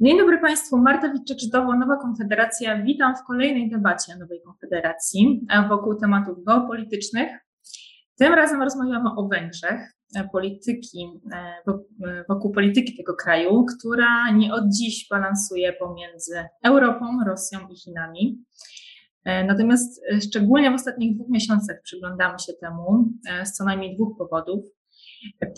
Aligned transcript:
Dzień 0.00 0.18
dobry 0.18 0.38
Państwu, 0.38 0.78
Marta 0.78 1.12
Witczek-Żydowo, 1.12 1.78
Nowa 1.78 1.96
Konfederacja. 1.96 2.82
Witam 2.82 3.16
w 3.16 3.26
kolejnej 3.26 3.70
debacie 3.70 4.16
Nowej 4.16 4.40
Konfederacji 4.42 5.46
wokół 5.68 5.94
tematów 5.94 6.44
geopolitycznych. 6.44 7.30
Tym 8.18 8.34
razem 8.34 8.62
rozmawiamy 8.62 9.10
o 9.16 9.28
Węgrzech, 9.28 9.80
polityki, 10.32 11.08
wokół 12.28 12.52
polityki 12.52 12.96
tego 12.96 13.14
kraju, 13.14 13.64
która 13.64 14.30
nie 14.30 14.54
od 14.54 14.64
dziś 14.68 15.06
balansuje 15.10 15.72
pomiędzy 15.72 16.44
Europą, 16.64 17.06
Rosją 17.26 17.58
i 17.68 17.76
Chinami. 17.76 18.44
Natomiast 19.24 20.02
szczególnie 20.22 20.70
w 20.70 20.74
ostatnich 20.74 21.14
dwóch 21.14 21.28
miesiącach 21.28 21.82
przyglądamy 21.82 22.38
się 22.38 22.52
temu 22.60 23.08
z 23.44 23.52
co 23.52 23.64
najmniej 23.64 23.94
dwóch 23.94 24.18
powodów. 24.18 24.64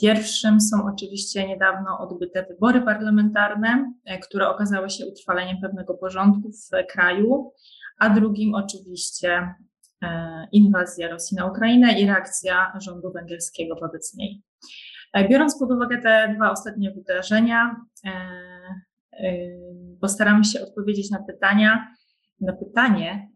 Pierwszym 0.01 0.61
są 0.61 0.87
oczywiście 0.95 1.49
niedawno 1.49 1.99
odbyte 1.99 2.47
wybory 2.49 2.83
parlamentarne, 2.83 3.93
e, 4.05 4.19
które 4.19 4.49
okazały 4.49 4.91
się 4.91 5.07
utrwaleniem 5.07 5.57
pewnego 5.63 5.95
porządku 5.95 6.51
w 6.53 6.87
kraju, 6.93 7.53
a 7.99 8.11
drugim 8.11 8.55
oczywiście 8.55 9.55
e, 10.03 10.49
inwazja 10.53 11.09
Rosji 11.09 11.37
na 11.37 11.47
Ukrainę 11.47 12.01
i 12.01 12.07
reakcja 12.07 12.73
rządu 12.81 13.13
węgierskiego 13.13 13.77
wobec 13.81 14.15
niej. 14.15 14.43
E, 15.13 15.29
biorąc 15.29 15.59
pod 15.59 15.73
uwagę 15.73 16.03
te 16.03 16.35
dwa 16.37 16.51
ostatnie 16.51 16.91
wydarzenia, 16.91 17.77
postaramy 20.01 20.45
się 20.45 20.63
odpowiedzieć 20.63 21.11
na 21.11 21.23
pytania, 21.23 21.95
na 22.41 22.53
pytanie 22.53 23.29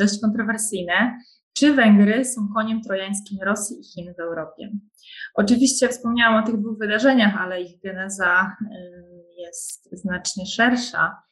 dość 0.00 0.20
kontrowersyjne, 0.20 1.18
czy 1.56 1.74
Węgry 1.74 2.24
są 2.24 2.48
koniem 2.54 2.82
trojańskim 2.82 3.38
Rosji 3.42 3.76
i 3.80 3.84
Chin 3.84 4.14
w 4.14 4.20
Europie? 4.20 4.70
Oczywiście 5.34 5.88
wspomniałam 5.88 6.42
o 6.42 6.46
tych 6.46 6.60
dwóch 6.60 6.78
wydarzeniach, 6.78 7.36
ale 7.40 7.62
ich 7.62 7.80
geneza 7.80 8.56
jest 9.38 9.88
znacznie 9.92 10.46
szersza. 10.46 11.22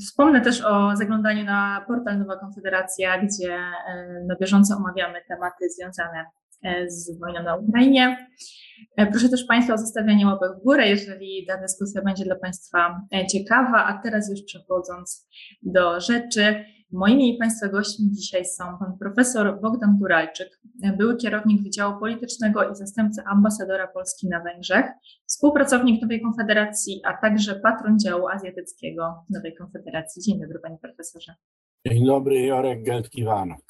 Wspomnę 0.00 0.40
też 0.40 0.64
o 0.64 0.96
zaglądaniu 0.96 1.44
na 1.44 1.84
portal 1.88 2.18
Nowa 2.18 2.36
Konfederacja, 2.36 3.22
gdzie 3.22 3.58
na 4.28 4.36
bieżąco 4.40 4.76
omawiamy 4.76 5.18
tematy 5.28 5.70
związane 5.70 6.24
y, 6.64 6.90
z 6.90 7.20
wojną 7.20 7.42
na 7.42 7.56
Ukrainie. 7.56 8.28
Proszę 9.10 9.28
też 9.28 9.44
Państwa 9.44 9.74
o 9.74 9.78
zostawianie 9.78 10.26
łapek 10.26 10.50
w 10.60 10.64
górę, 10.64 10.88
jeżeli 10.88 11.46
ta 11.48 11.60
dyskusja 11.60 12.02
będzie 12.02 12.24
dla 12.24 12.36
Państwa 12.36 13.00
ciekawa. 13.32 13.84
A 13.84 14.02
teraz 14.02 14.30
już 14.30 14.42
przechodząc 14.42 15.28
do 15.62 16.00
rzeczy, 16.00 16.64
Moimi 16.92 17.34
i 17.34 17.38
Państwa 17.38 17.68
gośćmi 17.68 18.10
dzisiaj 18.10 18.44
są 18.44 18.64
pan 18.78 18.98
profesor 18.98 19.60
Bogdan 19.60 19.98
Guralczyk, 19.98 20.60
były 20.96 21.16
kierownik 21.16 21.62
Wydziału 21.62 22.00
Politycznego 22.00 22.70
i 22.70 22.76
zastępca 22.76 23.22
ambasadora 23.26 23.88
Polski 23.88 24.28
na 24.28 24.40
Węgrzech, 24.40 24.86
współpracownik 25.26 26.02
Nowej 26.02 26.22
Konfederacji, 26.22 27.00
a 27.04 27.16
także 27.16 27.54
patron 27.54 27.98
działu 27.98 28.28
azjatyckiego 28.28 29.24
Nowej 29.30 29.54
Konfederacji. 29.54 30.22
Dzień 30.22 30.40
dobry 30.40 30.58
Panie 30.58 30.78
Profesorze. 30.78 31.34
Dzień 31.86 32.06
dobry, 32.06 32.40
Jorek 32.40 32.82
Geltkiwanok. 32.82 33.64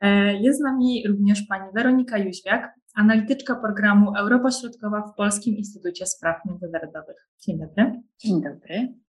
E, 0.00 0.34
jest 0.34 0.58
z 0.58 0.62
nami 0.62 1.04
również 1.08 1.42
Pani 1.48 1.72
Weronika 1.74 2.18
Jóźwiak, 2.18 2.74
analityczka 2.94 3.54
programu 3.54 4.16
Europa 4.16 4.50
Środkowa 4.50 5.02
w 5.02 5.16
Polskim 5.16 5.56
Instytucie 5.56 6.06
Spraw 6.06 6.36
Międzynarodowych. 6.46 7.28
Dzień 7.46 7.58
dobry. 7.58 8.02
Dzień 8.18 8.42
dobry. 8.42 9.05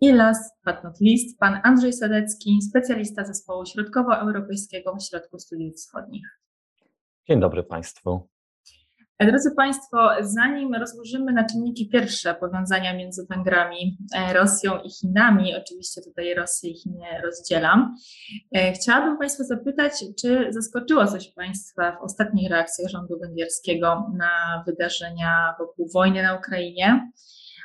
I 0.00 0.12
last 0.12 0.54
but 0.64 0.84
not 0.84 1.00
least, 1.00 1.38
pan 1.38 1.60
Andrzej 1.64 1.92
Sadecki, 1.92 2.58
specjalista 2.62 3.24
zespołu 3.24 3.66
środkowoeuropejskiego 3.66 4.92
w 4.92 4.96
Ośrodku 4.96 5.38
Studiów 5.38 5.74
Wschodnich. 5.76 6.40
Dzień 7.28 7.40
dobry 7.40 7.62
Państwu. 7.62 8.28
Drodzy 9.20 9.50
Państwo, 9.56 10.10
zanim 10.20 10.74
rozłożymy 10.74 11.32
na 11.32 11.44
czynniki 11.44 11.88
pierwsze 11.88 12.34
powiązania 12.34 12.94
między 12.94 13.26
Węgrami, 13.30 13.98
e, 14.16 14.32
Rosją 14.32 14.80
i 14.80 14.90
Chinami, 14.90 15.56
oczywiście 15.56 16.02
tutaj 16.02 16.34
Rosję 16.34 16.70
i 16.70 16.74
Chiny 16.74 17.06
rozdzielam, 17.24 17.94
e, 18.56 18.72
chciałabym 18.72 19.18
Państwa 19.18 19.44
zapytać, 19.44 19.92
czy 20.20 20.46
zaskoczyło 20.50 21.06
coś 21.06 21.32
Państwa 21.32 21.92
w 21.92 22.02
ostatnich 22.02 22.50
reakcjach 22.50 22.90
rządu 22.90 23.18
węgierskiego 23.18 24.12
na 24.18 24.64
wydarzenia 24.66 25.54
wokół 25.58 25.88
wojny 25.94 26.22
na 26.22 26.34
Ukrainie? 26.34 27.10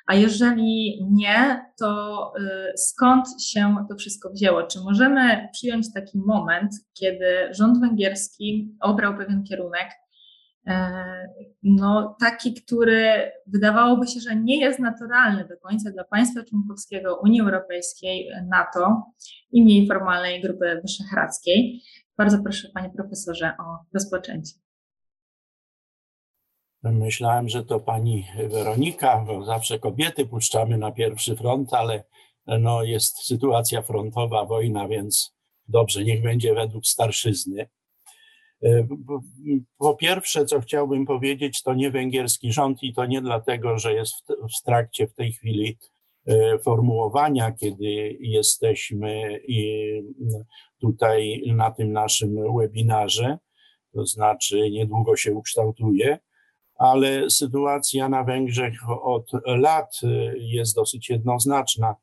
A 0.06 0.16
jeżeli 0.16 1.00
nie, 1.12 1.66
to 1.80 2.34
y, 2.40 2.78
skąd 2.78 3.28
się 3.42 3.76
to 3.90 3.96
wszystko 3.96 4.30
wzięło? 4.30 4.64
Czy 4.64 4.80
możemy 4.80 5.50
przyjąć 5.52 5.94
taki 5.94 6.18
moment, 6.18 6.72
kiedy 6.94 7.26
rząd 7.52 7.80
węgierski 7.80 8.76
obrał 8.82 9.18
pewien 9.18 9.44
kierunek, 9.44 9.92
e, 10.68 10.94
no, 11.64 12.16
taki, 12.20 12.54
który 12.54 13.32
wydawałoby 13.48 14.08
się, 14.08 14.20
że 14.20 14.36
nie 14.36 14.60
jest 14.60 14.80
naturalny 14.80 15.48
do 15.48 15.58
końca 15.58 15.92
dla 15.92 16.04
państwa 16.04 16.44
członkowskiego 16.44 17.20
Unii 17.24 17.42
Europejskiej, 17.42 18.30
NATO 18.50 19.04
i 19.52 19.64
mniej 19.64 19.88
formalnej 19.88 20.42
grupy 20.42 20.80
wyszehradzkiej. 20.82 21.82
Bardzo 22.18 22.44
proszę, 22.44 22.68
panie 22.74 22.90
profesorze, 22.90 23.54
o 23.60 23.86
rozpoczęcie. 23.94 24.63
Myślałem, 26.84 27.50
że 27.50 27.66
to 27.66 27.80
pani 27.80 28.26
Weronika, 28.50 29.24
bo 29.28 29.46
zawsze 29.46 29.80
kobiety 29.80 30.26
puszczamy 30.26 30.78
na 30.78 30.92
pierwszy 30.92 31.36
front, 31.36 31.74
ale 31.74 32.04
no 32.48 32.84
jest 32.84 33.18
sytuacja 33.18 33.82
frontowa, 33.82 34.46
wojna, 34.46 34.88
więc 34.88 35.36
dobrze, 35.68 36.04
niech 36.04 36.22
będzie 36.22 36.54
według 36.54 36.86
starszyzny. 36.86 37.70
E, 38.64 38.88
po 39.78 39.96
pierwsze, 39.96 40.46
co 40.46 40.62
chciałbym 40.62 41.06
powiedzieć, 41.06 41.62
to 41.62 41.74
nie 41.74 41.92
węgierski 41.92 42.54
rząd 42.54 42.84
i 42.84 42.94
to 42.94 43.06
nie 43.06 43.22
dlatego, 43.22 43.80
że 43.80 43.94
jest 43.94 44.16
w 44.60 44.64
trakcie 44.66 45.08
w 45.08 45.16
tej 45.16 45.32
chwili 45.32 45.78
e, 46.28 46.60
formułowania, 46.60 47.52
kiedy 47.52 48.18
jesteśmy 48.20 49.40
tutaj 50.82 51.44
na 51.46 51.72
tym 51.72 51.92
naszym 51.92 52.58
webinarze, 52.58 53.38
to 53.94 54.06
znaczy 54.06 54.72
niedługo 54.72 55.16
się 55.16 55.34
ukształtuje 55.34 56.20
ale 56.84 57.30
sytuacja 57.30 58.10
na 58.10 58.24
Węgrzech 58.24 58.90
od 58.90 59.32
lat 59.46 60.00
y, 60.04 60.36
jest 60.40 60.76
dosyć 60.76 61.10
jednoznaczna. 61.10 61.96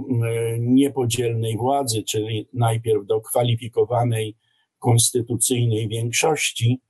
niepodzielnej 0.59 1.57
władzy, 1.57 2.03
czyli 2.03 2.47
najpierw 2.53 3.05
do 3.05 3.21
kwalifikowanej 3.21 4.35
konstytucyjnej 4.83 5.87
większości, 5.87 6.81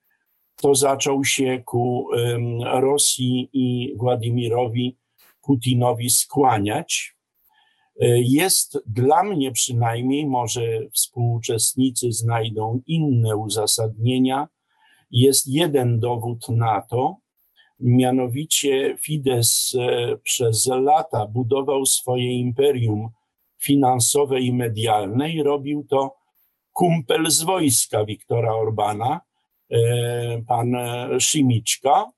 to 0.55 0.75
zaczął 0.75 1.23
się 1.23 1.63
ku 1.65 2.07
Rosji 2.63 3.49
i 3.53 3.97
Władimirowi 3.97 4.97
Putinowi 5.41 6.09
skłaniać. 6.09 7.15
E, 8.01 8.21
jest 8.21 8.83
dla 8.85 9.23
mnie 9.23 9.51
przynajmniej, 9.51 10.25
może 10.25 10.61
współuczestnicy 10.93 12.11
znajdą 12.11 12.81
inne 12.87 13.37
uzasadnienia, 13.37 14.47
jest 15.11 15.47
jeden 15.47 15.99
dowód 15.99 16.49
na 16.49 16.81
to, 16.81 17.23
Mianowicie 17.79 18.97
Fidesz 19.01 19.75
e, 19.75 20.17
przez 20.23 20.65
lata 20.65 21.27
budował 21.27 21.85
swoje 21.85 22.33
imperium 22.33 23.09
finansowe 23.57 24.41
i 24.41 24.53
medialne 24.53 25.31
i 25.31 25.43
robił 25.43 25.85
to 25.89 26.15
kumpel 26.73 27.31
z 27.31 27.43
wojska 27.43 28.05
Wiktora 28.05 28.55
Orbana, 28.55 29.21
e, 29.71 30.41
pan 30.47 30.75
Szymiczka. 31.19 32.11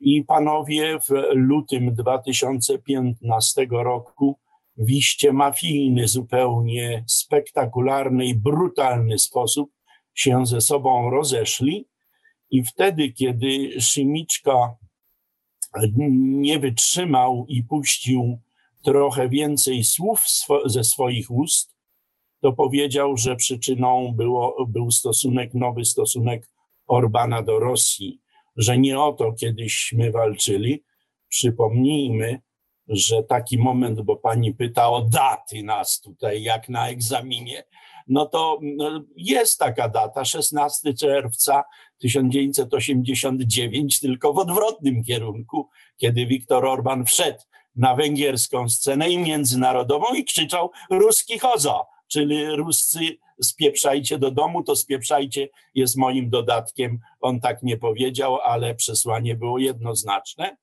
I 0.00 0.24
panowie 0.24 0.98
w 0.98 1.10
lutym 1.34 1.94
2015 1.94 3.66
roku 3.70 4.38
w 4.76 4.90
iście 4.90 5.32
mafijny, 5.32 6.08
zupełnie 6.08 7.04
spektakularny 7.06 8.26
i 8.26 8.34
brutalny 8.34 9.18
sposób 9.18 9.70
się 10.14 10.46
ze 10.46 10.60
sobą 10.60 11.10
rozeszli. 11.10 11.88
I 12.50 12.64
wtedy, 12.64 13.12
kiedy 13.12 13.80
Szymiczka 13.80 14.76
nie 16.08 16.58
wytrzymał 16.58 17.46
i 17.48 17.64
puścił 17.64 18.38
trochę 18.84 19.28
więcej 19.28 19.84
słów 19.84 20.20
swo 20.20 20.68
ze 20.68 20.84
swoich 20.84 21.30
ust, 21.30 21.76
to 22.42 22.52
powiedział, 22.52 23.16
że 23.16 23.36
przyczyną 23.36 24.12
było, 24.16 24.66
był 24.68 24.90
stosunek, 24.90 25.54
nowy 25.54 25.84
stosunek 25.84 26.48
Orbana 26.86 27.42
do 27.42 27.58
Rosji, 27.58 28.20
że 28.56 28.78
nie 28.78 29.00
o 29.00 29.12
to 29.12 29.32
kiedyśmy 29.32 30.10
walczyli. 30.10 30.84
Przypomnijmy, 31.28 32.40
że 32.88 33.22
taki 33.22 33.58
moment, 33.58 34.00
bo 34.00 34.16
pani 34.16 34.54
pyta 34.54 34.90
o 34.90 35.02
daty 35.02 35.62
nas 35.62 36.00
tutaj, 36.00 36.42
jak 36.42 36.68
na 36.68 36.88
egzaminie, 36.88 37.64
no 38.08 38.26
to 38.26 38.58
no, 38.62 39.04
jest 39.16 39.58
taka 39.58 39.88
data, 39.88 40.24
16 40.24 40.94
czerwca 40.94 41.64
1989, 41.98 44.00
tylko 44.00 44.32
w 44.32 44.38
odwrotnym 44.38 45.04
kierunku, 45.04 45.68
kiedy 45.96 46.26
Viktor 46.26 46.66
Orban 46.66 47.04
wszedł 47.04 47.40
na 47.76 47.94
węgierską 47.94 48.68
scenę 48.68 49.10
i 49.10 49.18
międzynarodową 49.18 50.14
i 50.14 50.24
krzyczał 50.24 50.70
ruski 50.90 51.38
chozo, 51.38 51.91
czyli 52.12 52.56
ruscy 52.56 52.98
spieprzajcie 53.42 54.18
do 54.18 54.30
domu, 54.30 54.62
to 54.62 54.76
spieprzajcie 54.76 55.48
jest 55.74 55.96
moim 55.96 56.30
dodatkiem. 56.30 56.98
On 57.20 57.40
tak 57.40 57.62
nie 57.62 57.76
powiedział, 57.76 58.40
ale 58.40 58.74
przesłanie 58.74 59.34
było 59.34 59.58
jednoznaczne. 59.58 60.56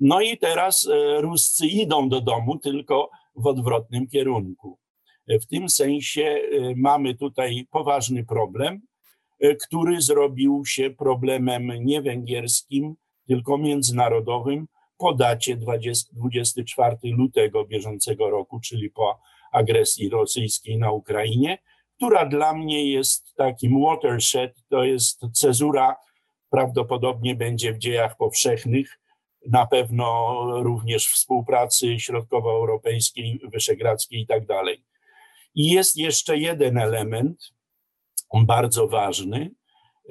No 0.00 0.20
i 0.20 0.38
teraz 0.38 0.86
e, 0.86 1.20
Ruscy 1.20 1.66
idą 1.66 2.08
do 2.08 2.20
domu, 2.20 2.58
tylko 2.58 3.10
w 3.36 3.46
odwrotnym 3.46 4.06
kierunku. 4.06 4.78
W 5.28 5.46
tym 5.46 5.68
sensie 5.68 6.22
e, 6.22 6.40
mamy 6.76 7.14
tutaj 7.14 7.66
poważny 7.70 8.24
problem, 8.24 8.80
e, 9.40 9.54
który 9.54 10.02
zrobił 10.02 10.62
się 10.66 10.90
problemem 10.90 11.72
nie 11.84 12.02
węgierskim, 12.02 12.94
tylko 13.26 13.58
międzynarodowym 13.58 14.66
po 14.98 15.14
dacie 15.14 15.56
20, 15.56 16.10
24 16.12 16.96
lutego 17.04 17.64
bieżącego 17.64 18.30
roku, 18.30 18.60
czyli 18.60 18.90
po 18.90 19.20
agresji 19.52 20.08
rosyjskiej 20.08 20.78
na 20.78 20.90
Ukrainie, 20.90 21.58
która 21.96 22.26
dla 22.26 22.52
mnie 22.52 22.92
jest 22.92 23.34
takim 23.36 23.82
watershed, 23.82 24.54
to 24.68 24.84
jest 24.84 25.20
cezura, 25.32 25.96
prawdopodobnie 26.50 27.34
będzie 27.34 27.72
w 27.72 27.78
dziejach 27.78 28.16
powszechnych, 28.16 28.98
na 29.46 29.66
pewno 29.66 30.36
również 30.62 31.06
współpracy 31.06 32.00
środkowoeuropejskiej, 32.00 33.40
wyszehradzkiej 33.52 34.20
i 34.20 34.26
tak 34.26 34.46
dalej. 34.46 34.84
I 35.54 35.70
jest 35.70 35.96
jeszcze 35.96 36.38
jeden 36.38 36.78
element, 36.78 37.52
bardzo 38.34 38.88
ważny, 38.88 39.50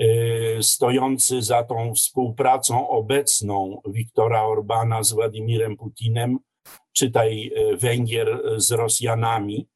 y, 0.02 0.58
stojący 0.62 1.42
za 1.42 1.64
tą 1.64 1.94
współpracą 1.94 2.90
obecną 2.90 3.82
Wiktora 3.86 4.44
Orbana 4.44 5.04
z 5.04 5.14
Władimirem 5.14 5.78
Putinem, 5.78 6.40
czytaj 6.94 7.52
y, 7.74 7.78
Węgier 7.78 8.42
z 8.58 8.72
Rosjanami. 8.72 9.68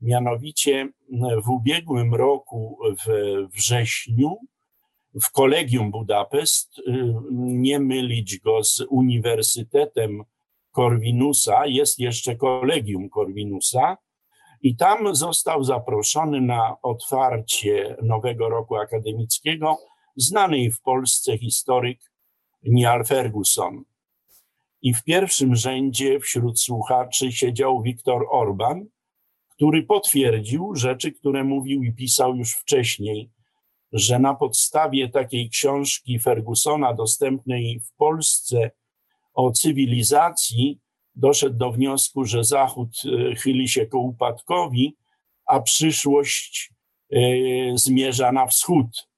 Mianowicie 0.00 0.88
w 1.44 1.48
ubiegłym 1.48 2.14
roku, 2.14 2.78
w 3.06 3.10
wrześniu, 3.54 4.36
w 5.22 5.30
Kolegium 5.30 5.90
Budapest, 5.90 6.78
y, 6.78 6.82
nie 7.32 7.80
mylić 7.80 8.38
go 8.38 8.64
z 8.64 8.80
Uniwersytetem 8.88 10.24
Korwinusa, 10.70 11.66
jest 11.66 11.98
jeszcze 11.98 12.36
Kolegium 12.36 13.08
Korwinusa, 13.08 13.96
i 14.62 14.76
tam 14.76 15.16
został 15.16 15.64
zaproszony 15.64 16.40
na 16.40 16.76
otwarcie 16.82 17.96
nowego 18.02 18.48
roku 18.48 18.76
akademickiego 18.76 19.78
znany 20.16 20.70
w 20.70 20.80
Polsce 20.80 21.38
historyk 21.38 21.98
Niall 22.62 23.04
Ferguson. 23.04 23.84
I 24.86 24.94
w 24.94 25.04
pierwszym 25.04 25.56
rzędzie 25.56 26.20
wśród 26.20 26.60
słuchaczy 26.60 27.32
siedział 27.32 27.82
Viktor 27.82 28.26
Orban, 28.30 28.86
który 29.48 29.82
potwierdził 29.82 30.74
rzeczy, 30.74 31.12
które 31.12 31.44
mówił 31.44 31.82
i 31.82 31.92
pisał 31.92 32.36
już 32.36 32.52
wcześniej 32.52 33.30
że 33.92 34.18
na 34.18 34.34
podstawie 34.34 35.08
takiej 35.08 35.50
książki 35.50 36.18
Fergusona 36.18 36.94
dostępnej 36.94 37.80
w 37.80 37.96
Polsce 37.96 38.70
o 39.34 39.50
cywilizacji 39.50 40.80
doszedł 41.14 41.56
do 41.56 41.72
wniosku, 41.72 42.24
że 42.24 42.44
Zachód 42.44 42.88
e, 43.04 43.34
chyli 43.34 43.68
się 43.68 43.86
ku 43.86 44.06
upadkowi, 44.06 44.96
a 45.46 45.60
przyszłość 45.60 46.72
e, 47.12 47.18
zmierza 47.74 48.32
na 48.32 48.46
wschód. 48.46 49.08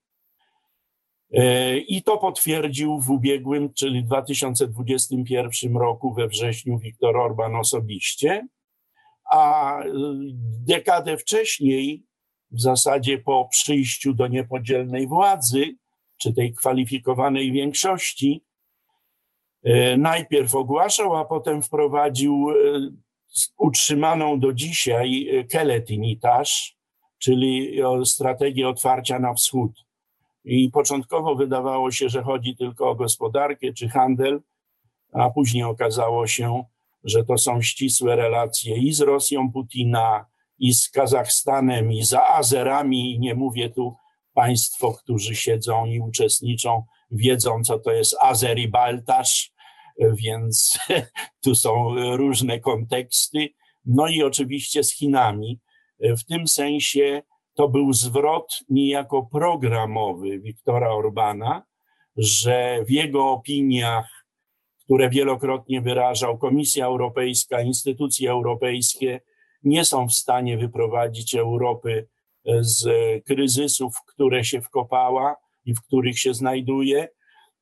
E, 1.32 1.78
I 1.78 2.02
to 2.02 2.19
potwierdził 2.19 3.00
w 3.00 3.10
ubiegłym, 3.10 3.75
czyli 3.75 4.04
2021 4.04 5.76
roku 5.76 6.14
we 6.14 6.28
wrześniu 6.28 6.78
Viktor 6.78 7.16
Orban 7.16 7.56
osobiście, 7.56 8.48
a 9.32 9.75
dekadę 10.66 11.16
wcześniej 11.16 12.02
w 12.50 12.60
zasadzie 12.60 13.19
po 13.19 13.48
przyjściu 13.50 14.14
do 14.14 14.26
niepodzielnej 14.26 15.06
władzy, 15.06 15.64
czy 16.19 16.34
tej 16.34 16.54
kwalifikowanej 16.54 17.52
większości, 17.52 18.44
e, 19.64 19.96
najpierw 19.96 20.54
ogłaszał, 20.54 21.16
a 21.16 21.25
potem 21.25 21.62
wprowadził 21.62 22.50
e, 22.50 22.54
utrzymaną 23.58 24.40
do 24.40 24.52
dzisiaj 24.52 25.28
e, 25.28 25.44
Keletinitas, 25.44 26.72
czyli 27.19 27.80
strategię 28.04 28.69
otwarcia 28.69 29.19
na 29.19 29.34
wschód. 29.34 29.88
I 30.48 30.70
początkowo 30.70 31.34
wydawało 31.34 31.90
się, 31.90 32.08
że 32.08 32.23
chodzi 32.23 32.56
tylko 32.56 32.90
o 32.90 32.94
gospodarkę 32.94 33.73
czy 33.73 33.88
handel, 33.88 34.40
a 35.12 35.30
później 35.30 35.64
okazało 35.64 36.26
się, 36.26 36.64
że 37.04 37.25
to 37.25 37.38
są 37.38 37.62
ścisłe 37.62 38.16
relacje 38.16 38.76
i 38.76 38.92
z 38.92 39.00
Rosją 39.00 39.52
Putina, 39.52 40.26
i 40.58 40.75
z 40.75 40.90
Kazachstanem, 40.90 41.92
i 41.92 42.04
za 42.04 42.28
Azerami. 42.28 43.18
Nie 43.18 43.34
mówię 43.34 43.70
tu 43.70 43.94
państwo, 44.34 44.92
którzy 44.92 45.34
siedzą 45.34 45.87
i 45.87 46.00
uczestniczą, 46.00 46.84
wiedzą, 47.11 47.62
co 47.64 47.78
to 47.78 47.92
jest 47.92 48.16
Azer 48.20 48.58
i 48.58 48.68
Baltasz, 48.68 49.52
więc 49.99 50.78
tu 51.44 51.54
są 51.54 51.94
różne 52.16 52.61
konteksty. 52.61 53.49
No 53.84 54.08
i 54.08 54.23
oczywiście 54.23 54.84
z 54.84 54.94
Chinami. 54.94 55.61
W 56.00 56.25
tym 56.25 56.49
sensie 56.49 57.23
to 57.58 57.68
był 57.68 57.92
zwrot 57.92 58.58
niejako 58.68 59.22
programowy 59.32 60.40
Wiktora 60.40 60.90
Orbana, 60.90 61.62
że 62.16 62.84
w 62.84 62.90
jego 62.90 63.30
opiniach, 63.30 64.26
które 64.84 65.10
wielokrotnie 65.10 65.80
wyrażał 65.80 66.38
Komisja 66.38 66.86
Europejska, 66.86 67.60
instytucje 67.60 68.30
europejskie, 68.30 69.20
nie 69.62 69.84
są 69.84 70.08
w 70.08 70.12
stanie 70.12 70.58
wyprowadzić 70.58 71.34
Europy 71.34 72.08
e, 72.46 72.64
z 72.64 72.88
kryzysów, 73.24 73.94
w 73.96 74.04
które 74.04 74.44
się 74.44 74.60
wkopała 74.60 75.36
i 75.64 75.74
w 75.74 75.82
których 75.82 76.18
się 76.18 76.34
znajduje, 76.34 77.08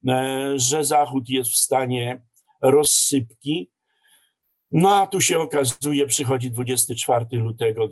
e, 0.08 0.52
że 0.56 0.84
Zachód 0.84 1.28
jest 1.28 1.50
w 1.50 1.56
stanie 1.56 2.22
rozsypki. 2.62 3.70
No 4.73 4.94
a 4.94 5.06
tu 5.06 5.20
się 5.20 5.38
okazuje, 5.38 6.06
przychodzi 6.06 6.50
24 6.50 7.26
lutego 7.32 7.88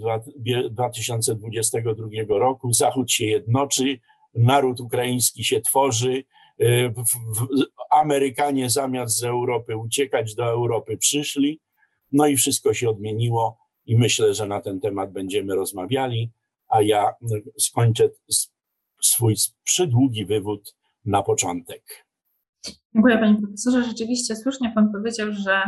2022 0.70 2.08
roku, 2.28 2.72
Zachód 2.72 3.12
się 3.12 3.26
jednoczy, 3.26 3.98
naród 4.34 4.80
ukraiński 4.80 5.44
się 5.44 5.60
tworzy, 5.60 6.24
e, 6.60 6.92
Amerykanie 7.90 8.70
zamiast 8.70 9.18
z 9.18 9.24
Europy 9.24 9.76
uciekać 9.76 10.34
do 10.34 10.44
Europy 10.44 10.96
przyszli, 10.96 11.60
no 12.12 12.26
i 12.26 12.36
wszystko 12.36 12.74
się 12.74 12.90
odmieniło 12.90 13.58
i 13.86 13.96
myślę, 13.96 14.34
że 14.34 14.46
na 14.46 14.60
ten 14.60 14.80
temat 14.80 15.12
będziemy 15.12 15.54
rozmawiali, 15.54 16.32
a 16.68 16.82
ja 16.82 17.12
skończę 17.58 18.10
swój 19.02 19.34
przydługi 19.64 20.26
wywód 20.26 20.76
na 21.04 21.22
początek. 21.22 22.06
Dziękuję 22.94 23.18
Panie 23.18 23.40
Profesorze. 23.40 23.84
Rzeczywiście 23.84 24.36
słusznie 24.36 24.72
Pan 24.74 24.92
powiedział, 24.92 25.32
że 25.32 25.62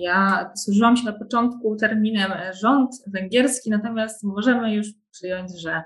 ja 0.00 0.50
służyłam 0.56 0.96
się 0.96 1.04
na 1.04 1.12
początku 1.12 1.76
terminem 1.76 2.32
rząd 2.60 2.90
węgierski, 3.06 3.70
natomiast 3.70 4.24
możemy 4.24 4.74
już 4.74 4.86
przyjąć, 5.12 5.60
że 5.60 5.82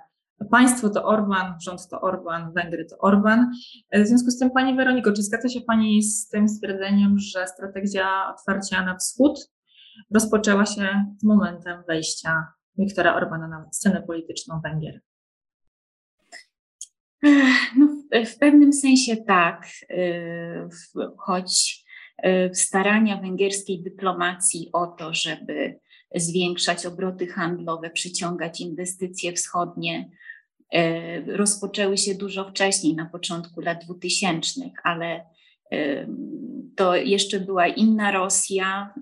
Państwo 0.50 0.90
to 0.90 1.04
Orban, 1.04 1.54
rząd 1.60 1.88
to 1.88 2.00
Orban, 2.00 2.52
Węgry 2.52 2.84
to 2.84 2.98
Orban. 2.98 3.50
W 3.92 4.06
związku 4.06 4.30
z 4.30 4.38
tym, 4.38 4.50
Pani 4.50 4.76
Weroniko, 4.76 5.12
czy 5.12 5.22
zgadza 5.22 5.48
się 5.48 5.60
Pani 5.60 6.02
z 6.02 6.28
tym 6.28 6.48
stwierdzeniem, 6.48 7.18
że 7.18 7.46
strategia 7.46 8.34
otwarcia 8.34 8.84
na 8.84 8.96
wschód 8.96 9.50
rozpoczęła 10.14 10.66
się 10.66 11.04
z 11.18 11.24
momentem 11.24 11.82
wejścia 11.88 12.46
Wiktora 12.78 13.14
Orbana 13.14 13.48
na 13.48 13.68
scenę 13.72 14.02
polityczną 14.02 14.60
Węgier? 14.60 15.00
No, 17.78 17.88
w 18.26 18.38
pewnym 18.38 18.72
sensie 18.72 19.16
tak, 19.16 19.66
y, 19.90 20.68
choć 21.18 21.83
starania 22.52 23.16
węgierskiej 23.16 23.82
dyplomacji 23.82 24.68
o 24.72 24.86
to, 24.86 25.14
żeby 25.14 25.80
zwiększać 26.14 26.86
obroty 26.86 27.26
handlowe, 27.26 27.90
przyciągać 27.90 28.60
inwestycje 28.60 29.32
wschodnie, 29.32 30.10
y, 30.74 31.36
rozpoczęły 31.36 31.98
się 31.98 32.14
dużo 32.14 32.50
wcześniej, 32.50 32.94
na 32.94 33.06
początku 33.06 33.60
lat 33.60 33.84
2000, 33.84 34.70
ale 34.84 35.24
to 36.76 36.96
jeszcze 36.96 37.40
była 37.40 37.66
inna 37.66 38.12
Rosja 38.12 38.94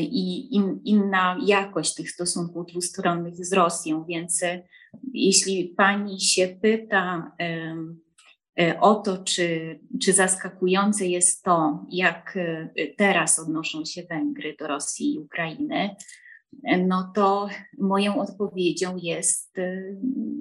i 0.00 0.54
in, 0.56 0.80
inna 0.84 1.38
jakość 1.46 1.94
tych 1.94 2.10
stosunków 2.10 2.66
dwustronnych 2.66 3.46
z 3.46 3.52
Rosją, 3.52 4.04
więc 4.04 4.44
jeśli 5.14 5.74
pani 5.76 6.20
się 6.20 6.48
pyta 6.62 7.32
e, 7.40 7.76
o 8.80 8.94
to, 8.94 9.18
czy, 9.18 9.78
czy 10.02 10.12
zaskakujące 10.12 11.06
jest 11.06 11.42
to, 11.42 11.86
jak 11.90 12.36
e, 12.36 12.68
teraz 12.96 13.38
odnoszą 13.38 13.84
się 13.84 14.02
Węgry 14.02 14.56
do 14.58 14.66
Rosji 14.66 15.14
i 15.14 15.18
Ukrainy, 15.18 15.96
no 16.86 17.12
to 17.14 17.48
moją 17.78 18.20
odpowiedzią 18.20 18.96
jest 18.96 19.58
e, 19.58 19.82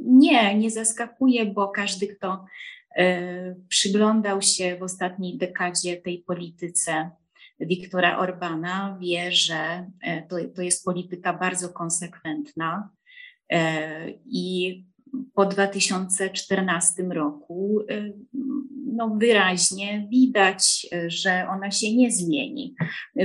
nie, 0.06 0.58
nie 0.58 0.72
zaskakuje, 0.72 1.46
bo 1.46 1.68
każdy, 1.68 2.08
kto 2.08 2.46
przyglądał 3.70 4.42
się 4.42 4.78
w 4.78 4.84
ostatniej 4.84 5.38
dekadzie 5.38 5.98
tej 5.98 6.24
polityce 6.28 7.12
Wiktora 7.60 8.20
Orbana, 8.20 8.98
wie, 9.02 9.32
że 9.32 9.92
to, 10.30 10.36
to 10.56 10.62
jest 10.62 10.86
polityka 10.86 11.34
bardzo 11.34 11.70
konsekwentna, 11.70 12.90
E, 13.50 14.10
I 14.26 14.86
po 15.34 15.46
2014 15.46 17.04
roku 17.04 17.80
e, 17.90 18.12
no 18.98 19.16
wyraźnie 19.16 20.08
widać, 20.12 20.88
że 21.08 21.48
ona 21.50 21.72
się 21.72 21.96
nie 21.96 22.12
zmieni. 22.12 22.76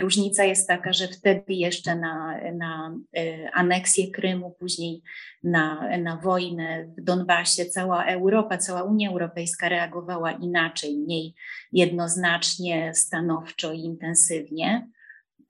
Różnica 0.01 0.45
jest 0.45 0.69
taka, 0.69 0.93
że 0.93 1.09
wtedy 1.09 1.45
jeszcze 1.49 1.97
na, 1.97 2.41
na 2.55 2.97
e, 3.17 3.51
aneksję 3.53 4.11
Krymu, 4.11 4.51
później 4.59 5.03
na, 5.45 5.99
na 5.99 6.17
wojnę 6.17 6.87
w 6.99 7.05
Donbasie 7.05 7.67
cała 7.67 8.05
Europa, 8.05 8.59
cała 8.59 8.83
Unia 8.83 9.11
Europejska 9.11 9.69
reagowała 9.69 10.33
inaczej, 10.33 10.99
mniej 10.99 11.35
jednoznacznie, 11.73 12.95
stanowczo 12.95 13.73
i 13.73 13.81
intensywnie. 13.81 14.89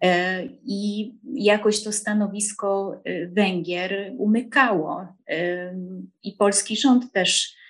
E, 0.02 0.44
I 0.64 1.12
jakoś 1.34 1.84
to 1.84 1.92
stanowisko 1.92 3.00
e, 3.04 3.26
Węgier 3.26 4.12
umykało. 4.18 5.06
E, 5.28 5.74
I 6.22 6.32
polski 6.32 6.76
rząd 6.76 7.12
też, 7.12 7.62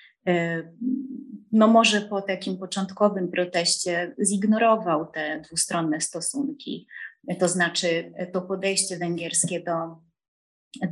no 1.53 1.69
może 1.69 2.01
po 2.01 2.23
takim 2.23 2.59
początkowym 2.59 3.31
proteście, 3.31 4.15
zignorował 4.23 5.07
te 5.07 5.41
dwustronne 5.41 6.01
stosunki. 6.01 6.87
To 7.39 7.49
znaczy 7.49 8.13
to 8.33 8.43
podejście 8.43 8.99
węgierskie 8.99 9.61
do, 9.61 9.73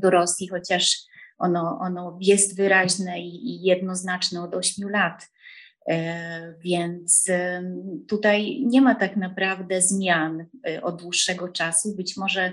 do 0.00 0.10
Rosji, 0.10 0.48
chociaż 0.48 0.96
ono, 1.38 1.78
ono 1.80 2.18
jest 2.20 2.56
wyraźne 2.56 3.20
i, 3.20 3.62
jednoznaczne 3.62 4.42
od 4.42 4.54
ośmiu 4.54 4.88
lat 4.88 5.30
więc 6.60 7.26
tutaj 8.08 8.62
nie 8.66 8.82
ma 8.82 8.94
tak 8.94 9.16
naprawdę 9.16 9.82
zmian 9.82 10.46
e, 10.68 10.82
od 10.82 11.02
dłuższego 11.02 11.48
czasu. 11.48 11.96
Być 11.96 12.16
może 12.16 12.52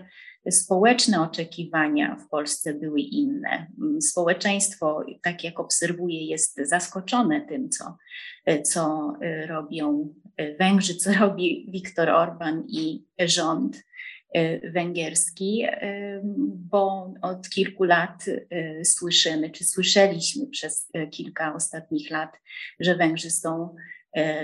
społeczne 0.52 1.22
oczekiwania 1.22 2.16
w 2.16 2.30
Polsce 2.30 2.74
były 2.74 3.00
inne. 3.00 3.68
Społeczeństwo, 4.02 5.06
tak 5.22 5.44
jak 5.44 5.60
obserwuję, 5.60 6.26
jest 6.26 6.60
zaskoczone 6.64 7.42
tym, 7.42 7.70
co, 7.70 7.98
e, 8.46 8.62
co 8.62 9.14
robią 9.48 10.14
Węgrzy, 10.60 10.96
co 10.96 11.14
robi 11.20 11.70
Viktor 11.72 12.10
Orban 12.10 12.64
i 12.68 13.06
rząd. 13.20 13.87
E, 14.34 14.72
węgierski, 14.72 15.64
e, 15.66 16.22
bo 16.70 17.14
od 17.22 17.50
kilku 17.50 17.84
lat 17.84 18.26
e, 18.50 18.86
słyszymy, 18.86 19.50
czy 19.50 19.64
słyszeliśmy 19.64 20.48
przez 20.48 20.92
kilka 21.12 21.56
ostatnich 21.56 22.12
lat, 22.12 22.40
że 22.80 22.96
Węgrzy 22.96 23.32
są 23.32 23.76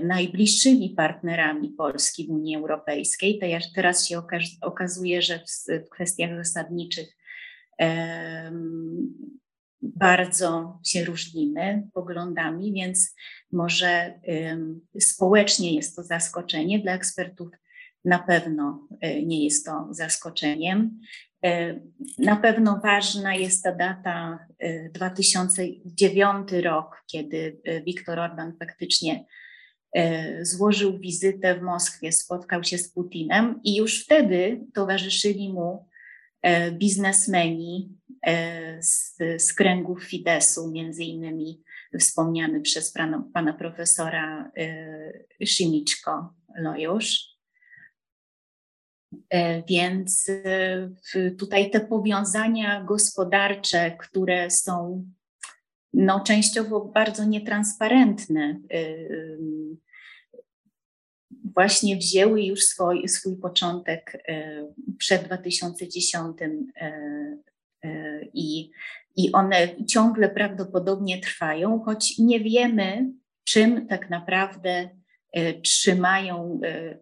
najbliższymi 0.04 0.90
partnerami 0.90 1.70
Polski 1.70 2.28
w 2.28 2.30
Unii 2.30 2.56
Europejskiej. 2.56 3.40
Teraz 3.75 4.08
się 4.08 4.22
okazuje, 4.62 5.22
że 5.22 5.40
w 5.86 5.90
kwestiach 5.90 6.38
zasadniczych 6.46 7.18
bardzo 9.82 10.80
się 10.86 11.06
różnimy 11.06 11.88
poglądami, 11.94 12.74
więc 12.74 13.16
może 13.52 14.20
społecznie 15.00 15.75
jest 15.75 15.96
to 15.96 16.04
zaskoczenie 16.04 16.80
dla 16.80 16.94
ekspertów 16.94 17.50
na 18.06 18.20
pewno 18.20 18.88
e, 19.02 19.24
nie 19.24 19.44
jest 19.44 19.66
to 19.66 19.88
zaskoczeniem. 19.92 21.00
E, 21.46 21.80
na 22.20 22.36
pewno 22.36 22.80
ważna 22.84 23.36
jest 23.36 23.64
ta 23.64 23.72
data 23.72 24.40
2009 24.94 26.54
e, 26.54 26.62
rok, 26.62 27.04
kiedy 27.08 27.62
Viktor 27.86 28.20
Orban 28.20 28.54
faktycznie 28.60 29.26
złożył 30.42 31.00
wizytę 31.00 31.56
w 31.56 31.62
Moskwie, 31.62 32.12
spotkał 32.12 32.64
się 32.64 32.78
z 32.78 32.92
Putinem 32.92 33.60
i 33.64 33.76
już 33.76 34.04
wtedy 34.04 34.62
towarzyszyli 34.74 35.54
mu 35.54 35.88
biznesmeni 36.72 37.98
z, 38.80 39.18
z 39.38 39.54
kręgów 39.54 40.04
Fidesu, 40.04 40.72
między 40.72 41.04
innymi 41.04 41.62
wspomniany 42.00 42.62
przez 42.62 42.92
pana, 42.92 43.24
pana 43.34 43.54
profesora 43.54 44.52
Szymiczko 45.46 46.34
Lojusz. 46.58 47.33
E, 49.29 49.63
więc 49.63 50.29
e, 51.15 51.32
tutaj 51.38 51.72
te 51.72 51.79
powiązania 51.79 52.84
gospodarcze, 52.84 53.91
które 54.00 54.51
są 54.51 55.05
no, 55.93 56.20
częściowo 56.20 56.86
bardzo 56.86 57.25
nietransparentne, 57.25 58.60
e, 58.74 58.86
właśnie 61.55 61.98
wzięły 61.98 62.43
już 62.43 62.60
swój, 62.60 63.10
swój 63.10 63.38
początek 63.38 64.24
przed 64.98 65.24
2010 65.24 66.38
i, 68.34 68.72
i 69.15 69.32
one 69.32 69.86
ciągle 69.86 70.29
prawdopodobnie 70.29 71.22
trwają, 71.22 71.84
choć 71.84 72.17
nie 72.20 72.39
wiemy, 72.39 73.12
czym 73.43 73.88
tak 73.88 74.10
naprawdę 74.10 74.89
trzymają, 75.63 76.60
e, 76.63 77.00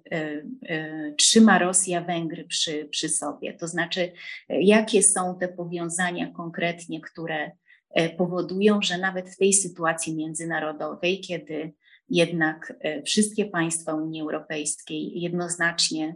e, 0.69 1.13
trzyma 1.17 1.59
Rosja 1.59 2.01
Węgry 2.01 2.43
przy, 2.43 2.85
przy 2.85 3.09
sobie. 3.09 3.53
To 3.53 3.67
znaczy, 3.67 4.11
jakie 4.49 5.03
są 5.03 5.37
te 5.39 5.47
powiązania 5.47 6.31
konkretnie, 6.31 7.01
które 7.01 7.51
powodują, 8.17 8.81
że 8.81 8.97
nawet 8.97 9.29
w 9.29 9.37
tej 9.37 9.53
sytuacji 9.53 10.15
międzynarodowej, 10.15 11.19
kiedy 11.19 11.73
jednak 12.09 12.73
wszystkie 13.05 13.45
państwa 13.45 13.93
Unii 13.93 14.21
Europejskiej 14.21 15.21
jednoznacznie 15.21 16.15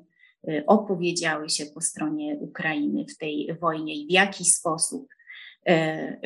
opowiedziały 0.67 1.49
się 1.49 1.65
po 1.65 1.81
stronie 1.81 2.35
Ukrainy 2.39 3.05
w 3.09 3.17
tej 3.17 3.57
wojnie 3.61 3.95
i 3.95 4.07
w 4.07 4.11
jaki 4.11 4.45
sposób 4.45 5.07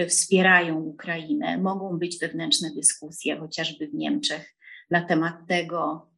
wspierają 0.09 0.79
Ukrainę. 0.79 1.57
Mogą 1.57 1.97
być 1.97 2.19
wewnętrzne 2.19 2.71
dyskusje, 2.75 3.37
chociażby 3.37 3.87
w 3.87 3.93
Niemczech, 3.93 4.58
na 4.91 5.01
temat 5.01 5.47
tego, 5.47 6.09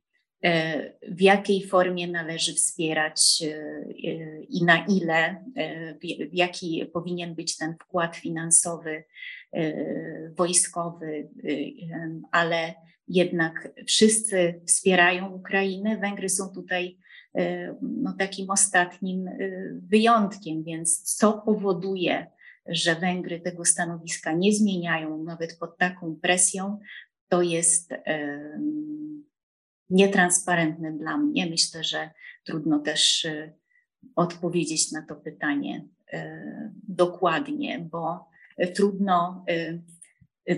e, 0.43 0.93
w 1.07 1.21
jakiej 1.21 1.67
formie 1.67 2.07
należy 2.07 2.53
wspierać 2.53 3.43
e, 3.43 3.55
e, 4.07 4.43
i 4.43 4.63
na 4.63 4.85
ile, 4.85 5.45
jaki 6.31 6.85
powinien 6.93 7.35
być 7.35 7.57
ten 7.57 7.75
wkład 7.81 8.15
finansowy, 8.15 9.03
wojskowy, 10.37 11.29
ale 12.31 12.73
jednak 13.07 13.69
wszyscy 13.87 14.61
wspierają 14.67 15.29
Ukrainę. 15.29 15.97
Węgry 15.97 16.29
są 16.29 16.49
tutaj 16.49 16.97
no, 17.81 18.15
takim 18.19 18.49
ostatnim 18.49 19.29
wyjątkiem, 19.89 20.63
więc 20.63 21.15
co 21.15 21.33
powoduje, 21.33 22.27
że 22.65 22.95
Węgry 22.95 23.39
tego 23.39 23.65
stanowiska 23.65 24.33
nie 24.33 24.53
zmieniają, 24.53 25.23
nawet 25.23 25.57
pod 25.59 25.77
taką 25.77 26.15
presją, 26.15 26.79
to 27.31 27.41
jest 27.41 27.93
nietransparentne 29.89 30.91
dla 30.91 31.17
mnie. 31.17 31.49
Myślę, 31.49 31.83
że 31.83 32.09
trudno 32.45 32.79
też 32.79 33.25
e, 33.25 33.53
odpowiedzieć 34.15 34.91
na 34.91 35.05
to 35.05 35.15
pytanie 35.15 35.87
e, 36.13 36.71
dokładnie, 36.87 37.87
bo 37.91 38.29
trudno 38.75 39.45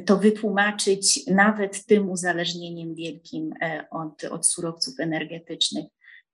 to 0.06 0.18
wytłumaczyć 0.18 1.27
nawet 1.27 1.86
tym 1.86 2.10
uzależnieniem 2.10 2.96
wielkim 2.96 3.53
od, 3.92 4.24
od 4.24 4.48
surowców 4.48 5.00
energetycznych, 5.00 5.86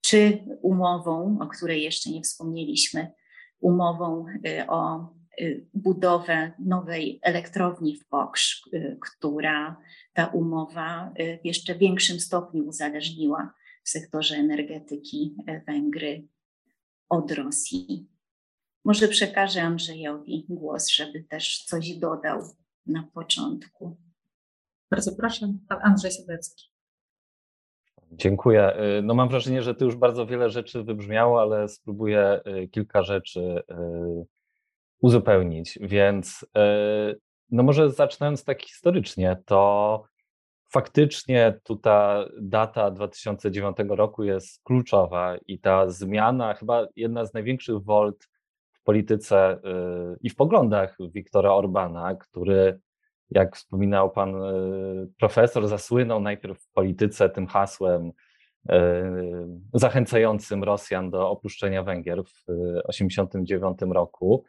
czy 0.01 0.45
umową, 0.61 1.37
o 1.41 1.47
której 1.47 1.83
jeszcze 1.83 2.09
nie 2.09 2.21
wspomnieliśmy, 2.21 3.11
umową 3.59 4.25
o 4.67 5.09
budowę 5.73 6.51
nowej 6.59 7.19
elektrowni 7.21 7.95
w 7.95 8.07
Poksz, 8.07 8.69
która 9.01 9.77
ta 10.13 10.25
umowa 10.25 11.13
w 11.41 11.45
jeszcze 11.45 11.75
większym 11.75 12.19
stopniu 12.19 12.67
uzależniła 12.67 13.53
w 13.83 13.89
sektorze 13.89 14.35
energetyki 14.35 15.35
Węgry 15.67 16.27
od 17.09 17.31
Rosji. 17.31 18.07
Może 18.85 19.07
przekażę 19.07 19.61
Andrzejowi 19.61 20.45
głos, 20.49 20.89
żeby 20.89 21.23
też 21.23 21.63
coś 21.63 21.93
dodał 21.93 22.41
na 22.85 23.03
początku. 23.13 23.97
Bardzo 24.91 25.15
proszę, 25.15 25.53
pan 25.69 25.79
Andrzej 25.83 26.11
Sobecki. 26.11 26.69
Dziękuję. 28.11 28.73
No 29.03 29.13
mam 29.13 29.29
wrażenie, 29.29 29.61
że 29.61 29.75
tu 29.75 29.85
już 29.85 29.95
bardzo 29.95 30.25
wiele 30.25 30.49
rzeczy 30.49 30.83
wybrzmiało, 30.83 31.41
ale 31.41 31.69
spróbuję 31.69 32.41
y, 32.63 32.67
kilka 32.67 33.03
rzeczy 33.03 33.39
y, 33.39 34.25
uzupełnić. 35.01 35.79
Więc 35.81 36.43
y, 36.43 37.19
no 37.51 37.63
może 37.63 37.91
zaczynając 37.91 38.43
tak 38.43 38.63
historycznie, 38.63 39.37
to 39.45 40.03
faktycznie 40.69 41.59
tu 41.63 41.75
ta 41.75 42.25
data 42.41 42.91
2009 42.91 43.77
roku 43.89 44.23
jest 44.23 44.63
kluczowa 44.63 45.37
i 45.47 45.59
ta 45.59 45.89
zmiana, 45.89 46.53
chyba 46.53 46.87
jedna 46.95 47.25
z 47.25 47.33
największych 47.33 47.83
wolt 47.83 48.29
w 48.71 48.83
polityce 48.83 49.53
y, 49.53 50.17
i 50.21 50.29
w 50.29 50.35
poglądach 50.35 50.97
Wiktora 51.13 51.53
Orbana, 51.53 52.15
który, 52.15 52.79
jak 53.29 53.55
wspominał 53.55 54.11
pan 54.11 54.35
y, 54.35 55.07
profesor, 55.19 55.67
zasłynął 55.67 56.19
najpierw 56.19 56.59
w 56.59 56.71
polityce 56.71 57.29
tym 57.29 57.47
hasłem 57.47 58.11
zachęcającym 59.73 60.63
Rosjan 60.63 61.09
do 61.09 61.29
opuszczenia 61.29 61.83
Węgier 61.83 62.23
w 62.23 62.45
1989 62.87 63.93
roku. 63.93 64.43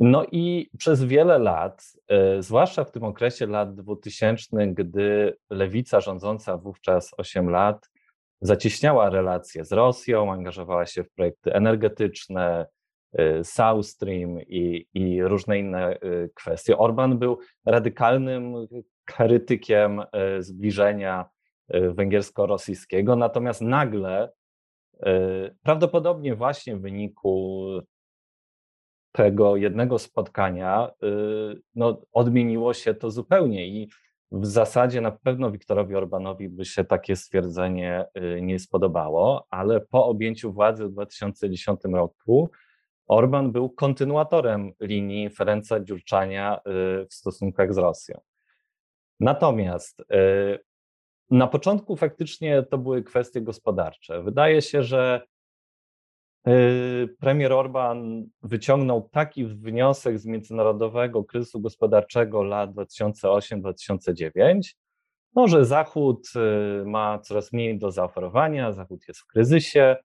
No 0.00 0.26
i 0.32 0.70
przez 0.78 1.04
wiele 1.04 1.38
lat, 1.38 1.92
e, 2.08 2.42
zwłaszcza 2.42 2.84
w 2.84 2.90
tym 2.90 3.04
okresie 3.04 3.46
lat 3.46 3.74
2000, 3.74 4.66
gdy 4.66 5.36
lewica 5.50 6.00
rządząca 6.00 6.56
wówczas 6.58 7.10
8 7.16 7.50
lat 7.50 7.90
zacieśniała 8.40 9.10
relacje 9.10 9.64
z 9.64 9.72
Rosją, 9.72 10.32
angażowała 10.32 10.86
się 10.86 11.04
w 11.04 11.10
projekty 11.10 11.54
energetyczne, 11.54 12.66
e, 13.12 13.44
South 13.44 13.86
Stream 13.86 14.40
i, 14.40 14.86
i 14.94 15.22
różne 15.22 15.58
inne 15.58 15.88
e, 15.88 15.98
kwestie. 16.34 16.78
Orban 16.78 17.18
był 17.18 17.38
radykalnym 17.66 18.54
krytykiem 19.04 20.02
zbliżenia 20.38 21.24
węgiersko-rosyjskiego, 21.68 23.16
natomiast 23.16 23.60
nagle, 23.60 24.32
prawdopodobnie 25.62 26.34
właśnie 26.34 26.76
w 26.76 26.80
wyniku 26.80 27.64
tego 29.12 29.56
jednego 29.56 29.98
spotkania 29.98 30.90
y, 31.02 31.62
no, 31.74 32.02
odmieniło 32.12 32.74
się 32.74 32.94
to 32.94 33.10
zupełnie 33.10 33.66
i 33.66 33.88
w 34.32 34.46
zasadzie 34.46 35.00
na 35.00 35.10
pewno 35.10 35.50
Wiktorowi 35.50 35.94
Orbanowi 35.94 36.48
by 36.48 36.64
się 36.64 36.84
takie 36.84 37.16
stwierdzenie 37.16 38.04
y, 38.36 38.42
nie 38.42 38.58
spodobało, 38.58 39.46
ale 39.50 39.80
po 39.80 40.06
objęciu 40.06 40.52
władzy 40.52 40.86
w 40.88 40.92
2010 40.92 41.80
roku 41.92 42.50
Orban 43.06 43.52
był 43.52 43.70
kontynuatorem 43.70 44.72
linii 44.80 45.30
Ferenca 45.30 45.80
Dziurczania 45.80 46.58
y, 46.58 47.06
w 47.06 47.14
stosunkach 47.14 47.74
z 47.74 47.78
Rosją. 47.78 48.20
Natomiast 49.20 50.02
na 51.30 51.46
początku 51.46 51.96
faktycznie 51.96 52.62
to 52.62 52.78
były 52.78 53.02
kwestie 53.02 53.40
gospodarcze. 53.40 54.22
Wydaje 54.22 54.62
się, 54.62 54.82
że 54.82 55.22
premier 57.20 57.52
Orban 57.52 58.26
wyciągnął 58.42 59.08
taki 59.08 59.46
wniosek 59.46 60.18
z 60.18 60.26
międzynarodowego 60.26 61.24
kryzysu 61.24 61.60
gospodarczego 61.60 62.42
lat 62.42 62.70
2008-2009, 62.70 64.60
no, 65.34 65.48
że 65.48 65.64
Zachód 65.64 66.28
yy, 66.34 66.84
ma 66.86 67.18
coraz 67.18 67.52
mniej 67.52 67.78
do 67.78 67.90
zaoferowania, 67.90 68.72
Zachód 68.72 69.08
jest 69.08 69.20
w 69.20 69.26
kryzysie 69.26 69.96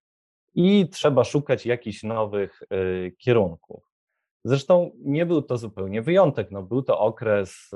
i 0.56 0.90
trzeba 0.90 1.24
szukać 1.24 1.66
jakichś 1.66 2.04
nowych 2.04 2.60
yy, 2.72 3.12
kierunków. 3.18 3.84
Zresztą 4.44 4.92
nie 5.00 5.26
był 5.26 5.42
to 5.42 5.58
zupełnie 5.58 6.02
wyjątek. 6.02 6.52
No, 6.52 6.64
był 6.64 6.84
to 6.84 7.00
okres 7.00 7.72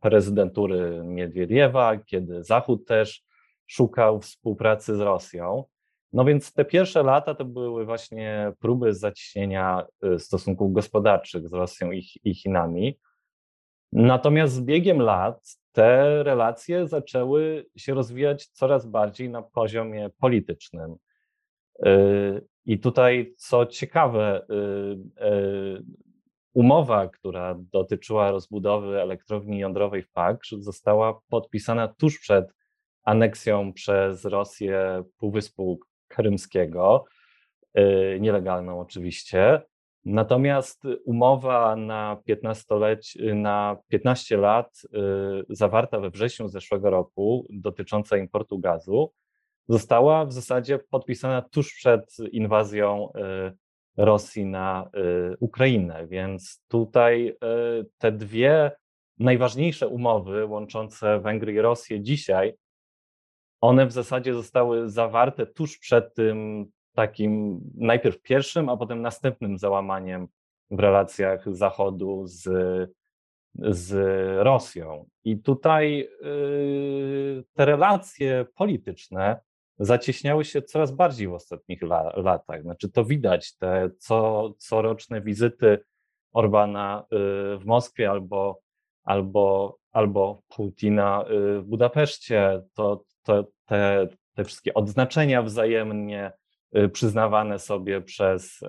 prezydentury 0.00 1.02
Miedwiediewa, 1.04 1.96
kiedy 1.96 2.44
Zachód 2.44 2.86
też 2.86 3.24
szukał 3.66 4.20
współpracy 4.20 4.96
z 4.96 5.00
Rosją. 5.00 5.64
No 6.14 6.24
więc 6.24 6.52
te 6.52 6.64
pierwsze 6.64 7.02
lata 7.02 7.34
to 7.34 7.44
były 7.44 7.84
właśnie 7.84 8.52
próby 8.60 8.94
zacieśnienia 8.94 9.86
y, 10.14 10.18
stosunków 10.18 10.72
gospodarczych 10.72 11.48
z 11.48 11.52
Rosją 11.52 11.92
i, 11.92 12.06
i 12.24 12.34
Chinami. 12.34 12.98
Natomiast 13.92 14.54
z 14.54 14.60
biegiem 14.60 14.98
lat 15.02 15.58
te 15.72 16.22
relacje 16.22 16.88
zaczęły 16.88 17.66
się 17.76 17.94
rozwijać 17.94 18.46
coraz 18.46 18.86
bardziej 18.86 19.30
na 19.30 19.42
poziomie 19.42 20.10
politycznym. 20.20 20.96
Y, 21.86 22.46
I 22.66 22.78
tutaj, 22.78 23.34
co 23.36 23.66
ciekawe, 23.66 24.46
y, 24.50 25.82
umowa, 26.52 27.08
która 27.08 27.54
dotyczyła 27.72 28.30
rozbudowy 28.30 29.00
elektrowni 29.00 29.58
jądrowej 29.58 30.02
w 30.02 30.12
Paksz, 30.12 30.50
została 30.58 31.20
podpisana 31.28 31.88
tuż 31.88 32.18
przed 32.18 32.52
aneksją 33.04 33.72
przez 33.72 34.24
Rosję 34.24 35.04
Półwyspu 35.16 35.80
krymskiego, 36.14 37.04
y, 37.78 38.18
nielegalną 38.20 38.80
oczywiście. 38.80 39.60
Natomiast 40.04 40.82
umowa 41.04 41.76
na 41.76 42.16
15, 42.24 42.74
na 43.34 43.76
15 43.88 44.36
lat 44.36 44.82
y, 44.84 44.88
zawarta 45.48 46.00
we 46.00 46.10
wrześniu 46.10 46.48
zeszłego 46.48 46.90
roku 46.90 47.46
dotycząca 47.50 48.16
importu 48.16 48.58
gazu 48.58 49.12
została 49.68 50.24
w 50.24 50.32
zasadzie 50.32 50.78
podpisana 50.78 51.42
tuż 51.42 51.74
przed 51.74 52.16
inwazją 52.32 53.08
y, 53.12 53.52
Rosji 53.96 54.46
na 54.46 54.90
Ukrainę. 55.40 56.06
Więc 56.06 56.64
tutaj 56.68 57.36
te 57.98 58.12
dwie 58.12 58.70
najważniejsze 59.18 59.88
umowy 59.88 60.46
łączące 60.46 61.20
Węgry 61.20 61.52
i 61.52 61.60
Rosję 61.60 62.00
dzisiaj 62.00 62.54
one 63.64 63.86
w 63.86 63.92
zasadzie 63.92 64.34
zostały 64.34 64.90
zawarte 64.90 65.46
tuż 65.46 65.78
przed 65.78 66.14
tym 66.14 66.66
takim 66.94 67.60
najpierw 67.74 68.22
pierwszym, 68.22 68.68
a 68.68 68.76
potem 68.76 69.02
następnym 69.02 69.58
załamaniem 69.58 70.28
w 70.70 70.78
relacjach 70.80 71.54
Zachodu 71.54 72.22
z, 72.26 72.48
z 73.54 73.94
Rosją. 74.44 75.06
I 75.24 75.38
tutaj 75.38 76.08
yy, 76.22 77.44
te 77.54 77.64
relacje 77.64 78.46
polityczne 78.54 79.40
zacieśniały 79.78 80.44
się 80.44 80.62
coraz 80.62 80.92
bardziej 80.92 81.28
w 81.28 81.34
ostatnich 81.34 81.82
la, 81.82 82.12
latach. 82.16 82.62
Znaczy 82.62 82.90
to 82.90 83.04
widać, 83.04 83.56
te 83.56 83.90
co, 83.98 84.50
coroczne 84.58 85.20
wizyty 85.20 85.84
Orbana 86.32 87.04
yy, 87.10 87.18
w 87.58 87.64
Moskwie 87.64 88.10
albo, 88.10 88.60
albo, 89.04 89.76
albo 89.92 90.42
Putina 90.48 91.24
yy, 91.30 91.60
w 91.60 91.64
Budapeszcie, 91.64 92.62
to, 92.74 93.04
to, 93.22 93.44
te, 93.66 94.08
te 94.34 94.44
wszystkie 94.44 94.74
odznaczenia 94.74 95.42
wzajemnie 95.42 96.32
y, 96.76 96.88
przyznawane 96.88 97.58
sobie 97.58 98.00
przez, 98.00 98.62
y, 98.62 98.66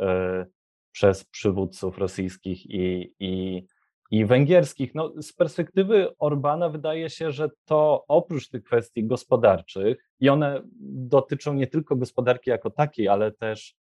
przez 0.92 1.26
przywódców 1.26 1.98
rosyjskich 1.98 2.66
i, 2.66 3.14
i, 3.20 3.66
i 4.12 4.26
węgierskich. 4.26 4.96
No, 4.96 5.14
z 5.22 5.34
perspektywy 5.34 6.18
Orbana 6.20 6.70
wydaje 6.70 7.10
się, 7.10 7.32
że 7.32 7.50
to 7.66 8.06
oprócz 8.08 8.50
tych 8.50 8.64
kwestii 8.64 9.04
gospodarczych, 9.04 9.98
i 10.20 10.30
one 10.30 10.62
dotyczą 10.90 11.54
nie 11.54 11.68
tylko 11.68 11.96
gospodarki 11.96 12.50
jako 12.50 12.70
takiej, 12.70 13.08
ale 13.08 13.32
też, 13.32 13.76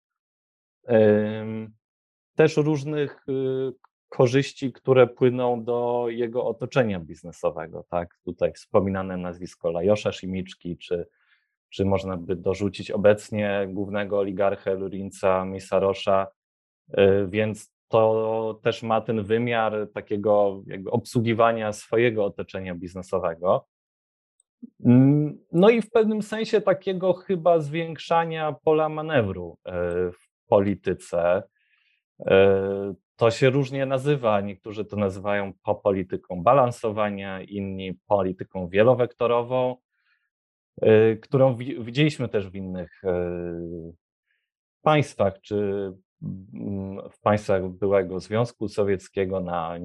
też 2.35 2.57
różnych 2.57 3.25
y, 3.29 3.71
korzyści, 4.11 4.73
które 4.73 5.07
płyną 5.07 5.63
do 5.63 6.05
jego 6.09 6.45
otoczenia 6.45 6.99
biznesowego. 6.99 7.85
Tak? 7.89 8.17
Tutaj 8.25 8.53
wspominane 8.53 9.17
nazwisko 9.17 9.71
Lajosza 9.71 10.11
Simiczki, 10.11 10.77
czy, 10.77 11.07
czy 11.69 11.85
można 11.85 12.17
by 12.17 12.35
dorzucić 12.35 12.91
obecnie 12.91 13.67
głównego 13.69 14.19
oligarchę 14.19 14.75
Lurinca 14.75 15.45
Misarosza, 15.45 16.27
y, 16.89 17.27
więc 17.27 17.71
to 17.87 18.59
też 18.63 18.83
ma 18.83 19.01
ten 19.01 19.23
wymiar 19.23 19.73
takiego 19.93 20.63
jakby 20.67 20.91
obsługiwania 20.91 21.73
swojego 21.73 22.25
otoczenia 22.25 22.75
biznesowego. 22.75 23.67
Mm, 24.85 25.37
no 25.51 25.69
i 25.69 25.81
w 25.81 25.89
pewnym 25.89 26.21
sensie 26.21 26.61
takiego 26.61 27.13
chyba 27.13 27.59
zwiększania 27.59 28.55
pola 28.63 28.89
manewru 28.89 29.57
y, 29.67 29.71
w 30.11 30.47
polityce. 30.47 31.43
To 33.21 33.31
się 33.31 33.49
różnie 33.49 33.85
nazywa. 33.85 34.41
Niektórzy 34.41 34.85
to 34.85 34.95
nazywają 34.95 35.53
polityką 35.83 36.43
balansowania, 36.43 37.41
inni 37.41 37.93
polityką 37.93 38.67
wielowektorową, 38.67 39.75
y, 40.83 41.19
którą 41.21 41.55
widzieliśmy 41.55 42.29
też 42.29 42.49
w 42.49 42.55
innych 42.55 43.03
y, 43.03 43.07
państwach, 44.81 45.41
czy 45.41 45.55
mm, 46.53 47.09
w 47.09 47.19
państwach 47.19 47.69
byłego 47.69 48.19
Związku 48.19 48.67
Sowieckiego, 48.67 49.39
na, 49.39 49.77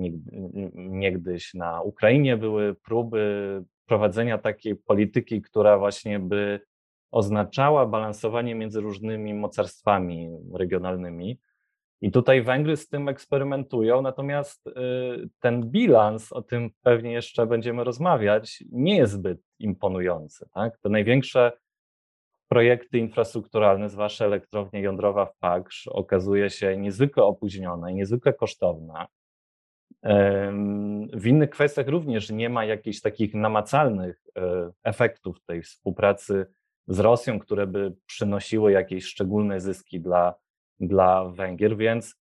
niegdyś 0.74 1.54
na 1.54 1.82
Ukrainie 1.82 2.36
były 2.36 2.74
próby 2.74 3.62
prowadzenia 3.86 4.38
takiej 4.38 4.76
polityki, 4.76 5.42
która 5.42 5.78
właśnie 5.78 6.18
by 6.18 6.60
oznaczała 7.10 7.86
balansowanie 7.86 8.54
między 8.54 8.80
różnymi 8.80 9.34
mocarstwami 9.34 10.30
regionalnymi. 10.54 11.38
I 12.00 12.10
tutaj 12.10 12.42
Węgry 12.42 12.76
z 12.76 12.88
tym 12.88 13.08
eksperymentują, 13.08 14.02
natomiast 14.02 14.66
y, 14.66 14.72
ten 15.40 15.70
bilans, 15.70 16.32
o 16.32 16.42
tym 16.42 16.70
pewnie 16.82 17.12
jeszcze 17.12 17.46
będziemy 17.46 17.84
rozmawiać, 17.84 18.64
nie 18.72 18.96
jest 18.96 19.12
zbyt 19.12 19.40
imponujący. 19.58 20.48
Tak? 20.54 20.78
Te 20.78 20.88
największe 20.88 21.52
projekty 22.48 22.98
infrastrukturalne, 22.98 23.90
zwłaszcza 23.90 24.24
elektrownia 24.24 24.80
jądrowa 24.80 25.26
w 25.26 25.36
Paksz, 25.36 25.88
okazuje 25.88 26.50
się 26.50 26.76
niezwykle 26.76 27.24
opóźniona 27.24 27.90
i 27.90 27.94
niezwykle 27.94 28.32
kosztowna. 28.32 29.06
W 31.12 31.26
innych 31.26 31.50
kwestiach 31.50 31.88
również 31.88 32.30
nie 32.30 32.48
ma 32.50 32.64
jakichś 32.64 33.00
takich 33.00 33.34
namacalnych 33.34 34.26
e, 34.38 34.70
efektów 34.84 35.44
tej 35.44 35.62
współpracy 35.62 36.46
z 36.88 37.00
Rosją, 37.00 37.38
które 37.38 37.66
by 37.66 37.96
przynosiły 38.06 38.72
jakieś 38.72 39.04
szczególne 39.04 39.60
zyski 39.60 40.00
dla, 40.00 40.34
dla 40.80 41.24
Węgier, 41.24 41.76
więc 41.76 42.14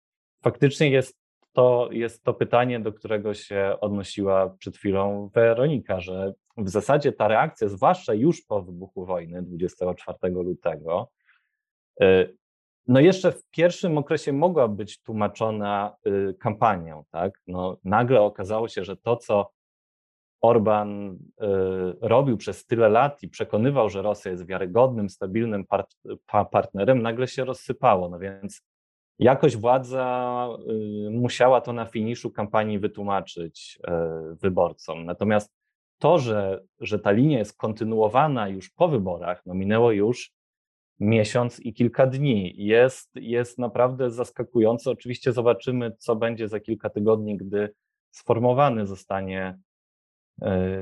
faktycznie 0.42 0.90
jest 0.90 1.16
to, 1.52 1.88
jest 1.92 2.22
to 2.22 2.34
pytanie, 2.34 2.80
do 2.80 2.92
którego 2.92 3.34
się 3.34 3.76
odnosiła 3.80 4.50
przed 4.58 4.76
chwilą 4.76 5.30
Weronika, 5.34 6.00
że 6.00 6.32
w 6.56 6.68
zasadzie 6.68 7.12
ta 7.12 7.28
reakcja, 7.28 7.68
zwłaszcza 7.68 8.14
już 8.14 8.42
po 8.42 8.62
wybuchu 8.62 9.06
wojny 9.06 9.42
24 9.42 10.18
lutego, 10.22 11.10
y, 12.02 12.36
no 12.86 13.00
jeszcze 13.00 13.32
w 13.32 13.42
pierwszym 13.50 13.98
okresie 13.98 14.32
mogła 14.32 14.68
być 14.68 15.02
tłumaczona 15.02 15.96
y, 16.06 16.34
kampanią, 16.40 17.04
tak? 17.10 17.40
No, 17.46 17.76
nagle 17.84 18.20
okazało 18.20 18.68
się, 18.68 18.84
że 18.84 18.96
to, 18.96 19.16
co 19.16 19.50
Orban 20.44 21.10
y, 21.10 21.16
robił 22.00 22.36
przez 22.36 22.66
tyle 22.66 22.88
lat 22.88 23.22
i 23.22 23.28
przekonywał, 23.28 23.90
że 23.90 24.02
Rosja 24.02 24.30
jest 24.30 24.46
wiarygodnym, 24.46 25.08
stabilnym 25.08 25.64
part 25.66 25.96
partnerem, 26.50 27.02
nagle 27.02 27.28
się 27.28 27.44
rozsypało. 27.44 28.08
No 28.08 28.18
więc 28.18 28.62
jakoś 29.18 29.56
władza 29.56 30.48
musiała 31.10 31.60
to 31.60 31.72
na 31.72 31.86
finiszu 31.86 32.30
kampanii 32.30 32.78
wytłumaczyć 32.78 33.78
wyborcom. 34.42 35.04
Natomiast 35.04 35.52
to, 35.98 36.18
że, 36.18 36.62
że 36.80 36.98
ta 36.98 37.10
linia 37.10 37.38
jest 37.38 37.56
kontynuowana 37.56 38.48
już 38.48 38.70
po 38.70 38.88
wyborach, 38.88 39.42
no 39.46 39.54
minęło 39.54 39.92
już 39.92 40.32
miesiąc 41.00 41.60
i 41.60 41.74
kilka 41.74 42.06
dni. 42.06 42.54
Jest, 42.56 43.10
jest 43.14 43.58
naprawdę 43.58 44.10
zaskakujące. 44.10 44.90
Oczywiście 44.90 45.32
zobaczymy, 45.32 45.92
co 45.98 46.16
będzie 46.16 46.48
za 46.48 46.60
kilka 46.60 46.90
tygodni, 46.90 47.36
gdy 47.36 47.74
sformowany 48.10 48.86
zostanie 48.86 49.58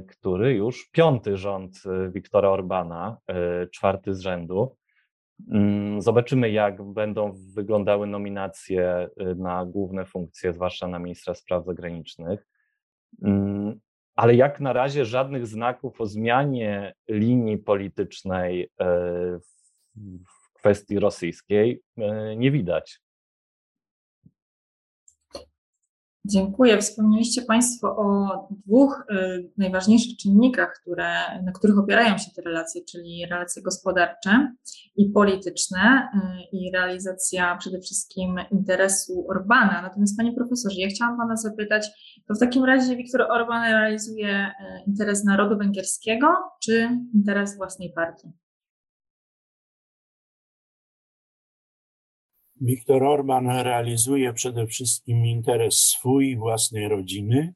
który 0.08 0.54
już 0.54 0.90
piąty 0.90 1.36
rząd 1.36 1.82
e, 1.86 2.10
Wiktora 2.10 2.48
Orbana, 2.48 3.16
e, 3.26 3.66
czwarty 3.66 4.14
z 4.14 4.20
rzędu. 4.20 4.76
Mm, 5.50 6.00
zobaczymy, 6.00 6.50
jak 6.50 6.82
będą 6.82 7.32
wyglądały 7.54 8.06
nominacje 8.06 9.08
na 9.36 9.64
główne 9.66 10.04
funkcje, 10.04 10.52
zwłaszcza 10.52 10.86
na 10.86 10.98
ministra 10.98 11.34
spraw 11.34 11.64
zagranicznych. 11.64 12.46
Mm, 13.22 13.80
ale 14.14 14.34
jak 14.34 14.60
na 14.60 14.72
razie 14.72 15.04
żadnych 15.04 15.46
znaków 15.46 16.00
o 16.00 16.06
zmianie 16.06 16.94
linii 17.08 17.58
politycznej 17.58 18.62
e, 18.62 18.68
w 19.96 20.52
kwestii 20.52 20.98
rosyjskiej 20.98 21.82
e, 21.98 22.36
nie 22.36 22.50
widać. 22.50 23.00
Dziękuję. 26.24 26.78
Wspomnieliście 26.78 27.42
Państwo 27.42 27.96
o 27.96 28.28
dwóch 28.50 29.04
y, 29.10 29.50
najważniejszych 29.58 30.16
czynnikach, 30.16 30.80
które, 30.80 31.42
na 31.44 31.52
których 31.52 31.78
opierają 31.78 32.18
się 32.18 32.30
te 32.36 32.42
relacje, 32.42 32.82
czyli 32.84 33.26
relacje 33.30 33.62
gospodarcze 33.62 34.54
i 34.96 35.10
polityczne 35.10 36.08
y, 36.14 36.56
i 36.56 36.70
realizacja 36.72 37.56
przede 37.56 37.80
wszystkim 37.80 38.36
interesu 38.50 39.26
Orbana. 39.28 39.82
Natomiast 39.82 40.16
Panie 40.16 40.32
Profesorze, 40.32 40.80
ja 40.80 40.88
chciałam 40.88 41.16
Pana 41.16 41.36
zapytać, 41.36 41.88
to 42.28 42.34
w 42.34 42.38
takim 42.38 42.64
razie 42.64 42.96
Viktor 42.96 43.22
Orban 43.22 43.62
realizuje 43.62 44.46
y, 44.46 44.90
interes 44.90 45.24
narodu 45.24 45.58
węgierskiego 45.58 46.26
czy 46.64 46.88
interes 47.14 47.56
własnej 47.56 47.92
partii? 47.92 48.41
Viktor 52.64 53.04
Orban 53.04 53.46
realizuje 53.50 54.32
przede 54.32 54.66
wszystkim 54.66 55.26
interes 55.26 55.78
swój, 55.78 56.36
własnej 56.36 56.88
rodziny, 56.88 57.54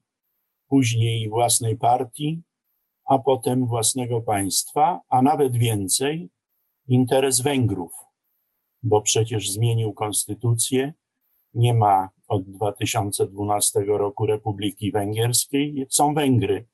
później 0.69 1.29
własnej 1.29 1.77
partii, 1.77 2.43
a 3.05 3.19
potem 3.19 3.67
własnego 3.67 4.21
państwa, 4.21 5.01
a 5.09 5.23
nawet 5.23 5.57
więcej 5.57 6.31
interes 6.89 7.41
Węgrów, 7.41 7.93
bo 8.83 9.03
przecież 9.03 9.51
zmienił 9.51 9.93
konstytucję. 9.93 10.93
Nie 11.55 11.75
ma 11.75 12.09
od 12.29 12.51
2012 12.51 13.81
roku 13.81 14.27
Republiki 14.27 14.93
Węgierskiej, 14.93 15.87
są 15.91 16.15
Węgry, 16.15 16.67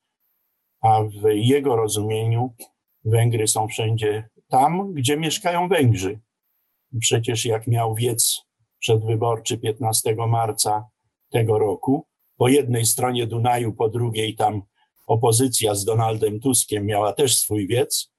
a 0.80 1.02
w 1.02 1.28
jego 1.34 1.76
rozumieniu 1.76 2.54
Węgry 3.04 3.48
są 3.48 3.68
wszędzie 3.68 4.28
tam, 4.48 4.92
gdzie 4.92 5.16
mieszkają 5.16 5.68
Węgrzy 5.68 6.20
przecież 7.00 7.44
jak 7.44 7.66
miał 7.66 7.94
wiec 7.94 8.40
przedwyborczy 8.78 9.59
15 9.59 10.16
marca 10.28 10.85
tego 11.31 11.59
roku, 11.59 12.07
po 12.37 12.48
jednej 12.48 12.87
stronie 12.87 13.26
Dunaju, 13.26 13.72
po 13.72 13.88
drugiej 13.88 14.37
tam 14.37 14.62
opozycja 15.07 15.74
z 15.74 15.85
Donaldem 15.85 16.40
Tuskiem 16.40 16.87
miała 16.87 17.12
też 17.12 17.38
swój 17.38 17.66
wiec. 17.66 18.12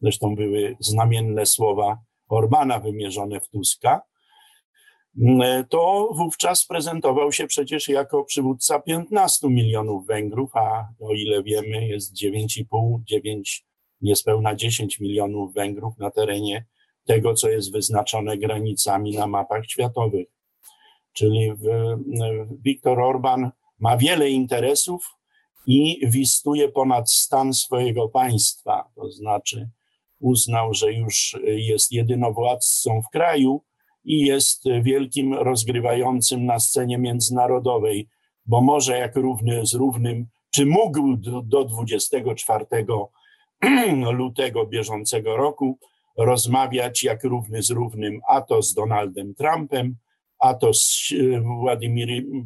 Zresztą 0.00 0.34
były 0.34 0.76
znamienne 0.80 1.46
słowa 1.46 1.98
Orbana 2.28 2.78
wymierzone 2.78 3.40
w 3.40 3.48
Tuska. 3.48 4.02
To 5.68 6.08
wówczas 6.16 6.66
prezentował 6.66 7.32
się 7.32 7.46
przecież 7.46 7.88
jako 7.88 8.24
przywódca 8.24 8.80
15 8.80 9.48
milionów 9.48 10.06
Węgrów, 10.06 10.56
a 10.56 10.88
o 11.00 11.12
ile 11.12 11.42
wiemy, 11.42 11.86
jest 11.86 12.14
9,5, 12.16 12.98
9, 13.04 13.66
niespełna 14.00 14.54
10 14.54 15.00
milionów 15.00 15.54
Węgrów 15.54 15.98
na 15.98 16.10
terenie 16.10 16.66
tego, 17.06 17.34
co 17.34 17.48
jest 17.48 17.72
wyznaczone 17.72 18.38
granicami 18.38 19.16
na 19.16 19.26
mapach 19.26 19.66
światowych. 19.66 20.26
Czyli 21.12 21.52
Viktor 22.64 23.00
Orban 23.00 23.50
ma 23.78 23.96
wiele 23.96 24.30
interesów 24.30 25.16
i 25.66 26.08
wistuje 26.10 26.68
ponad 26.68 27.10
stan 27.12 27.54
swojego 27.54 28.08
państwa, 28.08 28.84
to 28.94 29.10
znaczy 29.10 29.70
uznał, 30.20 30.74
że 30.74 30.92
już 30.92 31.36
jest 31.44 31.92
jedynowładcą 31.92 33.02
w 33.02 33.10
kraju 33.10 33.62
i 34.04 34.20
jest 34.20 34.64
wielkim 34.82 35.34
rozgrywającym 35.34 36.46
na 36.46 36.60
scenie 36.60 36.98
międzynarodowej, 36.98 38.08
bo 38.46 38.60
może 38.60 38.98
jak 38.98 39.16
równy 39.16 39.66
z 39.66 39.74
równym, 39.74 40.26
czy 40.50 40.66
mógł 40.66 41.16
do, 41.16 41.42
do 41.42 41.64
24 41.64 42.66
lutego 44.12 44.66
bieżącego 44.66 45.36
roku 45.36 45.78
rozmawiać 46.16 47.02
jak 47.02 47.24
równy 47.24 47.62
z 47.62 47.70
równym, 47.70 48.20
a 48.28 48.40
to 48.40 48.62
z 48.62 48.74
Donaldem 48.74 49.34
Trumpem, 49.34 49.96
a 50.38 50.54
to 50.54 50.74
z 50.74 51.12
e, 51.12 51.40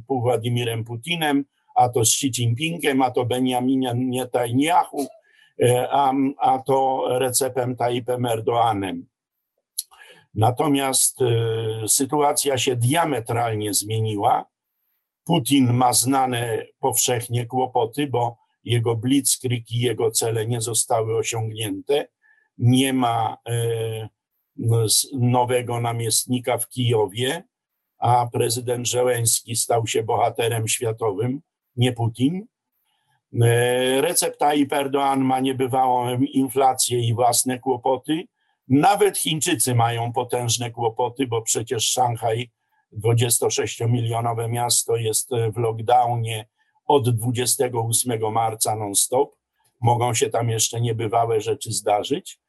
Władimirem, 0.09 0.85
Putinem, 0.85 1.45
a 1.75 1.89
to 1.89 2.05
z 2.05 2.09
Xi 2.09 2.31
Jinpingiem, 2.31 3.03
a 3.03 3.11
to 3.11 3.25
Benjaminem 3.25 4.11
Netanyahu, 4.11 5.07
e, 5.63 5.89
a, 5.91 6.13
a 6.39 6.59
to 6.59 7.07
Recepem 7.19 7.77
Tayyipem 7.77 8.27
Erdoanem. 8.27 9.07
Natomiast 10.35 11.23
e, 11.23 11.89
sytuacja 11.89 12.59
się 12.59 12.77
diametralnie 12.77 13.75
zmieniła. 13.75 14.45
Putin 15.25 15.73
ma 15.73 15.93
znane 15.93 16.67
powszechnie 16.81 17.47
kłopoty, 17.47 18.07
bo 18.07 18.37
jego 18.65 18.97
blitzkrieg 18.97 19.71
i 19.71 19.81
jego 19.81 20.11
cele 20.11 20.47
nie 20.47 20.61
zostały 20.61 21.17
osiągnięte 21.17 22.09
nie 22.61 22.93
ma 22.93 23.37
e, 23.49 24.09
nowego 25.13 25.81
namiestnika 25.81 26.59
w 26.59 26.69
Kijowie, 26.69 27.43
a 27.99 28.27
prezydent 28.33 28.89
Żeleński 28.89 29.57
stał 29.57 29.87
się 29.87 30.03
bohaterem 30.03 30.69
światowym, 30.69 31.41
nie 31.77 31.93
Putin. 31.93 32.47
E, 33.43 34.01
Recep 34.01 34.37
Tayyip 34.37 34.73
Erdoğan 34.73 35.19
ma 35.19 35.41
niebywałą 35.41 36.19
inflację 36.21 37.01
i 37.01 37.15
własne 37.15 37.59
kłopoty. 37.59 38.25
Nawet 38.69 39.19
Chińczycy 39.19 39.75
mają 39.75 40.13
potężne 40.13 40.71
kłopoty, 40.71 41.27
bo 41.27 41.43
przecież 41.43 41.91
Szanghaj 41.91 42.51
26-milionowe 43.05 44.49
miasto 44.49 44.97
jest 44.97 45.31
w 45.55 45.57
lockdownie 45.57 46.49
od 46.87 47.11
28 47.17 48.33
marca 48.33 48.77
non-stop. 48.77 49.37
Mogą 49.81 50.15
się 50.15 50.31
tam 50.31 50.51
jeszcze 50.51 50.81
niebywałe 50.81 51.41
rzeczy 51.41 51.73
zdarzyć. 51.73 52.40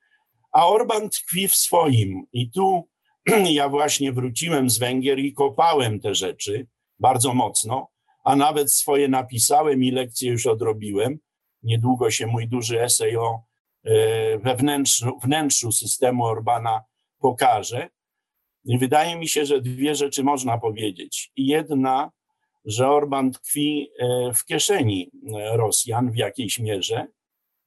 A 0.51 0.67
Orban 0.67 1.09
tkwi 1.09 1.47
w 1.47 1.55
swoim. 1.55 2.23
I 2.33 2.51
tu 2.51 2.89
ja 3.59 3.69
właśnie 3.69 4.11
wróciłem 4.11 4.69
z 4.69 4.79
Węgier 4.79 5.19
i 5.19 5.33
kopałem 5.33 5.99
te 5.99 6.15
rzeczy 6.15 6.67
bardzo 6.99 7.33
mocno, 7.33 7.87
a 8.23 8.35
nawet 8.35 8.73
swoje 8.73 9.07
napisałem 9.07 9.83
i 9.83 9.91
lekcje 9.91 10.31
już 10.31 10.47
odrobiłem. 10.47 11.19
Niedługo 11.63 12.11
się 12.11 12.27
mój 12.27 12.47
duży 12.47 12.81
esej 12.81 13.17
o 13.17 13.43
e, 13.83 14.39
wewnętrzu, 14.39 15.19
wnętrzu 15.23 15.71
systemu 15.71 16.25
Orbana 16.25 16.81
pokaże. 17.19 17.89
Wydaje 18.65 19.15
mi 19.15 19.27
się, 19.27 19.45
że 19.45 19.61
dwie 19.61 19.95
rzeczy 19.95 20.23
można 20.23 20.57
powiedzieć. 20.57 21.31
Jedna, 21.35 22.11
że 22.65 22.89
Orban 22.89 23.31
tkwi 23.31 23.89
e, 23.99 24.33
w 24.33 24.45
kieszeni 24.45 25.11
e, 25.35 25.57
Rosjan 25.57 26.11
w 26.11 26.15
jakiejś 26.15 26.59
mierze, 26.59 27.07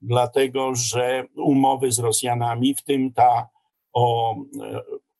dlatego 0.04 0.74
że 0.74 1.24
umowy 1.36 1.92
z 1.92 1.98
Rosjanami, 1.98 2.74
w 2.74 2.82
tym 2.82 3.12
ta 3.12 3.48
o 3.92 4.34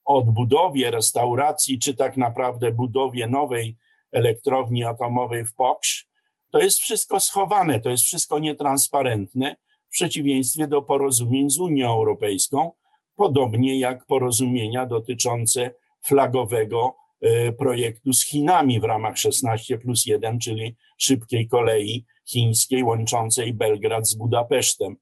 odbudowie, 0.04 0.90
restauracji, 0.90 1.78
czy 1.78 1.94
tak 1.94 2.16
naprawdę 2.16 2.72
budowie 2.72 3.26
nowej 3.26 3.76
elektrowni 4.12 4.84
atomowej 4.84 5.44
w 5.44 5.54
Poksz, 5.54 6.08
to 6.50 6.58
jest 6.58 6.78
wszystko 6.78 7.20
schowane, 7.20 7.80
to 7.80 7.90
jest 7.90 8.04
wszystko 8.04 8.38
nietransparentne, 8.38 9.56
w 9.88 9.90
przeciwieństwie 9.90 10.66
do 10.66 10.82
porozumień 10.82 11.50
z 11.50 11.58
Unią 11.58 11.92
Europejską, 11.92 12.72
podobnie 13.16 13.78
jak 13.78 14.06
porozumienia 14.06 14.86
dotyczące 14.86 15.74
flagowego 16.02 16.96
e, 17.20 17.52
projektu 17.52 18.12
z 18.12 18.26
Chinami 18.26 18.80
w 18.80 18.84
ramach 18.84 19.18
16 19.18 19.78
plus 19.78 20.06
1, 20.06 20.38
czyli 20.38 20.76
szybkiej 20.98 21.48
kolei 21.48 22.04
chińskiej 22.28 22.84
łączącej 22.84 23.54
Belgrad 23.54 24.08
z 24.08 24.14
Budapesztem. 24.14 24.96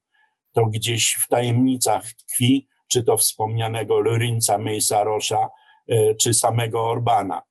To 0.52 0.66
gdzieś 0.66 1.18
w 1.20 1.28
tajemnicach 1.28 2.12
tkwi, 2.12 2.68
czy 2.88 3.02
to 3.04 3.16
wspomnianego 3.16 4.00
Lorinca 4.00 4.58
Mejsa-Rosza, 4.58 5.48
e, 5.88 6.14
czy 6.14 6.34
samego 6.34 6.90
Orbana. 6.90 7.42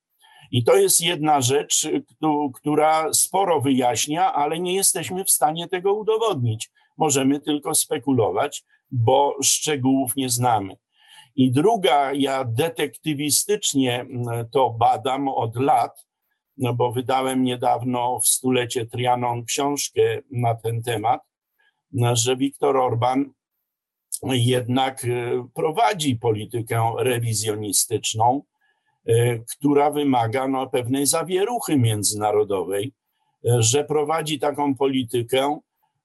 I 0.51 0.63
to 0.63 0.75
jest 0.75 1.01
jedna 1.01 1.41
rzecz, 1.41 1.87
która 2.53 3.13
sporo 3.13 3.61
wyjaśnia, 3.61 4.33
ale 4.33 4.59
nie 4.59 4.75
jesteśmy 4.75 5.25
w 5.25 5.29
stanie 5.29 5.67
tego 5.67 5.93
udowodnić. 5.93 6.69
Możemy 6.97 7.39
tylko 7.39 7.75
spekulować, 7.75 8.63
bo 8.91 9.35
szczegółów 9.43 10.15
nie 10.15 10.29
znamy. 10.29 10.77
I 11.35 11.51
druga, 11.51 12.13
ja 12.13 12.43
detektywistycznie 12.45 14.05
to 14.51 14.69
badam 14.69 15.27
od 15.27 15.55
lat, 15.55 16.05
no 16.57 16.73
bo 16.73 16.91
wydałem 16.91 17.43
niedawno 17.43 18.19
w 18.19 18.27
stulecie 18.27 18.85
Trianon 18.85 19.45
książkę 19.45 20.01
na 20.31 20.55
ten 20.55 20.83
temat, 20.83 21.21
że 22.13 22.37
Viktor 22.37 22.77
Orban 22.77 23.33
jednak 24.23 25.05
e, 25.05 25.47
prowadzi 25.53 26.15
politykę 26.15 26.93
rewizjonistyczną, 26.97 28.43
e, 29.05 29.39
która 29.39 29.91
wymaga 29.91 30.47
no, 30.47 30.69
pewnej 30.69 31.05
zawieruchy 31.05 31.77
międzynarodowej, 31.77 32.93
e, 33.45 33.61
że 33.61 33.83
prowadzi 33.83 34.39
taką 34.39 34.75
politykę, 34.75 35.59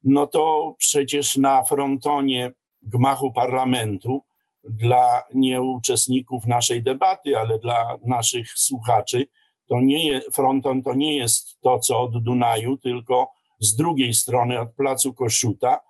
no 0.05 0.27
to 0.27 0.75
przecież 0.79 1.37
na 1.37 1.65
frontonie 1.65 2.53
gmachu 2.83 3.33
parlamentu 3.33 4.23
dla 4.65 5.23
nieuczestników 5.35 6.47
naszej 6.47 6.83
debaty, 6.83 7.39
ale 7.39 7.59
dla 7.59 7.99
naszych 8.05 8.51
słuchaczy, 8.51 9.27
to 9.69 9.81
nie 9.81 10.09
jest, 10.09 10.35
fronton 10.35 10.83
to 10.83 10.95
nie 10.95 11.17
jest 11.17 11.61
to, 11.61 11.79
co 11.79 12.01
od 12.01 12.23
Dunaju, 12.23 12.77
tylko 12.77 13.29
z 13.61 13.77
drugiej 13.77 14.15
strony 14.15 14.61
od 14.61 14.75
placu 14.75 15.15
Koszuta. 15.15 15.81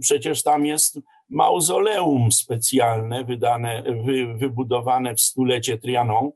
Przecież 0.00 0.42
tam 0.42 0.66
jest 0.66 0.98
mauzoleum 1.28 2.32
specjalne 2.32 3.24
wydane, 3.24 3.82
wy, 4.04 4.34
wybudowane 4.34 5.14
w 5.14 5.20
stulecie 5.20 5.78
Trianon, 5.78 6.30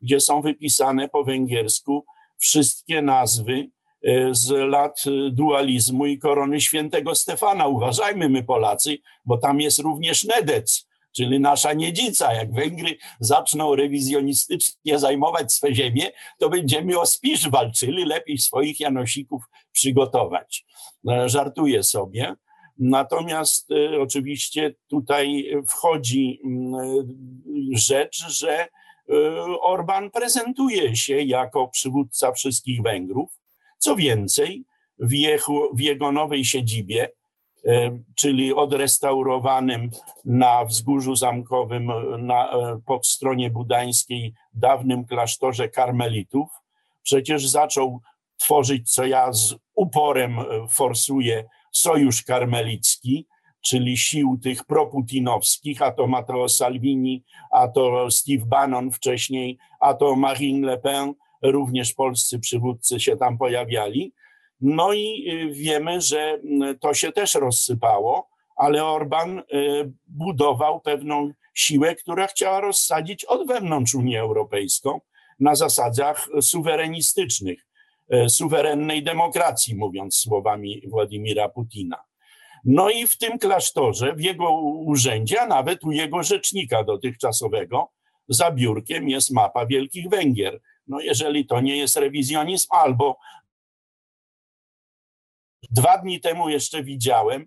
gdzie 0.00 0.20
są 0.20 0.42
wypisane 0.42 1.08
po 1.08 1.24
węgiersku 1.24 2.04
wszystkie 2.38 3.02
nazwy 3.02 3.70
e, 4.02 4.34
z 4.34 4.50
lat 4.50 5.04
dualizmu 5.30 6.06
i 6.06 6.18
korony 6.18 6.60
świętego 6.60 7.14
Stefana. 7.14 7.66
Uważajmy 7.66 8.28
my 8.28 8.42
Polacy, 8.42 8.98
bo 9.24 9.38
tam 9.38 9.60
jest 9.60 9.78
również 9.78 10.24
Nedec, 10.24 10.88
czyli 11.16 11.40
nasza 11.40 11.72
niedzica. 11.72 12.34
Jak 12.34 12.54
Węgry 12.54 12.96
zaczną 13.20 13.74
rewizjonistycznie 13.74 14.98
zajmować 14.98 15.52
swe 15.52 15.74
ziemie, 15.74 16.10
to 16.38 16.48
będziemy 16.48 17.00
o 17.00 17.06
Spisz 17.06 17.48
walczyli, 17.48 18.04
lepiej 18.04 18.38
swoich 18.38 18.80
Janosików 18.80 19.44
przygotować. 19.72 20.64
E, 21.08 21.28
żartuję 21.28 21.82
sobie. 21.82 22.34
Natomiast 22.78 23.70
y, 23.70 24.00
oczywiście 24.00 24.74
tutaj 24.88 25.50
wchodzi 25.68 26.40
mm, 26.44 26.74
rzecz, 27.74 28.24
że 28.28 28.68
Orban 29.60 30.10
prezentuje 30.10 30.96
się 30.96 31.16
jako 31.20 31.68
przywódca 31.68 32.32
wszystkich 32.32 32.82
Węgrów. 32.82 33.40
Co 33.78 33.96
więcej, 33.96 34.64
w 34.98 35.12
jego, 35.12 35.70
w 35.74 35.80
jego 35.80 36.12
nowej 36.12 36.44
siedzibie, 36.44 37.08
czyli 38.14 38.54
odrestaurowanym 38.54 39.90
na 40.24 40.64
wzgórzu 40.64 41.16
zamkowym 41.16 41.92
na, 42.18 42.52
pod 42.86 43.06
stronie 43.06 43.50
budańskiej, 43.50 44.34
dawnym 44.54 45.04
klasztorze 45.04 45.68
karmelitów, 45.68 46.48
przecież 47.02 47.48
zaczął 47.48 48.00
tworzyć, 48.36 48.92
co 48.92 49.06
ja 49.06 49.32
z 49.32 49.54
uporem 49.74 50.38
forsuję, 50.68 51.44
sojusz 51.72 52.22
karmelicki, 52.22 53.26
czyli 53.64 53.96
sił 53.96 54.38
tych 54.42 54.64
proputinowskich, 54.64 55.82
a 55.82 55.92
to 55.92 56.06
Matteo 56.06 56.48
Salvini, 56.48 57.24
a 57.52 57.68
to 57.68 58.10
Steve 58.10 58.46
Bannon 58.46 58.90
wcześniej, 58.90 59.58
a 59.80 59.94
to 59.94 60.16
Marine 60.16 60.66
Le 60.66 60.78
Pen, 60.78 61.14
również 61.42 61.92
polscy 61.92 62.38
przywódcy 62.38 63.00
się 63.00 63.16
tam 63.16 63.38
pojawiali. 63.38 64.12
No 64.66 64.92
i 64.92 65.30
y, 65.30 65.52
wiemy, 65.52 66.00
że 66.00 66.38
y, 66.70 66.78
to 66.80 66.94
się 66.94 67.12
też 67.12 67.34
rozsypało, 67.34 68.28
ale 68.56 68.84
Orban 68.84 69.38
y, 69.38 69.42
budował 70.06 70.80
pewną 70.80 71.32
siłę, 71.54 71.94
która 71.94 72.26
chciała 72.26 72.60
rozsadzić 72.60 73.24
od 73.24 73.46
wewnątrz 73.48 73.94
Unię 73.94 74.20
Europejską 74.20 75.00
na 75.40 75.54
zasadach 75.54 76.28
suwerenistycznych. 76.40 77.66
E, 78.08 78.28
suwerennej 78.28 79.02
demokracji, 79.02 79.74
mówiąc 79.74 80.16
słowami 80.16 80.82
Władimira 80.88 81.48
Putina. 81.48 82.04
No 82.64 82.90
i 82.90 83.06
w 83.06 83.18
tym 83.18 83.38
klasztorze, 83.38 84.14
w 84.14 84.20
jego 84.20 84.52
urzędzie, 84.62 85.40
a 85.40 85.46
nawet 85.46 85.84
u 85.84 85.90
jego 85.90 86.22
rzecznika 86.22 86.84
dotychczasowego, 86.84 87.90
za 88.28 88.50
biurkiem 88.50 89.08
jest 89.08 89.30
mapa 89.30 89.66
Wielkich 89.66 90.08
Węgier. 90.08 90.60
No 90.86 91.00
jeżeli 91.00 91.46
to 91.46 91.60
nie 91.60 91.76
jest 91.76 91.96
rewizjonizm, 91.96 92.68
albo 92.70 93.18
dwa 95.74 95.98
dni 95.98 96.20
temu 96.20 96.48
jeszcze 96.48 96.82
widziałem, 96.82 97.46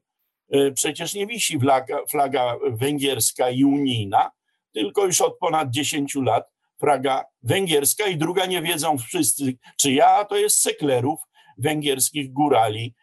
e, 0.52 0.72
przecież 0.72 1.14
nie 1.14 1.28
wisi 1.28 1.60
flaga, 1.60 1.98
flaga 2.12 2.56
węgierska 2.72 3.50
i 3.50 3.64
unijna, 3.64 4.32
tylko 4.74 5.06
już 5.06 5.22
od 5.22 5.38
ponad 5.38 5.70
10 5.70 6.16
lat 6.16 6.58
Praga 6.78 7.26
węgierska 7.44 8.08
i 8.08 8.18
druga 8.18 8.46
nie 8.46 8.62
wiedzą 8.62 8.98
wszyscy, 8.98 9.54
czy 9.82 9.92
ja, 9.92 10.26
to 10.26 10.38
jest 10.38 10.62
seklerów 10.62 11.20
węgierskich 11.58 12.34
górali, 12.34 12.94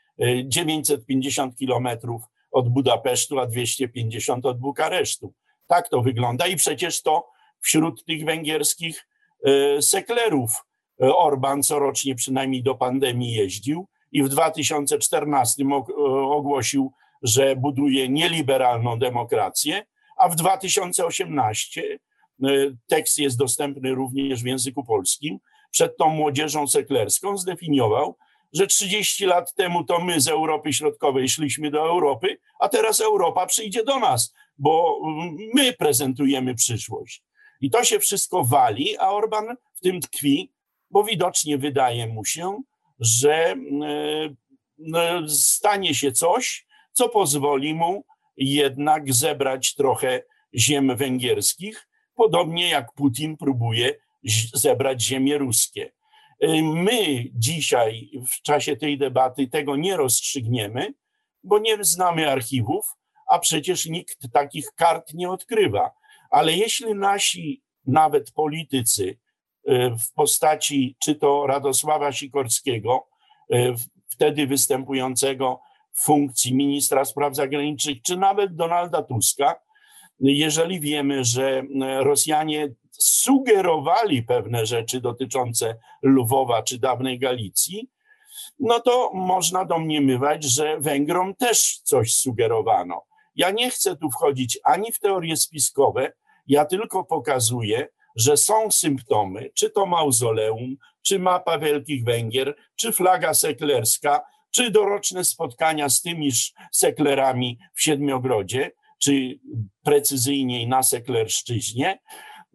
950 0.45 1.53
e, 1.53 1.57
kilometrów 1.57 2.23
od 2.51 2.69
Budapesztu, 2.69 3.41
a 3.41 3.47
250 3.47 4.47
od 4.47 4.59
Bukaresztu. 4.59 5.35
Tak 5.67 5.89
to 5.89 6.03
wygląda 6.03 6.47
i 6.47 6.57
przecież 6.57 7.03
to 7.03 7.27
wśród 7.61 8.05
tych 8.05 8.25
węgierskich 8.25 9.09
e, 9.47 9.83
seklerów 9.83 10.65
Orban 10.99 11.63
corocznie 11.63 12.15
przynajmniej 12.15 12.63
do 12.63 12.75
pandemii 12.75 13.33
jeździł 13.33 13.87
i 14.15 14.23
w 14.23 14.29
2014 14.29 15.65
ogłosił, 16.31 16.93
że 17.23 17.57
buduje 17.57 18.09
nieliberalną 18.09 18.99
demokrację, 18.99 19.87
a 20.17 20.29
w 20.29 20.37
2018 20.37 21.99
E, 22.43 22.47
tekst 22.87 23.19
jest 23.19 23.39
dostępny 23.39 23.95
również 23.95 24.43
w 24.43 24.47
języku 24.47 24.85
polskim, 24.85 25.39
przed 25.71 25.97
tą 25.97 26.09
młodzieżą 26.09 26.67
seklerską 26.67 27.39
zdefiniował, 27.39 28.17
że 28.53 28.67
30 28.67 29.27
lat 29.27 29.55
temu 29.55 29.85
to 29.85 30.01
my 30.01 30.21
z 30.21 30.29
Europy 30.29 30.73
Środkowej 30.73 31.29
szliśmy 31.29 31.71
do 31.71 31.81
Europy, 31.81 32.39
a 32.61 32.69
teraz 32.69 33.01
Europa 33.01 33.47
przyjdzie 33.47 33.85
do 33.85 33.99
nas, 33.99 34.35
bo 34.59 35.01
my 35.55 35.73
prezentujemy 35.73 36.55
przyszłość. 36.55 37.23
I 37.61 37.71
to 37.71 37.85
się 37.85 37.99
wszystko 37.99 38.45
wali, 38.45 38.99
a 38.99 39.11
Orban 39.11 39.57
w 39.75 39.81
tym 39.81 40.01
tkwi, 40.01 40.53
bo 40.91 41.05
widocznie 41.05 41.59
wydaje 41.59 42.07
mu 42.07 42.25
się, 42.25 42.63
że 43.01 43.33
e, 43.33 43.57
no, 44.79 45.29
stanie 45.29 45.95
się 45.95 46.13
coś, 46.13 46.67
co 46.93 47.09
pozwoli 47.09 47.75
mu 47.75 48.05
jednak 48.37 49.15
zebrać 49.15 49.75
trochę 49.75 50.23
ziem 50.55 50.97
węgierskich, 50.97 51.89
Podobnie 52.15 52.69
jak 52.69 52.93
Putin 52.93 53.37
próbuje 53.37 53.95
zebrać 54.55 55.03
ziemie 55.03 55.39
ruskie. 55.39 55.93
My 56.63 57.25
dzisiaj 57.35 58.11
w 58.33 58.43
czasie 58.43 58.77
tej 58.77 58.99
debaty 58.99 59.49
tego 59.49 59.77
nie 59.77 59.97
rozstrzygniemy, 59.97 60.95
bo 61.45 61.59
nie 61.59 61.85
znamy 61.85 62.31
archiwów, 62.31 62.87
a 63.31 63.39
przecież 63.39 63.87
nikt 63.87 64.33
takich 64.33 64.67
kart 64.77 65.15
nie 65.15 65.31
odkrywa. 65.31 65.91
Ale 66.31 66.53
jeśli 66.53 66.95
nasi 66.95 67.63
nawet 67.87 68.33
politycy 68.33 69.19
w 70.07 70.13
postaci 70.15 70.97
czy 71.03 71.15
to 71.15 71.47
Radosława 71.47 72.13
Sikorskiego, 72.13 73.07
wtedy 74.09 74.47
występującego 74.47 75.61
w 75.93 76.05
funkcji 76.05 76.55
ministra 76.55 77.05
spraw 77.05 77.37
zagranicznych, 77.37 78.03
czy 78.03 78.17
nawet 78.17 78.55
Donalda 78.57 79.03
Tuska, 79.03 79.61
jeżeli 80.21 80.81
wiemy, 80.81 81.25
że 81.25 81.63
Rosjanie 81.99 82.69
sugerowali 82.99 84.23
pewne 84.23 84.67
rzeczy 84.67 85.01
dotyczące 85.01 85.77
Lwowa 86.03 86.63
czy 86.63 86.79
dawnej 86.79 87.19
Galicji, 87.19 87.91
no 88.59 88.81
to 88.81 89.11
można 89.15 89.65
domniemywać, 89.65 90.45
że 90.45 90.81
Węgrom 90.81 91.35
też 91.35 91.79
coś 91.83 92.15
sugerowano. 92.15 93.05
Ja 93.37 93.51
nie 93.51 93.71
chcę 93.71 93.97
tu 93.97 94.11
wchodzić 94.11 94.59
ani 94.65 94.93
w 94.93 94.99
teorie 94.99 95.37
spiskowe, 95.37 96.13
ja 96.47 96.65
tylko 96.65 97.05
pokazuję, 97.05 97.89
że 98.17 98.37
są 98.37 98.71
symptomy, 98.71 99.51
czy 99.55 99.71
to 99.71 99.87
mauzoleum, 99.87 100.77
czy 101.03 101.19
mapa 101.19 101.59
Wielkich 101.59 102.05
Węgier, 102.05 102.57
czy 102.77 102.93
flaga 102.93 103.35
seklerska, 103.35 104.23
czy 104.51 104.71
doroczne 104.71 105.25
spotkania 105.25 105.89
z 105.89 106.03
tymiż 106.03 106.53
seklerami 106.73 107.59
w 107.75 107.83
Siedmiogrodzie, 107.83 108.71
czy 109.03 109.41
precyzyjniej 109.85 110.69
na 110.69 110.83
seklerszczyźnie, 110.83 111.99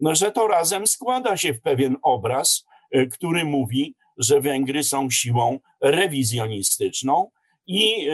no, 0.00 0.14
że 0.14 0.32
to 0.32 0.48
razem 0.48 0.86
składa 0.86 1.36
się 1.36 1.54
w 1.54 1.60
pewien 1.60 1.96
obraz, 2.02 2.64
y, 2.96 3.06
który 3.06 3.44
mówi, 3.44 3.94
że 4.18 4.40
Węgry 4.40 4.84
są 4.84 5.10
siłą 5.10 5.58
rewizjonistyczną 5.80 7.30
i 7.66 8.08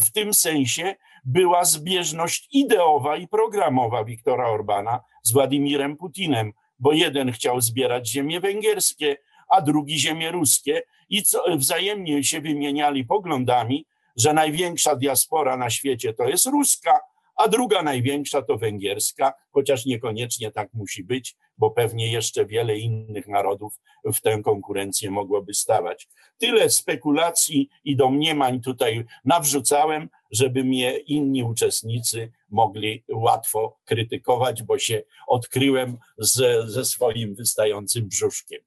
w 0.00 0.12
tym 0.12 0.34
sensie 0.34 0.94
była 1.24 1.64
zbieżność 1.64 2.48
ideowa 2.52 3.16
i 3.16 3.28
programowa 3.28 4.04
Wiktora 4.04 4.48
Orbana 4.48 5.00
z 5.22 5.32
Władimirem 5.32 5.96
Putinem, 5.96 6.52
bo 6.78 6.92
jeden 6.92 7.32
chciał 7.32 7.60
zbierać 7.60 8.08
ziemie 8.08 8.40
węgierskie, 8.40 9.16
a 9.48 9.60
drugi 9.60 9.98
ziemie 9.98 10.30
ruskie 10.30 10.82
i 11.08 11.22
co, 11.22 11.56
wzajemnie 11.56 12.24
się 12.24 12.40
wymieniali 12.40 13.04
poglądami, 13.04 13.86
że 14.16 14.32
największa 14.32 14.96
diaspora 14.96 15.56
na 15.56 15.70
świecie 15.70 16.14
to 16.14 16.28
jest 16.28 16.46
ruska, 16.46 17.00
a 17.36 17.48
druga 17.48 17.82
największa 17.82 18.42
to 18.42 18.58
węgierska, 18.58 19.32
chociaż 19.50 19.86
niekoniecznie 19.86 20.50
tak 20.50 20.74
musi 20.74 21.04
być, 21.04 21.36
bo 21.58 21.70
pewnie 21.70 22.12
jeszcze 22.12 22.46
wiele 22.46 22.78
innych 22.78 23.28
narodów 23.28 23.80
w 24.04 24.20
tę 24.20 24.42
konkurencję 24.42 25.10
mogłoby 25.10 25.54
stawać. 25.54 26.08
Tyle 26.38 26.70
spekulacji 26.70 27.68
i 27.84 27.96
domniemań 27.96 28.60
tutaj 28.60 29.04
nawrzucałem, 29.24 30.08
żeby 30.30 30.64
mnie 30.64 30.98
inni 30.98 31.42
uczestnicy 31.42 32.32
mogli 32.50 33.04
łatwo 33.12 33.78
krytykować, 33.84 34.62
bo 34.62 34.78
się 34.78 35.02
odkryłem 35.28 35.98
ze, 36.18 36.70
ze 36.70 36.84
swoim 36.84 37.34
wystającym 37.34 38.08
brzuszkiem 38.08 38.60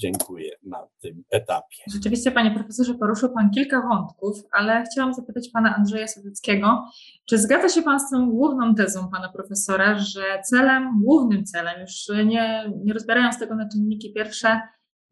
dziękuję 0.00 0.50
na 0.62 0.86
tym 1.00 1.24
etapie. 1.30 1.76
Rzeczywiście, 1.94 2.30
panie 2.30 2.50
profesorze, 2.50 2.94
poruszył 2.94 3.34
pan 3.34 3.50
kilka 3.50 3.82
wątków, 3.88 4.38
ale 4.52 4.84
chciałam 4.92 5.14
zapytać 5.14 5.48
pana 5.52 5.76
Andrzeja 5.76 6.08
Sowieckiego, 6.08 6.84
czy 7.28 7.38
zgadza 7.38 7.68
się 7.68 7.82
pan 7.82 8.00
z 8.00 8.10
tą 8.10 8.30
główną 8.30 8.74
tezą 8.74 9.08
pana 9.10 9.32
profesora, 9.32 9.98
że 9.98 10.22
celem, 10.44 11.00
głównym 11.04 11.44
celem, 11.44 11.80
już 11.80 12.08
nie, 12.26 12.72
nie 12.84 12.92
rozbierając 12.92 13.38
tego 13.38 13.54
na 13.54 13.68
czynniki 13.68 14.12
pierwsze, 14.12 14.60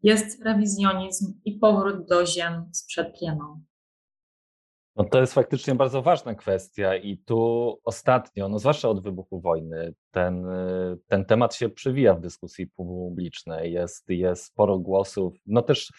jest 0.03 0.45
rewizjonizm 0.45 1.33
i 1.45 1.57
powrót 1.57 2.07
do 2.07 2.25
ziem 2.25 2.69
sprzed 2.73 3.19
plieną? 3.19 3.61
No 4.99 5.05
to 5.05 5.21
jest 5.21 5.33
faktycznie 5.33 5.75
bardzo 5.75 6.01
ważna 6.01 6.35
kwestia 6.35 6.95
i 6.95 7.17
tu 7.17 7.79
ostatnio, 7.83 8.49
no 8.49 8.59
zwłaszcza 8.59 8.89
od 8.89 9.03
wybuchu 9.03 9.41
wojny, 9.41 9.93
ten, 10.11 10.45
ten 11.07 11.25
temat 11.25 11.55
się 11.55 11.69
przywija 11.69 12.13
w 12.13 12.21
dyskusji 12.21 12.67
publicznej. 12.67 13.73
Jest, 13.73 14.09
jest 14.09 14.45
sporo 14.45 14.79
głosów, 14.79 15.33
no 15.45 15.61
też 15.61 15.93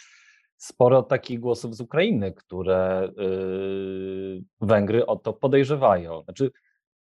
sporo 0.56 1.02
takich 1.02 1.40
głosów 1.40 1.76
z 1.76 1.80
Ukrainy, 1.80 2.32
które 2.32 3.12
yy, 3.16 4.42
Węgry 4.60 5.06
o 5.06 5.16
to 5.16 5.32
podejrzewają. 5.32 6.22
Znaczy, 6.22 6.50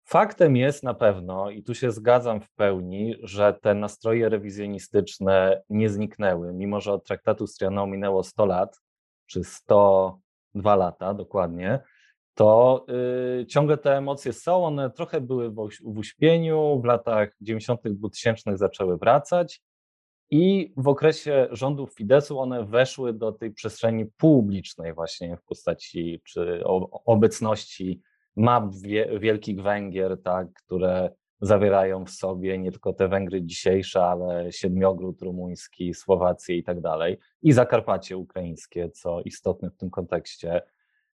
faktem 0.05 0.57
jest 0.57 0.83
na 0.83 0.94
pewno, 0.94 1.51
i 1.51 1.62
tu 1.62 1.74
się 1.74 1.90
zgadzam 1.90 2.40
w 2.40 2.51
pełni, 2.51 3.14
że 3.22 3.59
te 3.62 3.74
nastroje 3.74 4.29
rewizjonistyczne 4.29 5.62
nie 5.68 5.90
zniknęły, 5.90 6.53
mimo 6.53 6.81
że 6.81 6.92
od 6.92 7.05
traktatu 7.05 7.46
z 7.46 7.55
Trianon 7.55 7.90
minęło 7.90 8.24
100 8.24 8.46
lat, 8.46 8.81
czy 9.27 9.44
100 9.44 10.18
dwa 10.58 10.76
lata 10.76 11.14
dokładnie, 11.14 11.80
to 12.34 12.86
y, 13.40 13.46
ciągle 13.46 13.78
te 13.78 13.96
emocje 13.96 14.32
są, 14.32 14.64
one 14.64 14.90
trochę 14.90 15.20
były 15.20 15.50
w, 15.50 15.68
w 15.84 15.98
uśpieniu, 15.98 16.80
w 16.82 16.84
latach 16.84 17.36
90., 17.40 17.80
2000 17.84 18.56
zaczęły 18.56 18.98
wracać 18.98 19.62
i 20.30 20.72
w 20.76 20.88
okresie 20.88 21.48
rządów 21.50 21.94
Fidesu 21.94 22.38
one 22.38 22.64
weszły 22.64 23.12
do 23.12 23.32
tej 23.32 23.50
przestrzeni 23.50 24.06
publicznej 24.06 24.94
właśnie 24.94 25.36
w 25.36 25.42
postaci 25.42 26.20
czy 26.24 26.62
obecności 27.04 28.02
map 28.36 28.64
Wielkich 29.20 29.62
Węgier, 29.62 30.22
tak, 30.22 30.52
które 30.52 31.10
zawierają 31.40 32.05
w 32.05 32.11
sobie 32.11 32.59
nie 32.59 32.70
tylko 32.70 32.92
te 32.92 33.09
Węgry 33.09 33.42
dzisiejsze, 33.42 34.03
ale 34.05 34.53
Siedmiogród 34.53 35.22
rumuński, 35.22 35.94
Słowację 35.94 36.57
i 36.57 36.64
tak 36.64 36.81
dalej, 36.81 37.18
i 37.42 37.53
Zakarpacie 37.53 38.16
ukraińskie, 38.16 38.90
co 38.90 39.20
istotne 39.20 39.70
w 39.70 39.77
tym 39.77 39.90
kontekście. 39.90 40.62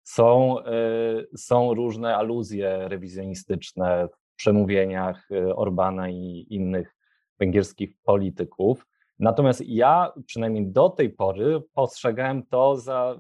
Są, 0.04 0.60
y, 0.60 1.38
są 1.38 1.74
różne 1.74 2.16
aluzje 2.16 2.88
rewizjonistyczne 2.88 4.08
w 4.08 4.36
przemówieniach 4.36 5.32
y, 5.32 5.56
Orbana 5.56 6.10
i 6.10 6.48
innych 6.50 6.96
węgierskich 7.40 7.98
polityków. 8.04 8.88
Natomiast 9.20 9.62
ja 9.66 10.14
przynajmniej 10.26 10.68
do 10.68 10.90
tej 10.90 11.10
pory 11.10 11.62
postrzegałem 11.74 12.44
to 12.46 12.78
za, 12.78 13.20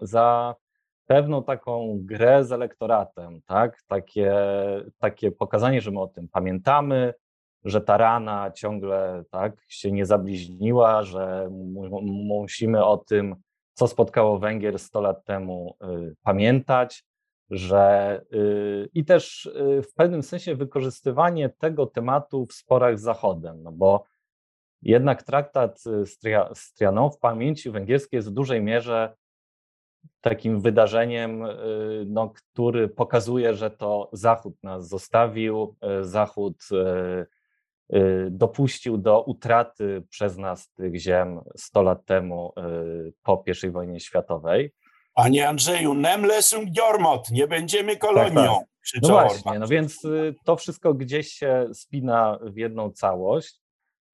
za 0.00 0.54
pewną 1.10 1.44
taką 1.44 1.98
grę 2.00 2.44
z 2.44 2.52
elektoratem, 2.52 3.42
tak? 3.46 3.82
Takie, 3.86 4.34
takie 4.98 5.30
pokazanie, 5.30 5.80
że 5.80 5.90
my 5.90 6.00
o 6.00 6.06
tym 6.06 6.28
pamiętamy, 6.28 7.14
że 7.64 7.80
ta 7.80 7.96
rana 7.96 8.50
ciągle 8.50 9.24
tak 9.30 9.62
się 9.68 9.92
nie 9.92 10.06
zabliźniła, 10.06 11.02
że 11.02 11.48
musimy 12.02 12.84
o 12.84 12.96
tym, 12.96 13.36
co 13.72 13.86
spotkało 13.86 14.38
Węgier 14.38 14.78
100 14.78 15.00
lat 15.00 15.24
temu, 15.24 15.76
y, 15.84 16.14
pamiętać, 16.22 17.04
że 17.50 18.20
y, 18.32 18.88
i 18.94 19.04
też 19.04 19.46
y, 19.46 19.82
w 19.82 19.94
pewnym 19.94 20.22
sensie 20.22 20.54
wykorzystywanie 20.54 21.48
tego 21.48 21.86
tematu 21.86 22.46
w 22.46 22.52
sporach 22.52 22.98
z 22.98 23.02
Zachodem, 23.02 23.62
no 23.62 23.72
bo 23.72 24.04
jednak 24.82 25.22
traktat 25.22 25.80
z 26.54 26.72
Trianon 26.74 27.10
w 27.10 27.18
pamięci 27.18 27.70
węgierskiej 27.70 28.18
jest 28.18 28.30
w 28.30 28.34
dużej 28.34 28.62
mierze 28.62 29.14
takim 30.20 30.60
wydarzeniem, 30.60 31.44
y, 31.44 32.04
no, 32.06 32.30
który 32.30 32.88
pokazuje, 32.88 33.54
że 33.54 33.70
to 33.70 34.10
Zachód 34.12 34.54
nas 34.62 34.88
zostawił, 34.88 35.76
y, 36.00 36.04
Zachód 36.04 36.64
y, 36.72 37.26
dopuścił 38.30 38.98
do 38.98 39.22
utraty 39.22 40.02
przez 40.08 40.38
nas 40.38 40.72
tych 40.72 41.00
ziem 41.00 41.40
100 41.56 41.82
lat 41.82 42.04
temu 42.04 42.52
po 43.22 43.44
I 43.66 43.70
wojnie 43.70 44.00
światowej. 44.00 44.72
Panie 45.14 45.48
Andrzeju, 45.48 45.94
nemle 45.94 46.42
sunt 46.42 46.70
nie 47.30 47.46
będziemy 47.46 47.96
kolonią. 47.96 48.32
Tak, 48.32 48.66
tak. 48.92 49.02
No 49.02 49.08
właśnie, 49.08 49.58
no 49.58 49.66
więc 49.66 50.02
to 50.44 50.56
wszystko 50.56 50.94
gdzieś 50.94 51.32
się 51.32 51.68
spina 51.72 52.38
w 52.42 52.56
jedną 52.56 52.90
całość. 52.90 53.60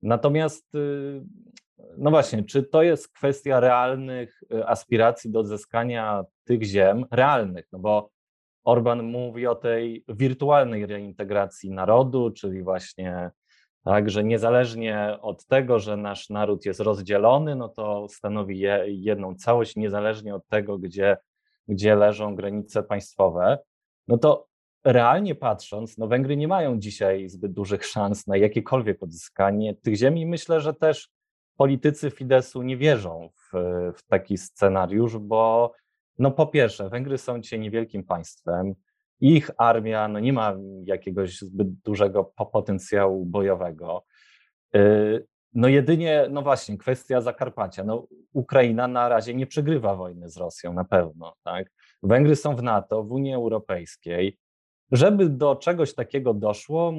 Natomiast 0.02 0.66
no 1.98 2.10
właśnie, 2.10 2.44
czy 2.44 2.62
to 2.62 2.82
jest 2.82 3.12
kwestia 3.12 3.60
realnych 3.60 4.42
y, 4.52 4.66
aspiracji 4.66 5.30
do 5.30 5.40
odzyskania 5.40 6.24
tych 6.44 6.62
ziem, 6.62 7.04
realnych, 7.10 7.68
no 7.72 7.78
bo 7.78 8.10
Orban 8.64 9.02
mówi 9.02 9.46
o 9.46 9.54
tej 9.54 10.04
wirtualnej 10.08 10.86
reintegracji 10.86 11.70
narodu, 11.70 12.30
czyli 12.30 12.62
właśnie 12.62 13.30
tak, 13.84 14.10
że 14.10 14.24
niezależnie 14.24 15.18
od 15.22 15.46
tego, 15.46 15.78
że 15.78 15.96
nasz 15.96 16.30
naród 16.30 16.66
jest 16.66 16.80
rozdzielony, 16.80 17.56
no 17.56 17.68
to 17.68 18.08
stanowi 18.08 18.58
je, 18.58 18.84
jedną 18.86 19.34
całość, 19.34 19.76
niezależnie 19.76 20.34
od 20.34 20.46
tego, 20.48 20.78
gdzie, 20.78 21.16
gdzie 21.68 21.96
leżą 21.96 22.34
granice 22.34 22.82
państwowe, 22.82 23.58
no 24.08 24.18
to 24.18 24.46
realnie 24.84 25.34
patrząc, 25.34 25.98
no 25.98 26.06
Węgry 26.08 26.36
nie 26.36 26.48
mają 26.48 26.78
dzisiaj 26.78 27.28
zbyt 27.28 27.52
dużych 27.52 27.86
szans 27.86 28.26
na 28.26 28.36
jakiekolwiek 28.36 29.02
odzyskanie 29.02 29.74
tych 29.74 29.96
ziemi. 29.96 30.26
Myślę, 30.26 30.60
że 30.60 30.74
też 30.74 31.08
politycy 31.56 32.10
Fidesu 32.10 32.62
nie 32.62 32.76
wierzą 32.76 33.30
w, 33.34 33.52
w 33.96 34.02
taki 34.06 34.38
scenariusz, 34.38 35.18
bo 35.18 35.72
no 36.18 36.30
po 36.30 36.46
pierwsze, 36.46 36.88
Węgry 36.88 37.18
są 37.18 37.40
dzisiaj 37.40 37.60
niewielkim 37.60 38.04
państwem, 38.04 38.74
ich 39.20 39.50
armia 39.58 40.08
no 40.08 40.20
nie 40.20 40.32
ma 40.32 40.54
jakiegoś 40.84 41.38
zbyt 41.38 41.68
dużego 41.68 42.24
potencjału 42.52 43.26
bojowego. 43.26 44.04
Y, 44.76 45.26
no 45.54 45.68
jedynie, 45.68 46.26
no 46.30 46.42
właśnie, 46.42 46.78
kwestia 46.78 47.20
Zakarpacia. 47.20 47.84
No, 47.84 48.06
Ukraina 48.32 48.88
na 48.88 49.08
razie 49.08 49.34
nie 49.34 49.46
przegrywa 49.46 49.94
wojny 49.94 50.28
z 50.28 50.36
Rosją, 50.36 50.72
na 50.72 50.84
pewno. 50.84 51.34
Tak? 51.44 51.72
Węgry 52.02 52.36
są 52.36 52.56
w 52.56 52.62
NATO, 52.62 53.04
w 53.04 53.12
Unii 53.12 53.34
Europejskiej. 53.34 54.38
Żeby 54.92 55.28
do 55.28 55.56
czegoś 55.56 55.94
takiego 55.94 56.34
doszło, 56.34 56.92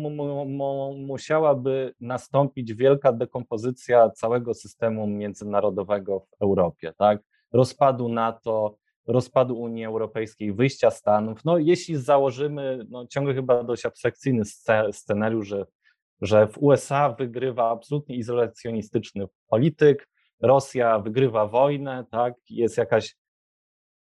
musiałaby 0.98 1.94
nastąpić 2.00 2.74
wielka 2.74 3.14
dekompozycja 3.14 4.10
całego 4.10 4.54
systemu 4.54 5.08
międzynarodowego 5.08 6.20
w 6.20 6.42
Europie, 6.42 6.94
tak? 6.98 7.22
Rozpadu 7.54 8.10
NATO, 8.10 8.76
rozpadu 9.08 9.60
Unii 9.60 9.86
Europejskiej, 9.86 10.54
wyjścia 10.54 10.92
Stanów. 10.92 11.46
No, 11.46 11.58
jeśli 11.58 11.96
założymy, 11.96 12.86
no, 12.90 13.08
ciągle 13.08 13.34
chyba 13.34 13.64
dość 13.64 13.86
abstrakcyjny 13.86 14.44
scenariusz, 14.92 15.48
że, 15.48 15.66
że 16.22 16.48
w 16.48 16.58
USA 16.58 17.10
wygrywa 17.10 17.70
absolutnie 17.70 18.16
izolacjonistyczny 18.16 19.26
polityk, 19.50 20.08
Rosja 20.42 21.00
wygrywa 21.00 21.48
wojnę, 21.48 22.06
tak? 22.12 22.34
Jest 22.50 22.78
jakaś 22.78 23.16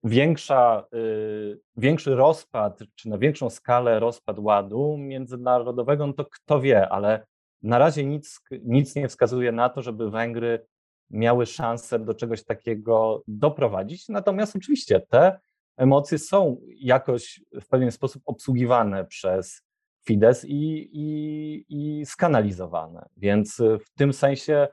większa, 0.03 0.85
y, 0.93 1.59
większy 1.77 2.15
rozpad, 2.15 2.79
czy 2.95 3.09
na 3.09 3.17
większą 3.17 3.49
skalę 3.49 3.99
rozpad 3.99 4.39
ładu 4.39 4.97
międzynarodowego, 4.97 6.07
no 6.07 6.13
to 6.13 6.25
kto 6.25 6.61
wie, 6.61 6.89
ale 6.89 7.25
na 7.61 7.77
razie 7.77 8.05
nic, 8.05 8.41
nic 8.63 8.95
nie 8.95 9.07
wskazuje 9.07 9.51
na 9.51 9.69
to, 9.69 9.81
żeby 9.81 10.11
Węgry 10.11 10.65
miały 11.09 11.45
szansę 11.45 11.99
do 11.99 12.13
czegoś 12.13 12.43
takiego 12.43 13.23
doprowadzić. 13.27 14.09
Natomiast 14.09 14.55
oczywiście 14.55 14.99
te 14.99 15.39
emocje 15.77 16.17
są 16.17 16.61
jakoś 16.75 17.41
w 17.61 17.67
pewien 17.67 17.91
sposób 17.91 18.23
obsługiwane 18.25 19.05
przez 19.05 19.61
Fidesz 20.05 20.45
i, 20.45 20.89
i, 20.93 21.65
i 21.69 22.05
skanalizowane. 22.05 23.09
Więc 23.17 23.57
w 23.57 23.97
tym 23.97 24.13
sensie 24.13 24.67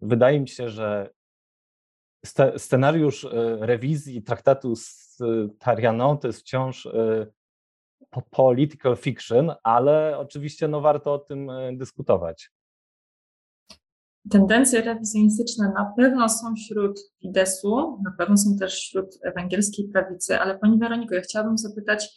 wydaje 0.00 0.40
mi 0.40 0.48
się, 0.48 0.68
że 0.68 1.10
scenariusz 2.56 3.24
e, 3.24 3.28
rewizji 3.60 4.22
traktatu 4.22 4.76
z 4.76 5.18
Tarianą 5.58 6.18
to 6.18 6.26
jest 6.26 6.40
wciąż 6.40 6.86
e, 6.86 7.26
political 8.30 8.96
fiction, 8.96 9.52
ale 9.62 10.18
oczywiście 10.18 10.68
no, 10.68 10.80
warto 10.80 11.12
o 11.12 11.18
tym 11.18 11.50
e, 11.50 11.76
dyskutować. 11.76 12.50
Tendencje 14.30 14.80
rewizjonistyczne 14.80 15.72
na 15.74 15.92
pewno 15.96 16.28
są 16.28 16.54
wśród 16.54 17.00
Fideszu, 17.22 18.00
na 18.04 18.14
pewno 18.18 18.36
są 18.36 18.56
też 18.58 18.74
wśród 18.74 19.18
węgierskiej 19.36 19.88
prawicy, 19.88 20.40
ale 20.40 20.58
Pani 20.58 20.78
Weroniko, 20.78 21.14
ja 21.14 21.20
chciałabym 21.20 21.58
zapytać, 21.58 22.08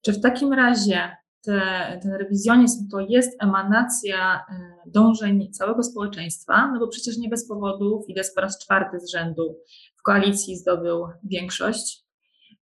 czy 0.00 0.12
w 0.12 0.20
takim 0.20 0.52
razie 0.52 1.16
te, 1.42 1.98
ten 2.02 2.12
rewizjonizm 2.12 2.88
to 2.88 3.00
jest 3.00 3.42
emanacja 3.42 4.36
e, 4.36 4.90
dążeń 4.90 5.52
całego 5.52 5.82
społeczeństwa, 5.82 6.70
no 6.72 6.78
bo 6.78 6.88
przecież 6.88 7.18
nie 7.18 7.28
bez 7.28 7.48
powodu 7.48 8.04
Fidesz 8.06 8.26
po 8.34 8.40
raz 8.40 8.58
czwarty 8.58 9.00
z 9.00 9.10
rzędu 9.10 9.58
w 9.96 10.02
koalicji 10.02 10.56
zdobył 10.56 11.06
większość. 11.24 12.04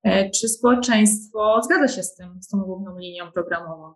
E, 0.03 0.29
czy 0.29 0.49
społeczeństwo 0.49 1.61
zgadza 1.63 1.87
się 1.87 2.03
z 2.03 2.15
tym, 2.15 2.41
z 2.41 2.47
tą 2.47 2.57
główną 2.61 2.99
linią 2.99 3.31
programową? 3.31 3.93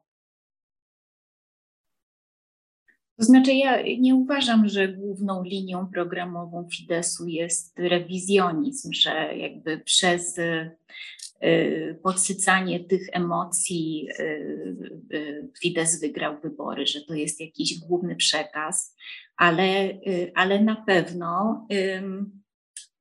To 3.17 3.25
znaczy, 3.25 3.53
ja 3.53 3.81
nie 3.99 4.15
uważam, 4.15 4.67
że 4.67 4.87
główną 4.87 5.43
linią 5.43 5.87
programową 5.93 6.67
Fideszu 6.73 7.27
jest 7.27 7.79
rewizjonizm, 7.79 8.93
że 8.93 9.37
jakby 9.37 9.79
przez 9.79 10.39
podsycanie 12.03 12.79
tych 12.79 13.07
emocji 13.11 14.07
y, 14.19 14.23
y, 15.13 15.51
Fidesz 15.61 15.89
wygrał 16.01 16.41
wybory, 16.41 16.87
że 16.87 17.01
to 17.01 17.13
jest 17.13 17.39
jakiś 17.39 17.79
główny 17.79 18.15
przekaz, 18.15 18.95
ale, 19.37 19.99
ale 20.35 20.61
na 20.61 20.75
pewno 20.75 21.67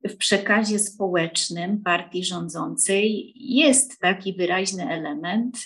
w 0.09 0.17
przekazie 0.17 0.79
społecznym 0.79 1.83
partii 1.83 2.23
rządzącej 2.23 3.33
jest 3.35 3.99
taki 3.99 4.33
wyraźny 4.33 4.89
element 4.89 5.57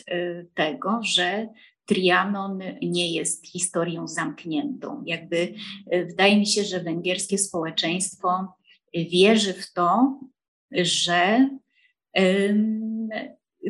tego, 0.56 1.00
że 1.04 1.48
Trianon 1.86 2.60
nie 2.82 3.14
jest 3.14 3.48
historią 3.48 4.08
zamkniętą. 4.08 5.04
Jakby 5.06 5.54
wydaje 5.92 6.40
mi 6.40 6.48
się, 6.48 6.64
że 6.64 6.84
węgierskie 6.84 7.38
społeczeństwo 7.38 8.56
wierzy 8.94 9.54
w 9.54 9.74
to, 9.74 10.20
że 10.72 11.50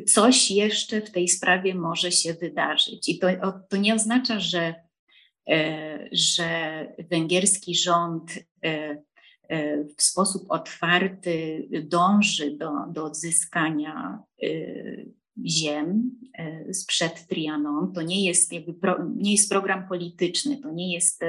coś 0.06 0.52
jeszcze 0.52 1.02
w 1.02 1.12
tej 1.12 1.28
sprawie 1.28 1.76
może 1.76 2.12
się 2.12 2.34
wydarzyć. 2.34 3.10
I 3.10 3.20
to, 3.20 3.28
to 3.70 3.78
nie 3.78 3.96
oznacza, 3.96 4.40
że, 4.40 4.76
e, 5.50 6.10
że 6.12 6.48
węgierski 7.10 7.76
rząd 7.76 8.32
e, 8.64 9.04
e, 9.50 9.84
w 9.84 10.02
sposób 10.02 10.46
otwarty 10.50 11.68
dąży 11.84 12.58
do, 12.58 12.72
do 12.90 13.06
odzyskania 13.06 14.24
ziem 15.46 16.12
sprzed 16.72 17.28
Trianon. 17.28 17.94
To 17.94 18.02
nie 18.02 18.26
jest, 18.26 18.54
jakby 18.54 18.74
pro, 18.74 19.06
nie 19.16 19.32
jest 19.32 19.50
program 19.50 19.88
polityczny, 19.88 20.58
to 20.58 20.72
nie 20.72 20.94
jest 20.94 21.22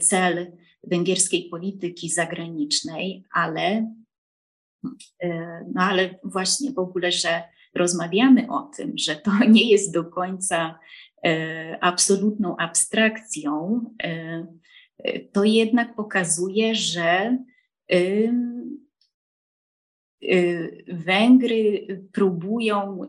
cel 0.00 0.52
węgierskiej 0.84 1.48
polityki 1.48 2.10
zagranicznej, 2.10 3.24
ale 3.32 3.94
no 5.74 5.82
ale 5.82 6.18
właśnie 6.24 6.72
w 6.72 6.78
ogóle, 6.78 7.12
że 7.12 7.42
rozmawiamy 7.74 8.50
o 8.50 8.70
tym, 8.76 8.92
że 8.98 9.16
to 9.16 9.30
nie 9.48 9.70
jest 9.70 9.94
do 9.94 10.04
końca 10.04 10.78
e, 11.24 11.78
absolutną 11.80 12.56
abstrakcją, 12.56 13.84
e, 14.02 14.46
to 15.32 15.44
jednak 15.44 15.94
pokazuje, 15.94 16.74
że 16.74 17.38
Węgry 20.88 21.86
próbują 22.12 23.00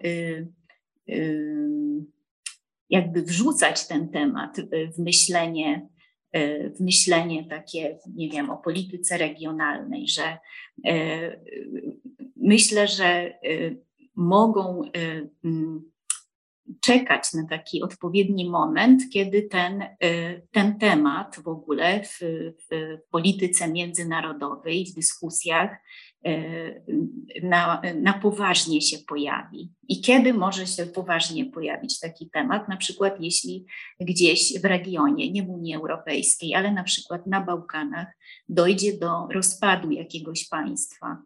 jakby 2.90 3.22
wrzucać 3.22 3.88
ten 3.88 4.10
temat 4.10 4.58
w 4.96 5.00
myślenie 5.00 5.90
E, 5.99 5.99
myślenie 6.80 7.46
takie, 7.50 8.00
nie 8.16 8.30
wiem, 8.30 8.50
o 8.50 8.58
polityce 8.58 9.18
regionalnej, 9.18 10.08
że 10.08 10.38
e, 10.86 11.40
myślę, 12.36 12.88
że 12.88 13.06
e, 13.06 13.36
mogą 14.16 14.82
czekać 16.82 17.34
na 17.34 17.48
taki 17.48 17.84
odpowiedni 17.84 18.50
moment, 18.50 19.04
kiedy 19.14 19.42
ten, 19.42 19.84
ten 20.52 20.80
temat 20.80 21.40
w 21.44 21.48
ogóle 21.48 22.04
w, 22.04 22.20
w 22.72 22.98
polityce 23.12 23.72
międzynarodowej, 23.72 24.86
w 24.86 24.96
dyskusjach 24.96 25.70
E, 25.72 26.09
na, 27.44 27.82
na 27.96 28.14
poważnie 28.14 28.82
się 28.82 28.98
pojawi. 29.08 29.72
I 29.88 30.02
kiedy 30.02 30.34
może 30.34 30.68
się 30.68 30.86
poważnie 30.86 31.46
pojawić 31.46 32.00
taki 32.00 32.30
temat, 32.30 32.70
na 32.70 32.78
przykład 32.78 33.16
jeśli 33.20 33.66
gdzieś 34.00 34.62
w 34.62 34.66
regionie, 34.66 35.32
nie 35.32 35.44
w 35.44 35.50
Unii 35.50 35.76
Europejskiej, 35.76 36.56
ale 36.56 36.72
na 36.72 36.84
przykład 36.84 37.28
na 37.28 37.42
Bałkanach 37.42 38.08
dojdzie 38.50 38.98
do 38.98 39.28
rozpadu 39.28 39.92
jakiegoś 39.92 40.48
państwa, 40.48 41.18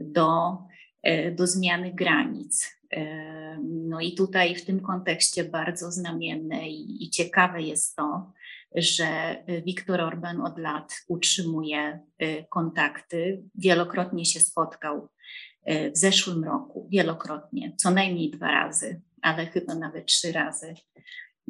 do, 0.00 0.58
e, 1.02 1.32
do 1.32 1.46
zmiany 1.46 1.92
granic. 1.94 2.78
E, 2.92 3.58
no 3.62 4.00
i 4.00 4.14
tutaj 4.14 4.54
w 4.54 4.64
tym 4.64 4.80
kontekście 4.80 5.44
bardzo 5.44 5.92
znamienne 5.92 6.68
i, 6.68 7.04
i 7.04 7.10
ciekawe 7.10 7.62
jest 7.62 7.96
to, 7.96 8.32
że 8.76 9.36
Viktor 9.66 10.00
Orban 10.00 10.40
od 10.40 10.58
lat 10.58 11.04
utrzymuje 11.08 12.00
y, 12.22 12.44
kontakty. 12.50 13.42
Wielokrotnie 13.54 14.24
się 14.24 14.40
spotkał 14.40 15.08
y, 15.70 15.90
w 15.90 15.98
zeszłym 15.98 16.44
roku, 16.44 16.88
wielokrotnie, 16.90 17.72
co 17.76 17.90
najmniej 17.90 18.30
dwa 18.30 18.50
razy, 18.50 19.00
ale 19.22 19.46
chyba 19.46 19.74
nawet 19.74 20.06
trzy 20.06 20.32
razy, 20.32 20.74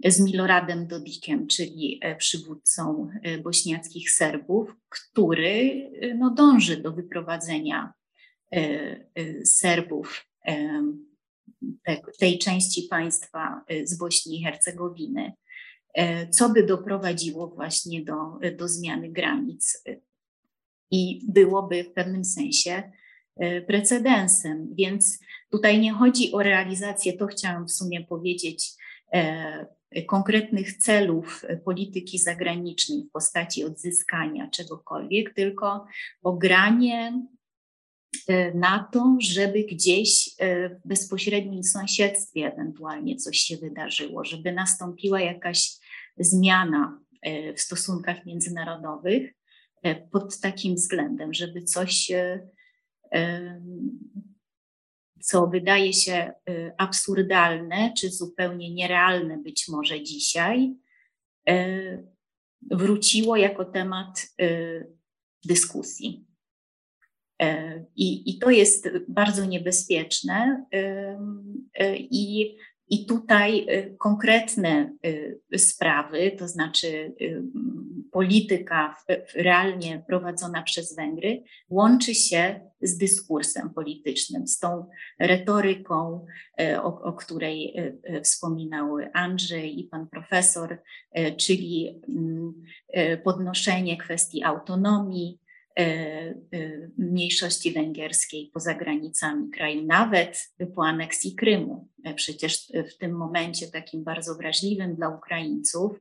z 0.05 0.21
Miloradem 0.21 0.87
Dodikiem, 0.87 1.47
czyli 1.47 2.01
y, 2.05 2.17
przywódcą 2.17 3.09
bośniackich 3.43 4.11
Serbów, 4.11 4.75
który 4.89 5.91
no, 6.19 6.31
dąży 6.31 6.77
do 6.77 6.93
wyprowadzenia 6.93 7.93
Serbów 9.45 10.27
tej 12.19 12.39
części 12.39 12.83
państwa 12.91 13.65
z 13.85 13.99
Bośni 13.99 14.41
i 14.41 14.45
Hercegowiny 14.45 15.33
co 16.31 16.49
by 16.49 16.63
doprowadziło 16.63 17.47
właśnie 17.47 18.05
do, 18.05 18.39
do 18.59 18.69
zmiany 18.69 19.09
granic 19.09 19.83
i 20.93 21.21
byłoby 21.29 21.85
w 21.85 21.93
pewnym 21.93 22.25
sensie 22.25 22.93
e, 23.37 23.63
precedensem. 23.63 24.69
Więc 24.75 25.19
tutaj 25.51 25.81
nie 25.81 25.93
chodzi 25.93 26.33
o 26.33 26.43
realizację, 26.43 27.13
to 27.13 27.27
chciałam 27.27 27.67
w 27.67 27.73
sumie 27.73 28.05
powiedzieć, 28.05 28.71
e, 29.13 29.67
konkretnych 30.07 30.77
celów 30.77 31.45
polityki 31.65 32.19
zagranicznej 32.19 33.05
w 33.05 33.11
postaci 33.11 33.65
odzyskania 33.65 34.51
czegokolwiek, 34.51 35.35
tylko 35.35 35.87
o 36.23 36.33
granie 36.33 37.27
na 38.55 38.89
to, 38.93 39.17
żeby 39.21 39.65
gdzieś 39.65 40.31
w 40.71 40.89
bezpośrednim 40.89 41.65
sąsiedztwie 41.65 42.53
ewentualnie 42.53 43.17
coś 43.17 43.39
się 43.39 43.57
wydarzyło, 43.57 44.25
żeby 44.25 44.53
nastąpiła 44.53 45.21
jakaś 45.21 45.77
zmiana 46.19 47.01
w 47.57 47.61
stosunkach 47.61 48.27
międzynarodowych 48.27 49.33
pod 50.13 50.41
takim 50.41 50.75
względem, 50.75 51.35
żeby 51.35 51.63
coś, 51.63 52.13
co 55.21 55.47
wydaje 55.47 55.93
się 55.93 56.33
absurdalne 56.79 57.93
czy 57.99 58.11
zupełnie 58.11 58.75
nierealne 58.75 59.39
być 59.39 59.69
może 59.69 60.03
dzisiaj, 60.03 60.75
wróciło 62.71 63.37
jako 63.37 63.65
temat 63.65 64.35
dyskusji. 65.45 66.27
E, 67.43 67.85
I, 67.97 68.31
I 68.31 68.39
to 68.39 68.51
jest 68.51 68.89
bardzo 69.09 69.45
niebezpieczne. 69.45 70.67
I, 72.11 72.57
i 72.93 73.07
tutaj 73.07 73.67
konkretne 73.99 74.93
sprawy, 75.57 76.31
to 76.39 76.49
znaczy 76.49 77.15
polityka 78.11 78.97
realnie 79.35 80.05
prowadzona 80.09 80.63
przez 80.63 80.97
Węgry, 80.97 81.43
łączy 81.71 82.15
się 82.15 82.61
z 82.83 82.97
dyskursem 82.97 83.71
politycznym, 83.71 84.47
z 84.47 84.59
tą 84.59 84.87
retoryką, 85.19 86.27
o, 86.83 87.03
o 87.03 87.13
której 87.13 87.75
wspominał 88.23 88.97
Andrzej 89.15 89.81
i 89.81 89.85
pan 89.85 90.09
profesor, 90.09 90.79
czyli 91.37 92.03
podnoszenie 93.25 93.97
kwestii 93.97 94.43
autonomii, 94.43 95.39
mniejszości 96.99 97.73
węgierskiej 97.73 98.51
poza 98.55 98.75
granicami 98.75 99.51
kraju, 99.51 99.87
nawet 99.87 100.53
po 100.75 100.87
aneksji 100.87 101.35
Krymu. 101.35 101.89
E, 102.05 102.15
przecież 102.15 102.73
w 102.95 102.99
tym 102.99 103.13
momencie 103.13 103.67
takim 103.69 104.05
bardzo 104.05 104.35
wrażliwym 104.35 104.95
dla 104.95 105.09
Ukraińców 105.09 105.93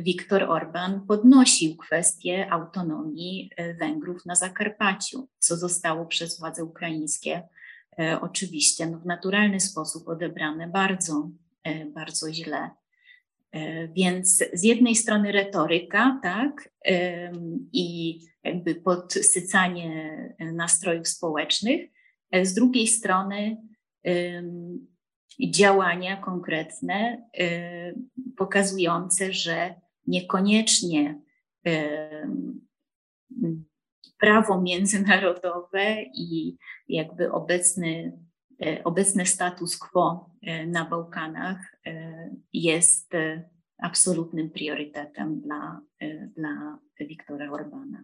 Viktor 0.00 0.42
Orban 0.42 1.06
podnosił 1.06 1.76
kwestię 1.76 2.52
autonomii 2.52 3.50
Węgrów 3.78 4.26
na 4.26 4.34
Zakarpaciu, 4.34 5.28
co 5.38 5.56
zostało 5.56 6.06
przez 6.06 6.38
władze 6.38 6.64
ukraińskie 6.64 7.42
oczywiście 8.20 8.86
no, 8.86 8.98
w 8.98 9.06
naturalny 9.06 9.60
sposób 9.60 10.08
odebrane 10.08 10.68
bardzo, 10.68 11.30
bardzo 11.94 12.32
źle. 12.32 12.70
E, 13.52 13.88
więc 13.88 14.44
z 14.52 14.62
jednej 14.64 14.94
strony 14.94 15.32
retoryka, 15.32 16.20
tak, 16.22 16.70
i 17.72 18.18
jakby 18.44 18.74
podsycanie 18.74 20.34
nastrojów 20.40 21.08
społecznych, 21.08 21.90
e, 22.30 22.46
z 22.46 22.54
drugiej 22.54 22.86
strony 22.86 23.56
działania 25.50 26.16
konkretne, 26.16 27.28
e, 27.38 27.94
pokazujące, 28.36 29.32
że 29.32 29.74
niekoniecznie 30.06 31.20
prawo 34.18 34.60
międzynarodowe 34.60 36.02
i 36.14 36.56
jakby 36.88 37.32
obecny 37.32 38.12
E, 38.12 38.29
obecny 38.84 39.26
status 39.26 39.78
quo 39.78 40.30
e, 40.42 40.66
na 40.66 40.84
Bałkanach 40.84 41.76
e, 41.86 42.30
jest 42.52 43.12
absolutnym 43.78 44.50
priorytetem 44.50 45.40
dla, 45.40 45.80
dla 46.36 46.78
Wiktora 47.00 47.50
Orbana. 47.50 48.02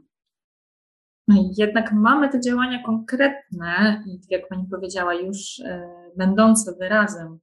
No 1.28 1.50
jednak 1.58 1.92
mamy 1.92 2.28
te 2.28 2.40
działania 2.40 2.82
konkretne, 2.82 4.04
jak 4.30 4.48
Pani 4.48 4.66
powiedziała, 4.70 5.14
już 5.14 5.62
będące 6.16 6.74
wyrazem 6.78 7.38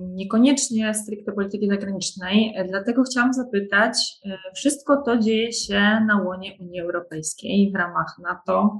niekoniecznie 0.00 0.94
stricte 0.94 1.32
polityki 1.32 1.68
zagranicznej. 1.68 2.54
Dlatego 2.68 3.02
chciałam 3.02 3.32
zapytać, 3.32 4.20
wszystko 4.54 5.02
to 5.02 5.18
dzieje 5.18 5.52
się 5.52 5.80
na 5.80 6.22
łonie 6.26 6.56
Unii 6.60 6.80
Europejskiej 6.80 7.72
w 7.72 7.76
ramach 7.76 8.18
NATO 8.22 8.78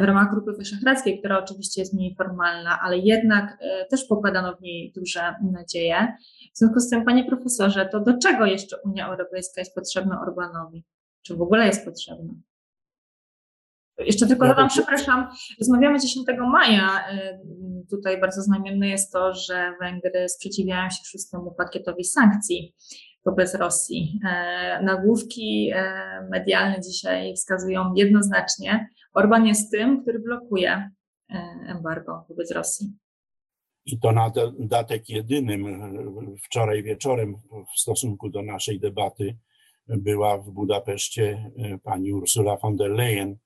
w 0.00 0.02
ramach 0.02 0.30
Grupy 0.30 0.52
Wyszehradzkiej, 0.52 1.18
która 1.18 1.38
oczywiście 1.38 1.82
jest 1.82 1.94
mniej 1.94 2.14
formalna, 2.16 2.78
ale 2.82 2.98
jednak 2.98 3.58
e, 3.60 3.86
też 3.86 4.04
pokładano 4.04 4.56
w 4.56 4.60
niej 4.60 4.92
duże 4.96 5.34
nadzieje. 5.52 6.16
W 6.54 6.58
związku 6.58 6.80
z 6.80 6.90
tym, 6.90 7.04
panie 7.04 7.24
profesorze, 7.24 7.88
to 7.92 8.00
do 8.00 8.18
czego 8.18 8.46
jeszcze 8.46 8.76
Unia 8.84 9.08
Europejska 9.08 9.60
jest 9.60 9.74
potrzebna 9.74 10.20
Orbanowi? 10.20 10.84
Czy 11.22 11.36
w 11.36 11.42
ogóle 11.42 11.66
jest 11.66 11.84
potrzebna? 11.84 12.32
Jeszcze 14.06 14.26
tylko 14.26 14.46
dodam, 14.46 14.68
przepraszam, 14.68 15.28
rozmawiamy 15.60 16.00
10 16.00 16.26
maja. 16.52 17.06
E, 17.10 17.38
tutaj 17.90 18.20
bardzo 18.20 18.42
znamienne 18.42 18.88
jest 18.88 19.12
to, 19.12 19.34
że 19.34 19.74
Węgry 19.80 20.28
sprzeciwiają 20.28 20.90
się 20.90 21.04
szóstemu 21.04 21.54
pakietowi 21.58 22.04
sankcji 22.04 22.74
wobec 23.26 23.54
Rosji. 23.54 24.20
E, 24.24 24.82
nagłówki 24.82 25.72
medialne 26.30 26.80
dzisiaj 26.80 27.34
wskazują 27.34 27.94
jednoznacznie, 27.94 28.88
Orban 29.14 29.46
jest 29.46 29.70
tym, 29.70 30.02
który 30.02 30.18
blokuje 30.18 30.90
e, 31.30 31.34
embargo 31.68 32.24
wobec 32.28 32.50
Rosji. 32.50 32.92
I 33.86 33.98
to 33.98 34.12
na 34.12 34.30
dodatek 34.30 35.08
jedynym 35.08 35.64
wczoraj 36.44 36.82
wieczorem 36.82 37.36
w 37.76 37.80
stosunku 37.80 38.30
do 38.30 38.42
naszej 38.42 38.80
debaty 38.80 39.36
była 39.88 40.38
w 40.38 40.50
Budapeszcie 40.50 41.52
e, 41.56 41.78
pani 41.78 42.12
Ursula 42.12 42.56
von 42.56 42.76
der 42.76 42.90
Leyen, 42.90 43.36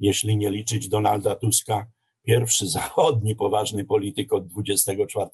jeśli 0.00 0.36
nie 0.36 0.50
liczyć 0.50 0.88
Donalda 0.88 1.34
Tuska, 1.34 1.86
pierwszy 2.22 2.68
zachodni 2.68 3.36
poważny 3.36 3.84
polityk 3.84 4.32
od 4.32 4.46
24 4.46 5.28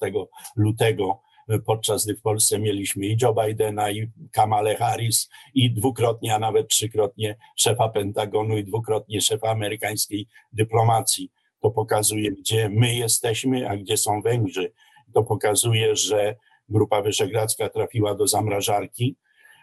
lutego 0.55 1.21
podczas 1.65 2.05
gdy 2.05 2.15
w 2.15 2.21
Polsce 2.21 2.59
mieliśmy 2.59 3.05
i 3.05 3.17
Joe 3.21 3.33
Bidena, 3.33 3.91
i 3.91 4.11
Kamale 4.31 4.75
Harris, 4.75 5.29
i 5.53 5.73
dwukrotnie, 5.73 6.35
a 6.35 6.39
nawet 6.39 6.67
trzykrotnie 6.67 7.37
szefa 7.55 7.89
Pentagonu, 7.89 8.57
i 8.57 8.63
dwukrotnie 8.63 9.21
szefa 9.21 9.49
amerykańskiej 9.49 10.27
dyplomacji. 10.53 11.31
To 11.61 11.71
pokazuje, 11.71 12.31
gdzie 12.31 12.69
my 12.69 12.95
jesteśmy, 12.95 13.69
a 13.69 13.77
gdzie 13.77 13.97
są 13.97 14.21
Węgrzy. 14.21 14.73
To 15.13 15.23
pokazuje, 15.23 15.95
że 15.95 16.35
Grupa 16.69 17.01
Wyszehradzka 17.01 17.69
trafiła 17.69 18.15
do 18.15 18.27
zamrażarki, 18.27 19.15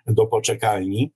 do 0.06 0.26
poczekalni 0.26 1.12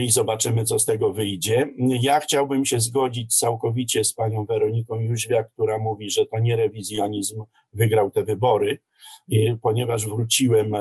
i 0.00 0.10
zobaczymy, 0.10 0.64
co 0.64 0.78
z 0.78 0.84
tego 0.84 1.12
wyjdzie. 1.12 1.68
Ja 1.78 2.20
chciałbym 2.20 2.64
się 2.64 2.80
zgodzić 2.80 3.38
całkowicie 3.38 4.04
z 4.04 4.12
panią 4.12 4.44
Weroniką 4.44 5.00
Jóźwiak, 5.00 5.52
która 5.52 5.78
mówi, 5.78 6.10
że 6.10 6.26
to 6.26 6.38
nie 6.38 6.56
rewizjonizm 6.56 7.42
wygrał 7.72 8.10
te 8.10 8.24
wybory, 8.24 8.78
ponieważ 9.62 10.06
wróciłem 10.06 10.72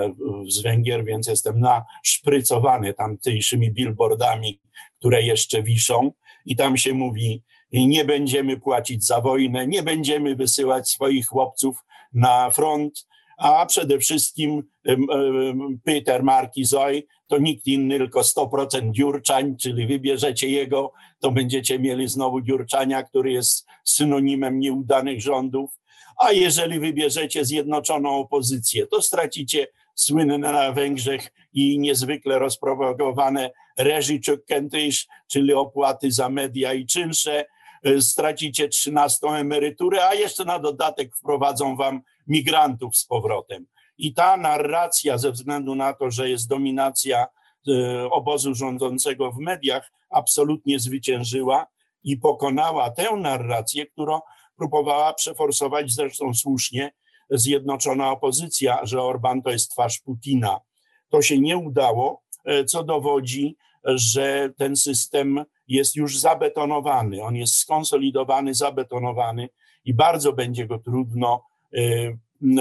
z 0.49 0.62
Węgier, 0.62 1.05
więc 1.05 1.28
jestem 1.28 1.60
naszprycowany 1.60 2.93
tamtejszymi 2.93 3.72
billboardami, 3.72 4.60
które 4.99 5.22
jeszcze 5.22 5.64
wiszą 5.64 6.12
i 6.45 6.55
tam 6.55 6.78
się 6.78 6.93
mówi, 6.93 7.43
nie 7.72 8.05
będziemy 8.05 8.60
płacić 8.60 9.05
za 9.05 9.22
wojnę, 9.22 9.68
nie 9.68 9.84
będziemy 9.84 10.36
wysyłać 10.36 10.89
swoich 10.89 11.28
chłopców 11.28 11.78
na 12.14 12.49
front, 12.49 13.08
a 13.38 13.66
przede 13.66 14.00
wszystkim 14.00 14.64
Peter 15.84 16.24
Markizoy 16.24 17.04
to 17.28 17.38
nikt 17.38 17.68
inny, 17.68 17.98
tylko 17.98 18.22
100% 18.22 18.92
Dziurczań, 18.92 19.56
czyli 19.58 19.88
wybierzecie 19.88 20.50
jego, 20.50 20.92
to 21.20 21.32
będziecie 21.32 21.80
mieli 21.80 22.08
znowu 22.08 22.42
Dziurczania, 22.42 23.04
który 23.04 23.32
jest 23.32 23.68
synonimem 23.84 24.60
nieudanych 24.60 25.22
rządów, 25.22 25.80
a 26.18 26.32
jeżeli 26.32 26.80
wybierzecie 26.80 27.46
zjednoczoną 27.46 28.18
opozycję, 28.18 28.88
to 28.88 29.02
stracicie 29.02 29.68
słynne 29.96 30.38
na 30.38 30.72
Węgrzech 30.72 31.34
i 31.54 31.80
niezwykle 31.80 32.40
rozpropagowane 32.40 33.52
reżyczek 33.78 34.46
kentysz, 34.46 35.08
czyli 35.28 35.54
opłaty 35.54 36.12
za 36.12 36.30
media 36.30 36.74
i 36.74 36.86
czynsze, 36.86 37.46
stracicie 38.00 38.68
13 38.68 39.28
emeryturę, 39.28 40.08
a 40.08 40.14
jeszcze 40.14 40.46
na 40.46 40.60
dodatek 40.60 41.16
wprowadzą 41.16 41.76
wam 41.76 42.02
migrantów 42.28 42.98
z 42.98 43.06
powrotem. 43.06 43.66
I 43.98 44.14
ta 44.14 44.38
narracja, 44.38 45.18
ze 45.18 45.32
względu 45.32 45.76
na 45.76 45.94
to, 45.94 46.12
że 46.12 46.30
jest 46.30 46.50
dominacja 46.50 47.28
e, 47.68 48.10
obozu 48.12 48.56
rządzącego 48.56 49.32
w 49.32 49.38
mediach, 49.38 49.92
absolutnie 50.10 50.80
zwyciężyła 50.80 51.68
i 52.04 52.18
pokonała 52.18 52.92
tę 52.92 53.16
narrację, 53.16 53.86
którą 53.86 54.20
próbowała 54.58 55.14
przeforsować 55.14 55.92
zresztą 55.92 56.34
słusznie 56.34 56.92
zjednoczona 57.30 58.12
opozycja, 58.12 58.80
że 58.84 59.02
Orban 59.02 59.42
to 59.42 59.50
jest 59.50 59.72
twarz 59.72 60.00
Putina. 60.00 60.60
To 61.10 61.22
się 61.22 61.40
nie 61.40 61.58
udało, 61.58 62.22
e, 62.46 62.66
co 62.66 62.84
dowodzi, 62.84 63.58
że 63.84 64.50
ten 64.58 64.76
system 64.76 65.46
jest 65.68 65.96
już 65.96 66.20
zabetonowany, 66.20 67.24
on 67.24 67.36
jest 67.36 67.56
skonsolidowany, 67.56 68.54
zabetonowany 68.54 69.50
i 69.86 69.94
bardzo 69.94 70.34
będzie 70.34 70.68
go 70.68 70.80
trudno 70.80 71.44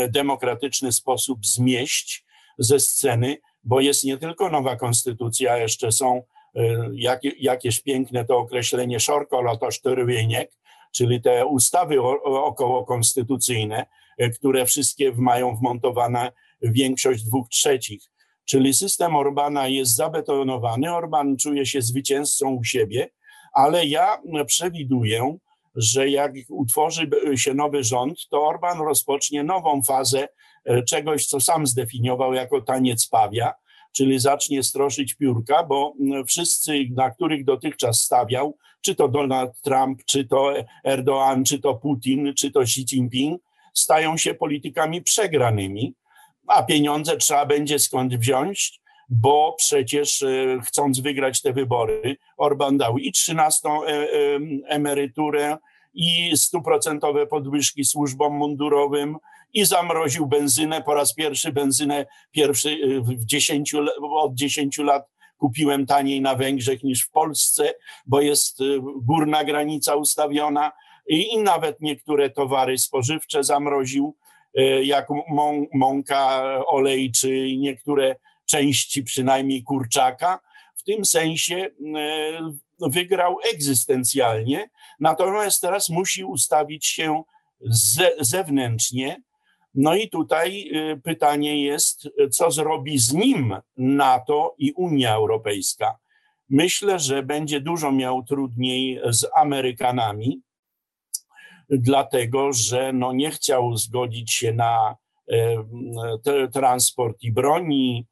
demokratyczny 0.08 0.92
sposób 0.92 1.46
zmieść 1.46 2.24
ze 2.58 2.80
sceny, 2.80 3.38
bo 3.64 3.80
jest 3.80 4.04
nie 4.04 4.18
tylko 4.18 4.50
nowa 4.50 4.76
konstytucja, 4.76 5.56
jeszcze 5.56 5.92
są 5.92 6.22
y, 6.56 6.60
jakie, 6.92 7.32
jakieś 7.38 7.80
piękne 7.80 8.24
to 8.24 8.38
określenie 8.38 9.00
szorkolotosztorywieniek, 9.00 10.52
czyli 10.92 11.22
te 11.22 11.46
ustawy 11.46 12.02
okołokonstytucyjne, 12.24 13.86
y, 14.22 14.30
które 14.30 14.66
wszystkie 14.66 15.12
mają 15.12 15.56
wmontowane 15.56 16.32
większość 16.62 17.24
dwóch 17.24 17.48
trzecich. 17.48 18.02
Czyli 18.44 18.74
system 18.74 19.16
Orbana 19.16 19.68
jest 19.68 19.96
zabetonowany, 19.96 20.94
Orban 20.94 21.36
czuje 21.36 21.66
się 21.66 21.82
zwycięzcą 21.82 22.50
u 22.50 22.64
siebie, 22.64 23.10
ale 23.52 23.86
ja 23.86 24.18
przewiduję, 24.46 25.38
że 25.76 26.10
jak 26.10 26.32
utworzy 26.48 27.10
się 27.36 27.54
nowy 27.54 27.84
rząd, 27.84 28.28
to 28.30 28.46
Orban 28.46 28.78
rozpocznie 28.78 29.44
nową 29.44 29.82
fazę 29.82 30.28
e, 30.64 30.82
czegoś, 30.82 31.26
co 31.26 31.40
sam 31.40 31.66
zdefiniował 31.66 32.34
jako 32.34 32.60
taniec 32.60 33.08
pawia, 33.08 33.54
czyli 33.92 34.18
zacznie 34.18 34.62
stroszyć 34.62 35.14
piórka, 35.14 35.64
bo 35.64 35.94
wszyscy, 36.26 36.86
na 36.90 37.10
których 37.10 37.44
dotychczas 37.44 38.00
stawiał, 38.00 38.56
czy 38.80 38.94
to 38.94 39.08
Donald 39.08 39.60
Trump, 39.60 40.04
czy 40.04 40.24
to 40.24 40.54
Erdoğan, 40.84 41.44
czy 41.44 41.58
to 41.58 41.74
Putin, 41.74 42.34
czy 42.34 42.50
to 42.50 42.62
Xi 42.62 42.80
Jinping, 42.80 43.42
stają 43.74 44.16
się 44.16 44.34
politykami 44.34 45.02
przegranymi, 45.02 45.94
a 46.46 46.62
pieniądze 46.62 47.16
trzeba 47.16 47.46
będzie 47.46 47.78
skąd 47.78 48.16
wziąć, 48.16 48.80
bo 49.08 49.54
przecież 49.58 50.22
e, 50.22 50.58
chcąc 50.64 51.00
wygrać 51.00 51.42
te 51.42 51.52
wybory, 51.52 52.16
Orban 52.36 52.78
dał 52.78 52.98
i 52.98 53.12
13 53.12 53.68
e, 53.68 53.72
e, 53.72 54.08
emeryturę, 54.66 55.56
i 55.94 56.36
stuprocentowe 56.36 57.26
podwyżki 57.26 57.84
służbom 57.84 58.36
mundurowym, 58.36 59.16
i 59.54 59.64
zamroził 59.64 60.26
benzynę. 60.26 60.82
Po 60.82 60.94
raz 60.94 61.14
pierwszy 61.14 61.52
benzynę 61.52 62.06
pierwszy 62.30 63.00
w 63.00 63.24
10, 63.24 63.74
od 64.00 64.34
10 64.34 64.78
lat 64.78 65.08
kupiłem 65.38 65.86
taniej 65.86 66.20
na 66.20 66.34
Węgrzech 66.34 66.82
niż 66.82 67.02
w 67.02 67.10
Polsce, 67.10 67.74
bo 68.06 68.20
jest 68.20 68.58
górna 68.96 69.44
granica 69.44 69.94
ustawiona 69.94 70.72
i, 71.08 71.34
i 71.34 71.38
nawet 71.38 71.80
niektóre 71.80 72.30
towary 72.30 72.78
spożywcze 72.78 73.44
zamroził, 73.44 74.16
jak 74.82 75.08
mąka, 75.74 76.42
olej 76.66 77.12
czy 77.12 77.56
niektóre 77.56 78.16
części 78.46 79.02
przynajmniej 79.02 79.62
kurczaka. 79.62 80.40
W 80.76 80.82
tym 80.82 81.04
sensie 81.04 81.56
e, 81.56 81.70
wygrał 82.80 83.36
egzystencjalnie, 83.54 84.70
natomiast 85.00 85.60
teraz 85.60 85.88
musi 85.88 86.24
ustawić 86.24 86.86
się 86.86 87.22
zewnętrznie. 88.20 89.22
No 89.74 89.94
i 89.94 90.10
tutaj 90.10 90.70
e, 90.74 90.96
pytanie 90.96 91.64
jest, 91.64 92.08
co 92.30 92.50
zrobi 92.50 92.98
z 92.98 93.12
nim 93.12 93.56
NATO 93.76 94.54
i 94.58 94.72
Unia 94.72 95.14
Europejska. 95.14 95.98
Myślę, 96.48 96.98
że 96.98 97.22
będzie 97.22 97.60
dużo 97.60 97.92
miał 97.92 98.24
trudniej 98.24 99.00
z 99.10 99.26
Amerykanami, 99.36 100.40
dlatego 101.70 102.52
że 102.52 102.92
no 102.92 103.12
nie 103.12 103.30
chciał 103.30 103.76
zgodzić 103.76 104.32
się 104.32 104.52
na 104.52 104.96
e, 105.30 106.48
transport 106.52 107.22
i 107.22 107.32
broni, 107.32 108.06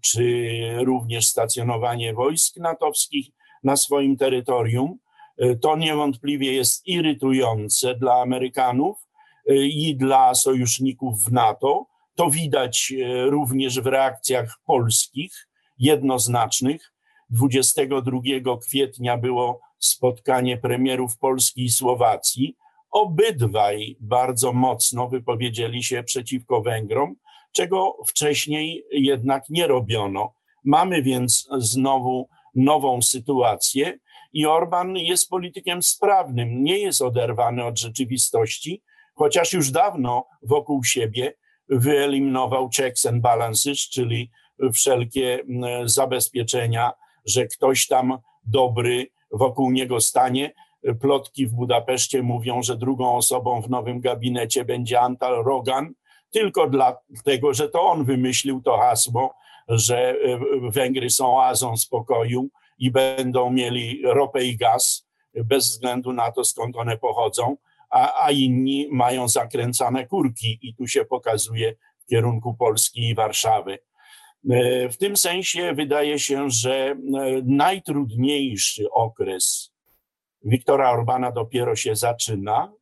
czy 0.00 0.58
również 0.78 1.26
stacjonowanie 1.26 2.14
wojsk 2.14 2.56
natowskich 2.56 3.26
na 3.64 3.76
swoim 3.76 4.16
terytorium. 4.16 4.98
E, 5.38 5.56
to 5.56 5.76
niewątpliwie 5.76 6.52
jest 6.52 6.86
irytujące 6.86 7.94
dla 7.94 8.14
Amerykanów 8.14 8.96
e, 9.48 9.54
i 9.56 9.96
dla 9.96 10.34
sojuszników 10.34 11.24
w 11.24 11.32
NATO. 11.32 11.86
To 12.14 12.30
widać 12.30 12.92
również 13.26 13.80
w 13.80 13.86
reakcjach 13.86 14.58
polskich, 14.66 15.48
jednoznacznych. 15.78 16.92
22 17.30 18.20
kwietnia 18.62 19.16
było 19.18 19.60
spotkanie 19.78 20.56
premierów 20.56 21.18
Polski 21.18 21.64
i 21.64 21.70
Słowacji. 21.70 22.56
Obydwaj 22.90 23.96
bardzo 24.00 24.52
mocno 24.52 25.08
wypowiedzieli 25.08 25.82
się 25.82 26.02
przeciwko 26.02 26.62
Węgrom 26.62 27.16
czego 27.52 27.96
wcześniej 28.06 28.84
jednak 28.92 29.44
nie 29.50 29.66
robiono. 29.66 30.32
Mamy 30.64 31.02
więc 31.02 31.48
znowu 31.58 32.28
nową 32.54 33.02
sytuację 33.02 33.98
i 34.32 34.46
Orban 34.46 34.96
jest 34.96 35.28
politykiem 35.28 35.82
sprawnym, 35.82 36.64
nie 36.64 36.78
jest 36.78 37.02
oderwany 37.02 37.64
od 37.64 37.78
rzeczywistości, 37.78 38.82
chociaż 39.14 39.52
już 39.52 39.70
dawno 39.70 40.26
wokół 40.42 40.84
siebie 40.84 41.34
wyeliminował 41.68 42.70
checks 42.76 43.06
and 43.06 43.22
balances, 43.22 43.78
czyli 43.78 44.30
wszelkie 44.72 45.44
zabezpieczenia, 45.84 46.92
że 47.26 47.46
ktoś 47.46 47.86
tam 47.86 48.18
dobry 48.46 49.06
wokół 49.32 49.70
niego 49.70 50.00
stanie. 50.00 50.54
Plotki 51.00 51.46
w 51.46 51.52
Budapeszcie 51.52 52.22
mówią, 52.22 52.62
że 52.62 52.76
drugą 52.76 53.16
osobą 53.16 53.62
w 53.62 53.70
nowym 53.70 54.00
gabinecie 54.00 54.64
będzie 54.64 55.00
Antal 55.00 55.44
Rogan, 55.44 55.94
tylko 56.30 56.68
dlatego, 56.68 57.54
że 57.54 57.68
to 57.68 57.82
on 57.82 58.04
wymyślił 58.04 58.62
to 58.62 58.78
hasło, 58.78 59.34
że 59.68 60.10
e, 60.10 60.38
Węgry 60.70 61.10
są 61.10 61.36
oazą 61.36 61.76
spokoju 61.76 62.48
i 62.78 62.90
będą 62.90 63.50
mieli 63.50 64.02
ropę 64.04 64.44
i 64.44 64.56
gaz 64.56 65.08
bez 65.44 65.68
względu 65.68 66.12
na 66.12 66.32
to, 66.32 66.44
skąd 66.44 66.76
one 66.76 66.98
pochodzą, 66.98 67.56
a, 67.90 68.24
a 68.24 68.30
inni 68.30 68.88
mają 68.90 69.28
zakręcane 69.28 70.06
kurki 70.06 70.58
i 70.62 70.74
tu 70.74 70.86
się 70.86 71.04
pokazuje 71.04 71.74
w 71.98 72.06
kierunku 72.06 72.54
Polski 72.54 73.08
i 73.08 73.14
Warszawy. 73.14 73.78
E, 74.50 74.88
w 74.88 74.96
tym 74.96 75.16
sensie 75.16 75.72
wydaje 75.74 76.18
się, 76.18 76.50
że 76.50 76.90
e, 76.90 76.96
najtrudniejszy 77.44 78.90
okres 78.90 79.72
Wiktora 80.44 80.90
Orbana 80.90 81.32
dopiero 81.32 81.76
się 81.76 81.96
zaczyna, 81.96 82.72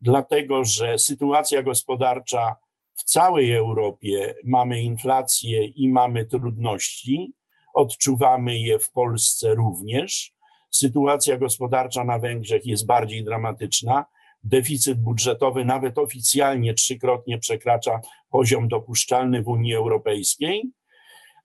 dlatego 0.00 0.64
że 0.64 0.98
sytuacja 0.98 1.62
gospodarcza 1.62 2.56
w 2.96 3.04
całej 3.04 3.52
Europie 3.52 4.34
mamy 4.44 4.82
inflację 4.82 5.64
i 5.64 5.88
mamy 5.88 6.24
trudności. 6.26 7.32
Odczuwamy 7.74 8.58
je 8.58 8.78
w 8.78 8.90
Polsce 8.90 9.54
również. 9.54 10.32
Sytuacja 10.70 11.36
gospodarcza 11.36 12.04
na 12.04 12.18
Węgrzech 12.18 12.66
jest 12.66 12.86
bardziej 12.86 13.24
dramatyczna. 13.24 14.04
Deficyt 14.44 15.02
budżetowy 15.02 15.64
nawet 15.64 15.98
oficjalnie 15.98 16.74
trzykrotnie 16.74 17.38
przekracza 17.38 18.00
poziom 18.30 18.68
dopuszczalny 18.68 19.42
w 19.42 19.48
Unii 19.48 19.74
Europejskiej. 19.74 20.70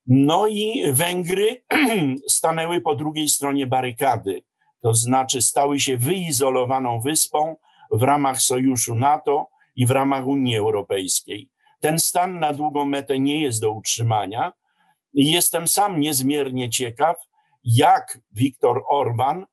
No 0.08 0.47
i 0.47 0.84
Węgry 0.93 1.64
stanęły 2.28 2.82
po 2.82 2.95
drugiej 2.95 3.30
stronie 3.30 3.68
barykady, 3.68 4.41
to 4.82 4.93
znaczy 4.93 5.41
stały 5.41 5.80
się 5.80 5.97
wyizolowaną 5.97 7.02
wyspą 7.02 7.56
w 7.91 8.04
ramach 8.04 8.41
sojuszu 8.41 8.95
NATO, 8.95 9.47
i 9.82 9.86
w 9.86 9.91
ramach 9.91 10.27
Unii 10.27 10.57
Europejskiej. 10.57 11.49
Ten 11.79 11.99
stan 11.99 12.39
na 12.39 12.53
długą 12.53 12.86
metę 12.86 13.19
nie 13.19 13.41
jest 13.41 13.61
do 13.61 13.71
utrzymania. 13.71 14.53
Jestem 15.13 15.67
sam 15.67 15.99
niezmiernie 15.99 16.69
ciekaw, 16.69 17.17
jak 17.63 18.19
Viktor 18.32 18.84
Orban, 18.89 19.45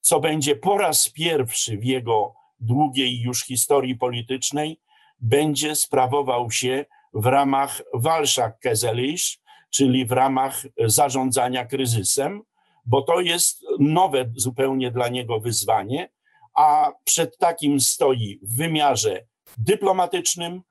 co 0.00 0.20
będzie 0.20 0.56
po 0.56 0.78
raz 0.78 1.08
pierwszy 1.08 1.78
w 1.78 1.84
jego 1.84 2.34
długiej 2.60 3.20
już 3.20 3.44
historii 3.44 3.96
politycznej, 3.96 4.80
będzie 5.20 5.74
sprawował 5.74 6.50
się 6.50 6.84
w 7.14 7.26
ramach 7.26 7.82
Walszak-Kezelisz, 7.94 9.38
czyli 9.70 10.06
w 10.06 10.12
ramach 10.12 10.62
zarządzania 10.78 11.66
kryzysem, 11.66 12.42
bo 12.86 13.02
to 13.02 13.20
jest 13.20 13.64
nowe 13.78 14.30
zupełnie 14.36 14.90
dla 14.90 15.08
niego 15.08 15.40
wyzwanie, 15.40 16.10
a 16.54 16.92
przed 17.04 17.38
takim 17.38 17.80
stoi 17.80 18.38
w 18.42 18.56
wymiarze 18.56 19.24
dyplomatycznym, 19.58 20.62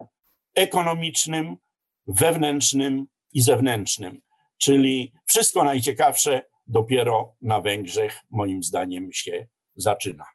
ekonomicznym, 0.56 1.58
wewnętrznym 2.08 3.06
i 3.34 3.42
zewnętrznym. 3.42 4.22
Czyli 4.58 5.14
wszystko 5.26 5.64
najciekawsze 5.64 6.42
dopiero 6.68 7.36
na 7.42 7.62
Węgrzech, 7.62 8.20
moim 8.30 8.64
zdaniem, 8.64 9.10
się 9.14 9.48
zaczyna. 9.76 10.26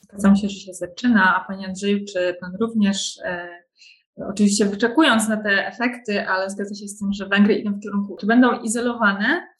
Zgadzam 0.00 0.36
się, 0.36 0.48
że 0.48 0.56
się 0.56 0.74
zaczyna. 0.74 1.36
A 1.36 1.44
Panie 1.46 1.66
Andrzeju, 1.66 2.04
czy 2.12 2.36
Pan 2.40 2.56
również, 2.60 3.18
e, 3.24 3.48
oczywiście 4.16 4.66
wyczekując 4.66 5.28
na 5.28 5.42
te 5.42 5.66
efekty, 5.66 6.28
ale 6.28 6.50
zgadza 6.50 6.74
się 6.74 6.88
z 6.88 6.98
tym, 6.98 7.12
że 7.12 7.28
Węgry 7.28 7.54
idą 7.54 7.72
w 7.72 7.80
kierunku, 7.80 8.16
czy 8.16 8.26
będą 8.26 8.60
izolowane 8.60 9.51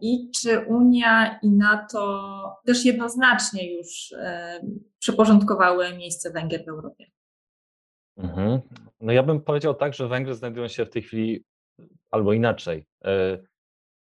i 0.00 0.30
czy 0.30 0.60
Unia 0.60 1.38
i 1.42 1.50
NATO 1.50 2.60
też 2.66 2.84
jednoznacznie 2.84 3.76
już 3.76 4.12
e, 4.12 4.60
przyporządkowały 4.98 5.96
miejsce 5.96 6.30
Węgier 6.30 6.64
w 6.64 6.68
Europie. 6.68 7.06
Mhm. 8.16 8.60
No 9.00 9.12
ja 9.12 9.22
bym 9.22 9.40
powiedział 9.40 9.74
tak, 9.74 9.94
że 9.94 10.08
Węgry 10.08 10.34
znajdują 10.34 10.68
się 10.68 10.86
w 10.86 10.90
tej 10.90 11.02
chwili, 11.02 11.44
albo 12.10 12.32
inaczej. 12.32 12.86
E, 13.04 13.38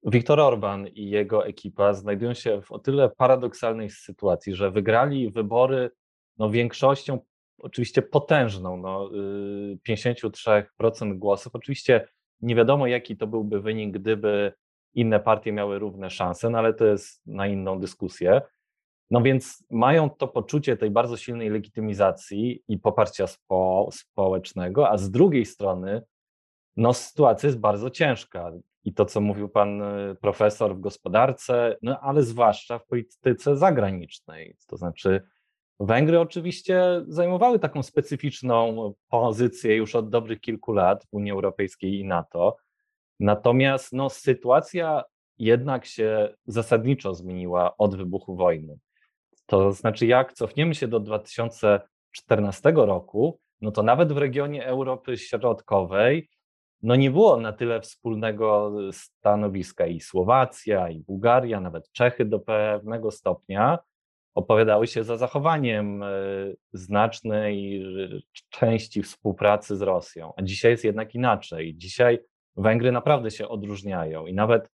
Viktor 0.02 0.40
Orban 0.40 0.86
i 0.88 1.10
jego 1.10 1.46
ekipa 1.46 1.94
znajdują 1.94 2.34
się 2.34 2.62
w 2.62 2.72
o 2.72 2.78
tyle 2.78 3.10
paradoksalnej 3.10 3.90
sytuacji, 3.90 4.54
że 4.54 4.70
wygrali 4.70 5.30
wybory 5.30 5.90
no, 6.38 6.50
większością 6.50 7.18
oczywiście 7.58 8.02
potężną, 8.02 8.76
no, 8.76 9.10
53% 9.88 11.12
y, 11.12 11.14
głosów. 11.14 11.54
Oczywiście 11.54 12.08
nie 12.40 12.54
wiadomo, 12.54 12.86
jaki 12.86 13.16
to 13.16 13.26
byłby 13.26 13.60
wynik, 13.60 13.98
gdyby 13.98 14.52
inne 14.94 15.20
partie 15.20 15.52
miały 15.52 15.78
równe 15.78 16.10
szanse, 16.10 16.50
no 16.50 16.58
ale 16.58 16.74
to 16.74 16.84
jest 16.84 17.22
na 17.26 17.46
inną 17.46 17.80
dyskusję. 17.80 18.40
No 19.10 19.22
więc 19.22 19.64
mają 19.70 20.10
to 20.10 20.28
poczucie 20.28 20.76
tej 20.76 20.90
bardzo 20.90 21.16
silnej 21.16 21.50
legitymizacji 21.50 22.62
i 22.68 22.78
poparcia 22.78 23.26
spo, 23.26 23.88
społecznego, 23.92 24.90
a 24.90 24.98
z 24.98 25.10
drugiej 25.10 25.46
strony 25.46 26.02
no 26.76 26.92
sytuacja 26.92 27.46
jest 27.46 27.58
bardzo 27.58 27.90
ciężka. 27.90 28.52
I 28.84 28.94
to, 28.94 29.04
co 29.04 29.20
mówił 29.20 29.48
pan 29.48 29.82
y, 29.82 30.16
profesor 30.20 30.76
w 30.76 30.80
gospodarce, 30.80 31.76
no 31.82 32.00
ale 32.00 32.22
zwłaszcza 32.22 32.78
w 32.78 32.86
polityce 32.86 33.56
zagranicznej. 33.56 34.56
To 34.66 34.76
znaczy, 34.76 35.20
Węgry 35.80 36.20
oczywiście 36.20 37.04
zajmowały 37.08 37.58
taką 37.58 37.82
specyficzną 37.82 38.92
pozycję 39.08 39.76
już 39.76 39.94
od 39.96 40.10
dobrych 40.10 40.40
kilku 40.40 40.72
lat 40.72 41.04
w 41.04 41.14
Unii 41.14 41.32
Europejskiej 41.32 41.98
i 41.98 42.04
NATO. 42.04 42.56
Natomiast 43.20 43.92
no, 43.92 44.10
sytuacja 44.10 45.02
jednak 45.38 45.86
się 45.86 46.34
zasadniczo 46.46 47.14
zmieniła 47.14 47.76
od 47.76 47.96
wybuchu 47.96 48.36
wojny. 48.36 48.78
To 49.46 49.72
znaczy, 49.72 50.06
jak 50.06 50.32
cofniemy 50.32 50.74
się 50.74 50.88
do 50.88 51.00
2014 51.00 52.72
roku, 52.74 53.40
no 53.60 53.70
to 53.70 53.82
nawet 53.82 54.12
w 54.12 54.16
regionie 54.16 54.66
Europy 54.66 55.16
Środkowej 55.16 56.28
no 56.82 56.96
nie 56.96 57.10
było 57.10 57.36
na 57.36 57.52
tyle 57.52 57.80
wspólnego 57.80 58.72
stanowiska 58.92 59.86
i 59.86 60.00
Słowacja, 60.00 60.88
i 60.88 61.00
Bułgaria, 61.00 61.60
nawet 61.60 61.92
Czechy 61.92 62.24
do 62.24 62.40
pewnego 62.40 63.10
stopnia 63.10 63.78
opowiadały 64.34 64.86
się 64.86 65.04
za 65.04 65.16
zachowaniem 65.16 66.02
e, 66.02 66.08
znacznej 66.72 67.84
części 68.48 69.02
współpracy 69.02 69.76
z 69.76 69.82
Rosją. 69.82 70.32
A 70.36 70.42
dzisiaj 70.42 70.70
jest 70.70 70.84
jednak 70.84 71.14
inaczej. 71.14 71.74
Dzisiaj 71.76 72.18
Węgry 72.56 72.92
naprawdę 72.92 73.30
się 73.30 73.48
odróżniają 73.48 74.26
i 74.26 74.34
nawet 74.34 74.70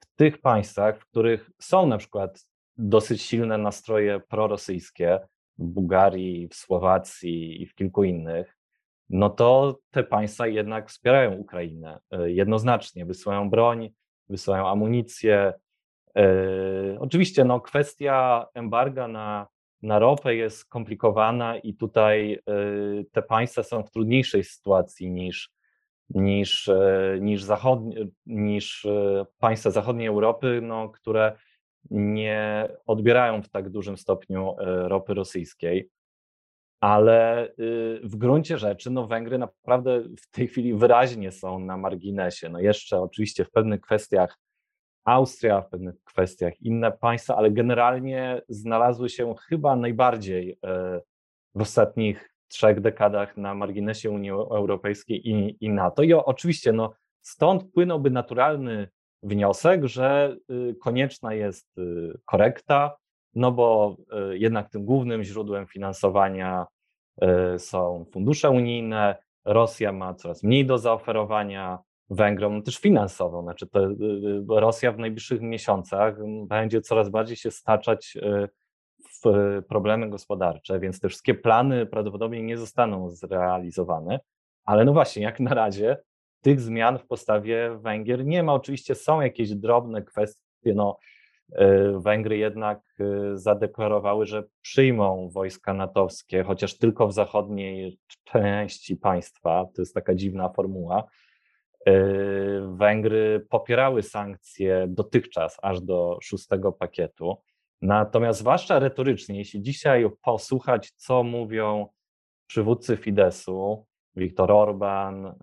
w 0.00 0.16
tych 0.16 0.40
państwach, 0.40 0.98
w 0.98 1.06
których 1.06 1.50
są 1.58 1.86
na 1.86 1.98
przykład 1.98 2.46
dosyć 2.76 3.22
silne 3.22 3.58
nastroje 3.58 4.20
prorosyjskie, 4.20 5.20
w 5.58 5.64
Bułgarii, 5.64 6.48
w 6.48 6.54
Słowacji 6.54 7.62
i 7.62 7.66
w 7.66 7.74
kilku 7.74 8.04
innych, 8.04 8.56
no 9.10 9.30
to 9.30 9.78
te 9.90 10.04
państwa 10.04 10.46
jednak 10.46 10.88
wspierają 10.88 11.32
Ukrainę 11.32 12.00
e, 12.10 12.30
jednoznacznie, 12.30 13.06
wysyłają 13.06 13.50
broń, 13.50 13.90
wysyłają 14.28 14.68
amunicję. 14.68 15.52
E, 16.16 16.24
oczywiście 17.00 17.44
no, 17.44 17.60
kwestia 17.60 18.46
embarga 18.54 19.08
na, 19.08 19.46
na 19.82 19.98
ropę 19.98 20.34
jest 20.34 20.58
skomplikowana 20.58 21.58
i 21.58 21.74
tutaj 21.74 22.32
e, 22.34 22.40
te 23.12 23.22
państwa 23.22 23.62
są 23.62 23.82
w 23.82 23.90
trudniejszej 23.90 24.44
sytuacji 24.44 25.10
niż, 25.10 25.50
niż, 26.10 26.70
niż, 27.20 27.42
zachodnie, 27.42 28.06
niż 28.26 28.86
państwa 29.38 29.70
zachodniej 29.70 30.08
Europy, 30.08 30.60
no, 30.62 30.88
które 30.88 31.36
nie 31.90 32.68
odbierają 32.86 33.42
w 33.42 33.48
tak 33.48 33.70
dużym 33.70 33.96
stopniu 33.96 34.54
ropy 34.88 35.14
rosyjskiej 35.14 35.90
ale 36.80 37.48
y, 37.48 38.00
w 38.04 38.16
gruncie 38.16 38.58
rzeczy 38.58 38.90
no 38.90 39.06
Węgry 39.06 39.38
naprawdę 39.38 40.02
w 40.02 40.30
tej 40.30 40.48
chwili 40.48 40.74
wyraźnie 40.74 41.32
są 41.32 41.58
na 41.58 41.76
marginesie. 41.76 42.48
No 42.48 42.60
jeszcze 42.60 43.00
oczywiście 43.00 43.44
w 43.44 43.50
pewnych 43.50 43.80
kwestiach 43.80 44.38
Austria, 45.04 45.62
w 45.62 45.68
pewnych 45.68 45.94
kwestiach 46.04 46.60
inne 46.60 46.92
państwa, 46.92 47.36
ale 47.36 47.50
generalnie 47.50 48.42
znalazły 48.48 49.08
się 49.08 49.34
chyba 49.48 49.76
najbardziej 49.76 50.58
e, 50.64 51.00
w 51.54 51.60
ostatnich 51.60 52.35
trzech 52.48 52.80
dekadach 52.80 53.36
na 53.36 53.54
marginesie 53.54 54.10
Unii 54.10 54.30
Europejskiej 54.30 55.28
i, 55.28 55.56
i 55.60 55.70
NATO. 55.70 56.02
I 56.02 56.12
oczywiście 56.12 56.72
no, 56.72 56.94
stąd 57.22 57.72
płynąłby 57.72 58.10
naturalny 58.10 58.88
wniosek, 59.22 59.84
że 59.84 60.36
y, 60.50 60.74
konieczna 60.80 61.34
jest 61.34 61.78
y, 61.78 62.12
korekta, 62.24 62.96
no 63.34 63.52
bo 63.52 63.96
jednak 64.30 64.70
tym 64.70 64.84
głównym 64.84 65.22
źródłem 65.22 65.66
finansowania 65.66 66.66
Y, 67.22 67.58
są 67.58 68.04
fundusze 68.12 68.50
unijne, 68.50 69.16
Rosja 69.44 69.92
ma 69.92 70.14
coraz 70.14 70.42
mniej 70.42 70.66
do 70.66 70.78
zaoferowania 70.78 71.78
Węgrom, 72.10 72.56
no 72.56 72.62
też 72.62 72.78
finansowo. 72.78 73.42
Znaczy 73.42 73.66
to 73.66 73.84
y, 73.84 73.92
y, 73.92 74.44
Rosja 74.48 74.92
w 74.92 74.98
najbliższych 74.98 75.40
miesiącach 75.40 76.16
będzie 76.46 76.80
coraz 76.80 77.08
bardziej 77.08 77.36
się 77.36 77.50
staczać 77.50 78.18
problemy 79.68 80.10
gospodarcze, 80.10 80.80
więc 80.80 81.00
te 81.00 81.08
wszystkie 81.08 81.34
plany 81.34 81.86
prawdopodobnie 81.86 82.42
nie 82.42 82.58
zostaną 82.58 83.10
zrealizowane. 83.10 84.20
Ale 84.64 84.84
no 84.84 84.92
właśnie, 84.92 85.22
jak 85.22 85.40
na 85.40 85.54
razie 85.54 85.96
tych 86.40 86.60
zmian 86.60 86.98
w 86.98 87.06
postawie 87.06 87.78
Węgier 87.80 88.24
nie 88.24 88.42
ma. 88.42 88.54
Oczywiście 88.54 88.94
są 88.94 89.20
jakieś 89.20 89.54
drobne 89.54 90.02
kwestie, 90.02 90.74
no 90.74 90.98
E, 91.52 91.98
Węgry 92.00 92.38
jednak 92.38 92.80
e, 93.00 93.36
zadeklarowały, 93.38 94.26
że 94.26 94.44
przyjmą 94.62 95.28
wojska 95.28 95.74
natowskie, 95.74 96.42
chociaż 96.42 96.78
tylko 96.78 97.08
w 97.08 97.12
zachodniej 97.12 97.98
części 98.24 98.96
państwa. 98.96 99.66
To 99.74 99.82
jest 99.82 99.94
taka 99.94 100.14
dziwna 100.14 100.48
formuła. 100.48 101.04
E, 101.86 101.92
Węgry 102.76 103.46
popierały 103.50 104.02
sankcje 104.02 104.86
dotychczas, 104.88 105.56
aż 105.62 105.80
do 105.80 106.18
szóstego 106.22 106.72
pakietu. 106.72 107.36
Natomiast, 107.82 108.38
zwłaszcza 108.38 108.78
retorycznie, 108.78 109.38
jeśli 109.38 109.62
dzisiaj 109.62 110.06
posłuchać, 110.22 110.90
co 110.96 111.22
mówią 111.22 111.88
przywódcy 112.46 112.96
Fidesu, 112.96 113.86
Viktor 114.16 114.52
Orban, 114.52 115.26
e, 115.26 115.34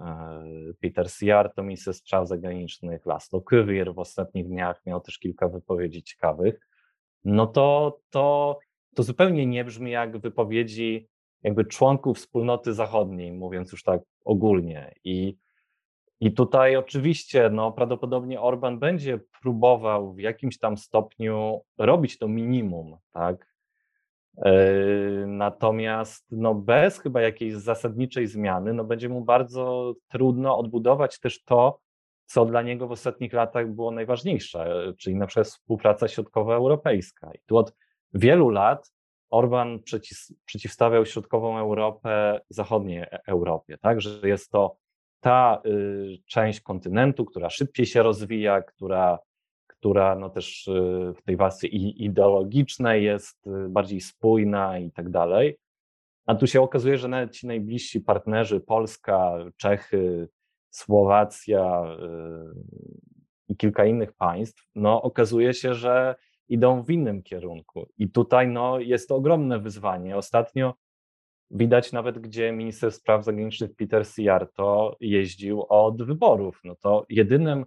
Peter 0.81 1.11
Siar, 1.11 1.53
to 1.53 1.63
minister 1.63 1.93
spraw 1.93 2.27
zagranicznych, 2.27 3.05
Laszlo 3.05 3.41
Kywier 3.41 3.93
w 3.93 3.99
ostatnich 3.99 4.47
dniach 4.47 4.81
miał 4.85 5.01
też 5.01 5.19
kilka 5.19 5.49
wypowiedzi 5.49 6.03
ciekawych, 6.03 6.67
no 7.25 7.47
to, 7.47 7.99
to, 8.09 8.59
to 8.95 9.03
zupełnie 9.03 9.45
nie 9.45 9.65
brzmi 9.65 9.91
jak 9.91 10.17
wypowiedzi 10.17 11.07
jakby 11.43 11.65
członków 11.65 12.17
wspólnoty 12.17 12.73
zachodniej, 12.73 13.31
mówiąc 13.31 13.71
już 13.71 13.83
tak 13.83 14.01
ogólnie. 14.25 14.95
I, 15.03 15.37
i 16.23 16.31
tutaj 16.31 16.75
oczywiście 16.75 17.49
no, 17.49 17.71
prawdopodobnie 17.71 18.41
Orban 18.41 18.79
będzie 18.79 19.19
próbował 19.41 20.13
w 20.13 20.19
jakimś 20.19 20.57
tam 20.57 20.77
stopniu 20.77 21.61
robić 21.77 22.17
to 22.17 22.27
minimum, 22.27 22.97
tak? 23.11 23.53
E, 24.37 24.53
natomiast 25.27 26.25
no 26.31 26.55
bez 26.55 26.99
chyba 26.99 27.21
jakiejś 27.21 27.53
zasadniczej 27.53 28.27
zmiany, 28.27 28.73
no 28.73 28.83
będzie 28.83 29.09
mu 29.09 29.21
bardzo 29.21 29.93
trudno 30.07 30.57
odbudować 30.57 31.19
też 31.19 31.43
to, 31.43 31.79
co 32.25 32.45
dla 32.45 32.61
niego 32.61 32.87
w 32.87 32.91
ostatnich 32.91 33.33
latach 33.33 33.67
było 33.69 33.91
najważniejsze, 33.91 34.93
czyli 34.97 35.15
na 35.15 35.27
przykład 35.27 35.47
współpraca 35.47 36.07
środkowoeuropejska. 36.07 37.31
I 37.33 37.39
tu 37.45 37.57
od 37.57 37.73
wielu 38.13 38.49
lat 38.49 38.91
Orban 39.29 39.79
przeciw, 39.79 40.17
przeciwstawiał 40.45 41.05
środkową 41.05 41.57
Europę 41.57 42.39
zachodniej 42.49 42.99
e, 42.99 43.19
Europie, 43.27 43.77
tak, 43.77 44.01
że 44.01 44.27
jest 44.27 44.51
to 44.51 44.82
ta 45.23 45.61
y, 45.65 46.17
część 46.25 46.61
kontynentu, 46.61 47.25
która 47.25 47.49
szybciej 47.49 47.85
się 47.85 48.03
rozwija, 48.03 48.61
która 48.61 49.19
która 49.67 50.15
no 50.15 50.29
też 50.29 50.67
y, 50.67 51.13
w 51.17 51.21
tej 51.23 51.37
warstwie 51.37 51.67
ideologicznej 51.67 53.03
jest 53.03 53.47
y, 53.47 53.69
bardziej 53.69 54.01
spójna 54.01 54.79
i 54.79 54.91
tak 54.91 55.09
dalej. 55.09 55.57
A 56.25 56.35
tu 56.35 56.47
się 56.47 56.61
okazuje, 56.61 56.97
że 56.97 57.07
nawet 57.07 57.31
ci 57.31 57.47
najbliżsi 57.47 58.01
partnerzy, 58.01 58.59
Polska, 58.59 59.35
Czechy, 59.57 60.29
Słowacja 60.69 61.83
i 63.47 63.55
kilka 63.55 63.85
innych 63.85 64.13
państw, 64.13 64.67
no 64.75 65.01
okazuje 65.01 65.53
się, 65.53 65.73
że 65.73 66.15
idą 66.49 66.83
w 66.83 66.89
innym 66.89 67.23
kierunku. 67.23 67.87
I 67.97 68.09
tutaj 68.09 68.47
no, 68.47 68.79
jest 68.79 69.09
to 69.09 69.15
ogromne 69.15 69.59
wyzwanie. 69.59 70.17
Ostatnio 70.17 70.73
widać 71.53 71.91
nawet, 71.91 72.19
gdzie 72.19 72.51
minister 72.51 72.91
spraw 72.91 73.25
zagranicznych 73.25 73.75
Peter 73.75 74.07
Sijarto 74.07 74.97
jeździł 74.99 75.65
od 75.69 76.03
wyborów. 76.03 76.61
No 76.63 76.75
to 76.75 77.05
jedynym 77.09 77.65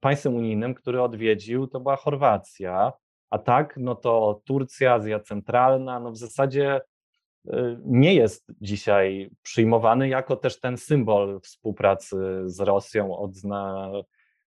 państwem 0.00 0.34
unijnym, 0.34 0.74
który 0.74 1.02
odwiedził, 1.02 1.66
to 1.66 1.80
była 1.80 1.96
Chorwacja, 1.96 2.92
a 3.30 3.38
tak, 3.38 3.74
no 3.76 3.94
to 3.94 4.42
Turcja, 4.44 4.94
Azja 4.94 5.20
Centralna, 5.20 6.00
no 6.00 6.10
w 6.10 6.16
zasadzie 6.16 6.80
y, 7.46 7.78
nie 7.84 8.14
jest 8.14 8.52
dzisiaj 8.60 9.30
przyjmowany 9.42 10.08
jako 10.08 10.36
też 10.36 10.60
ten 10.60 10.76
symbol 10.76 11.40
współpracy 11.40 12.16
z 12.44 12.60
Rosją 12.60 13.16
odzna, 13.18 13.90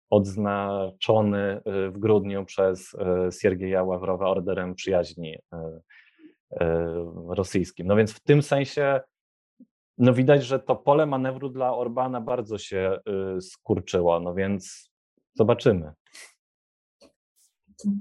odznaczony 0.10 1.58
y, 1.58 1.92
w 1.92 1.98
grudniu 1.98 2.46
przez 2.46 2.94
y, 2.94 2.98
Siergieja 3.42 3.84
Ławrowa 3.84 4.30
orderem 4.30 4.76
przyjaźni 4.76 5.38
rosyjskim. 7.28 7.88
No 7.88 7.96
więc 7.96 8.14
w 8.14 8.20
tym 8.20 8.42
sensie 8.42 9.02
no 9.98 10.14
widać, 10.14 10.46
że 10.46 10.60
to 10.60 10.76
pole 10.76 11.06
manewru 11.06 11.50
dla 11.50 11.76
Orbana 11.76 12.22
bardzo 12.22 12.58
się 12.58 13.00
skurczyło. 13.40 14.20
No 14.20 14.34
więc 14.34 14.92
Zobaczymy. 15.34 15.92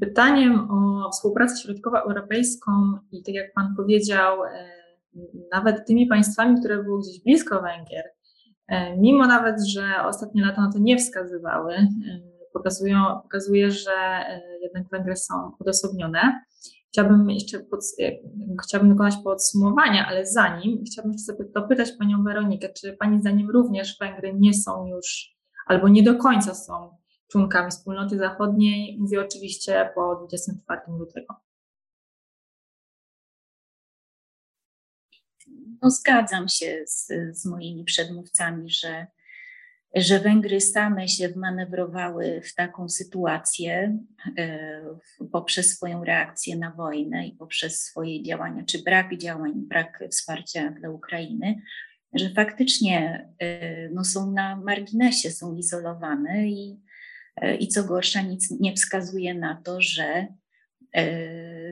Pytaniem 0.00 0.70
o 0.70 1.10
współpracę 1.10 1.62
środkowoeuropejską 1.62 2.70
i 3.12 3.22
tak 3.22 3.34
jak 3.34 3.52
Pan 3.52 3.74
powiedział, 3.76 4.44
e, 4.44 4.50
nawet 5.52 5.86
tymi 5.86 6.06
państwami, 6.06 6.60
które 6.60 6.84
były 6.84 7.00
gdzieś 7.00 7.22
blisko 7.22 7.62
Węgier, 7.62 8.04
e, 8.68 8.96
mimo 8.96 9.26
nawet, 9.26 9.56
że 9.68 9.82
ostatnie 10.04 10.46
lata 10.46 10.60
na 10.60 10.72
to 10.72 10.78
nie 10.78 10.98
wskazywały, 10.98 11.74
e, 11.74 11.86
pokazują, 12.52 13.20
pokazuje, 13.22 13.70
że 13.70 14.24
jednak 14.62 14.88
Węgry 14.88 15.16
są 15.16 15.52
odosobnione. 15.58 16.44
Chciałabym 16.92 17.30
jeszcze 17.30 17.60
pod, 17.60 17.80
chciałabym 18.64 18.92
dokonać 18.92 19.14
podsumowania, 19.24 20.06
ale 20.06 20.26
zanim 20.26 20.84
chciałabym 20.84 21.18
sobie 21.18 21.44
dopytać 21.54 21.92
Panią 21.98 22.24
Weronikę, 22.24 22.72
czy 22.72 22.92
Pani 22.92 23.20
zdaniem 23.20 23.50
również 23.50 23.96
Węgry 24.00 24.34
nie 24.34 24.54
są 24.54 24.86
już 24.86 25.36
albo 25.66 25.88
nie 25.88 26.02
do 26.02 26.14
końca 26.14 26.54
są 26.54 26.96
członkami 27.32 27.70
wspólnoty 27.70 28.18
zachodniej? 28.18 28.98
Mówię 28.98 29.20
oczywiście 29.20 29.90
po 29.94 30.16
24 30.16 30.80
lutego. 30.98 31.34
No, 35.82 35.90
zgadzam 35.90 36.48
się 36.48 36.82
z, 36.86 37.08
z 37.32 37.46
moimi 37.46 37.84
przedmówcami, 37.84 38.70
że 38.70 39.06
że 39.94 40.20
Węgry 40.20 40.60
same 40.60 41.08
się 41.08 41.28
wmanewrowały 41.28 42.40
w 42.44 42.54
taką 42.54 42.88
sytuację 42.88 43.98
e, 44.38 44.82
poprzez 45.32 45.70
swoją 45.70 46.04
reakcję 46.04 46.56
na 46.56 46.70
wojnę 46.70 47.26
i 47.26 47.32
poprzez 47.32 47.82
swoje 47.82 48.22
działania, 48.22 48.64
czy 48.64 48.82
brak 48.82 49.16
działań, 49.18 49.52
brak 49.56 50.04
wsparcia 50.10 50.70
dla 50.70 50.90
Ukrainy, 50.90 51.62
że 52.14 52.30
faktycznie 52.30 53.28
e, 53.38 53.88
no, 53.88 54.04
są 54.04 54.32
na 54.32 54.56
marginesie, 54.56 55.30
są 55.30 55.56
izolowane 55.56 56.48
i, 56.48 56.80
e, 57.36 57.56
i 57.56 57.68
co 57.68 57.84
gorsza, 57.84 58.22
nic 58.22 58.50
nie 58.50 58.74
wskazuje 58.74 59.34
na 59.34 59.62
to, 59.64 59.80
że 59.80 60.26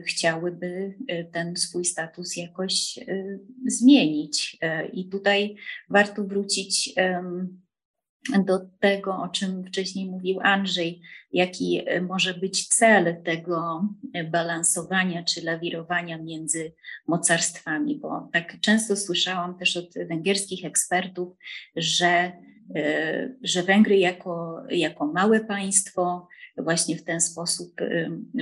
chciałyby 0.07 0.97
ten 1.31 1.55
swój 1.55 1.85
status 1.85 2.37
jakoś 2.37 2.99
zmienić. 3.67 4.57
I 4.93 5.09
tutaj 5.09 5.55
warto 5.89 6.23
wrócić 6.23 6.93
do 8.45 8.59
tego, 8.79 9.17
o 9.17 9.27
czym 9.27 9.65
wcześniej 9.65 10.09
mówił 10.09 10.39
Andrzej, 10.41 11.01
jaki 11.33 11.81
e, 11.85 12.01
może 12.01 12.33
być 12.33 12.67
cel 12.67 13.23
tego 13.23 13.87
e, 14.13 14.23
balansowania 14.23 15.23
czy 15.23 15.43
lawirowania 15.43 16.17
między 16.17 16.73
mocarstwami, 17.07 17.99
bo 17.99 18.29
tak 18.33 18.59
często 18.59 18.95
słyszałam 18.95 19.57
też 19.57 19.77
od 19.77 19.93
węgierskich 20.07 20.65
ekspertów, 20.65 21.37
że, 21.75 22.31
e, 22.75 23.35
że 23.43 23.63
Węgry 23.63 23.97
jako, 23.97 24.63
jako 24.69 25.05
małe 25.05 25.39
państwo 25.39 26.27
właśnie 26.57 26.95
w 26.95 27.03
ten 27.03 27.21
sposób 27.21 27.75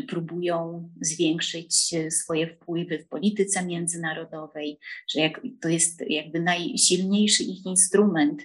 próbują 0.08 0.90
zwiększyć 1.02 1.96
swoje 2.10 2.48
wpływy 2.48 3.00
w 3.00 3.08
polityce 3.08 3.66
międzynarodowej, 3.66 4.80
że 5.10 5.20
jak, 5.20 5.42
to 5.62 5.70
jest 5.70 6.04
jakby 6.10 6.40
najsilniejszy 6.40 7.44
ich 7.44 7.66
instrument 7.66 8.42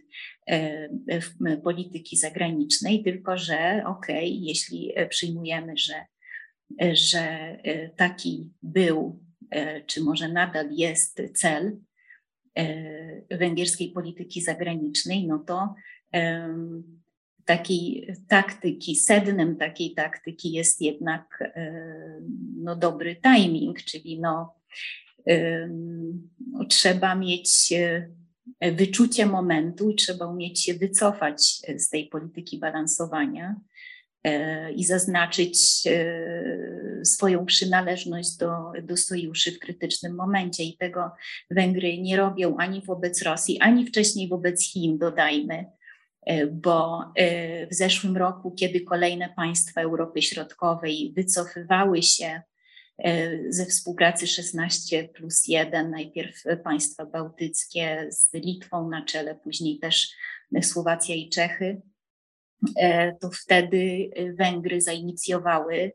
polityki 1.63 2.17
zagranicznej, 2.17 3.03
tylko 3.03 3.39
że 3.39 3.83
okej, 3.87 4.17
okay, 4.17 4.39
jeśli 4.41 4.93
przyjmujemy, 5.09 5.73
że, 5.77 5.95
że 6.93 7.21
e, 7.21 7.89
taki 7.89 8.51
był, 8.63 9.21
e, 9.51 9.83
czy 9.85 10.01
może 10.01 10.29
nadal 10.29 10.73
jest 10.73 11.23
cel 11.35 11.77
węgierskiej 13.31 13.91
polityki 13.91 14.43
zagranicznej, 14.43 15.27
no 15.27 15.39
to 15.39 15.75
takiej 17.45 18.15
taktyki, 18.29 18.97
sednem 18.97 19.57
takiej 19.57 19.95
taktyki 19.95 20.53
jest 20.53 20.81
jednak 20.81 21.53
e, 21.55 21.73
no, 22.57 22.77
dobry 22.77 23.17
timing, 23.17 23.83
czyli 23.83 24.21
no, 24.21 24.55
trzeba 26.69 27.15
mieć 27.15 27.73
e, 27.73 28.09
wyczucie 28.73 29.27
momentu 29.27 29.91
i 29.91 29.95
trzeba 29.95 30.27
umieć 30.27 30.65
się 30.65 30.75
wycofać 30.75 31.43
z 31.77 31.89
tej 31.89 32.09
polityki 32.09 32.59
balansowania 32.59 33.57
e, 34.25 34.73
i 34.73 34.85
zaznaczyć 34.85 35.59
swoją 37.05 37.47
przynależność 37.47 38.37
do, 38.37 38.73
do 38.83 38.97
sojuszy 38.97 39.53
w 39.53 39.59
krytycznym 39.59 40.15
momencie. 40.15 40.65
I 40.65 40.77
tego 40.77 41.11
Węgry 41.51 41.99
nie 41.99 42.17
robią 42.17 42.57
ani 42.57 42.83
wobec 42.83 43.23
Rosji, 43.23 43.61
ani 43.61 43.87
wcześniej 43.87 44.29
wobec 44.29 44.63
Chin, 44.63 44.99
dodajmy. 44.99 45.67
E, 46.27 46.47
bo 46.47 47.05
e, 47.17 47.67
w 47.67 47.75
zeszłym 47.75 48.17
roku, 48.17 48.51
kiedy 48.51 48.81
kolejne 48.81 49.29
państwa 49.37 49.81
Europy 49.81 50.23
Środkowej 50.23 51.13
wycofywały 51.17 52.03
się 52.03 52.27
e, 52.27 52.43
ze 53.49 53.67
współpracy 53.67 54.27
16 54.27 55.09
plus 55.09 55.49
1, 55.49 55.91
najpierw 55.91 56.43
państwa 56.65 57.07
bałtyckie 57.07 58.07
z 58.11 58.35
Litwą 58.35 58.91
na 58.91 59.05
czele, 59.05 59.35
później 59.35 59.79
też 59.79 60.11
Słowacja 60.63 61.15
i 61.15 61.29
Czechy, 61.29 61.83
to 63.21 63.31
wtedy 63.31 64.11
Węgry 64.35 64.81
zainicjowały 64.81 65.93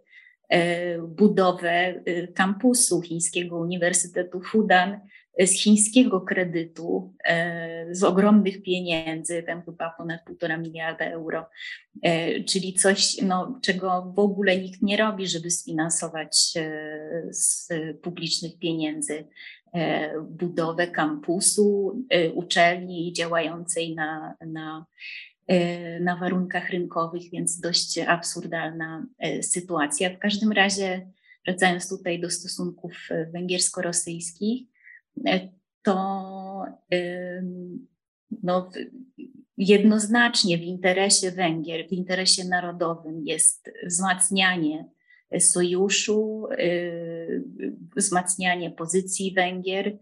budowę 1.08 2.04
kampusu 2.36 3.02
Chińskiego 3.02 3.58
Uniwersytetu 3.58 4.42
Fudan 4.42 5.00
z 5.46 5.52
chińskiego 5.52 6.22
kredytu, 6.22 7.14
e, 7.26 7.88
z 7.96 8.04
ogromnych 8.04 8.64
pieniędzy, 8.64 9.44
tam 9.44 9.62
chyba 9.62 9.90
ponad 9.98 10.24
półtora 10.26 10.58
miliarda 10.58 11.06
euro, 11.06 11.46
e, 12.02 12.44
czyli 12.44 12.74
coś, 12.74 13.22
no, 13.22 13.60
czego 13.64 14.14
w 14.16 14.20
ogóle 14.20 14.58
nikt 14.58 14.82
nie 14.82 14.98
robi, 14.98 15.28
żeby 15.28 15.52
sfinansować 15.52 16.54
e, 16.56 17.34
z 17.34 17.70
publicznych 18.02 18.60
pieniędzy 18.60 19.28
budowę 20.30 20.88
kampusu, 20.88 21.98
uczelni 22.34 23.14
działającej 23.14 23.96
na, 23.96 24.36
na, 24.42 24.86
na 26.00 26.16
warunkach 26.16 26.70
rynkowych, 26.70 27.32
więc 27.32 27.60
dość 27.60 27.98
absurdalna 27.98 29.06
sytuacja. 29.42 30.10
W 30.10 30.20
każdym 30.20 30.52
razie, 30.52 31.08
wracając 31.46 31.90
tutaj 31.90 32.20
do 32.20 32.30
stosunków 32.30 33.10
węgiersko-rosyjskich, 33.34 34.68
to 35.84 36.66
no, 38.44 38.70
jednoznacznie 39.58 40.58
w 40.58 40.62
interesie 40.62 41.32
Węgier, 41.32 41.88
w 41.88 41.92
interesie 41.92 42.46
narodowym 42.46 43.22
jest 43.26 43.72
wzmacnianie 43.86 44.90
sojuszu, 45.40 46.48
y, 46.60 47.44
wzmacnianie 47.96 48.72
pozycji 48.72 49.34
Węgier 49.34 49.98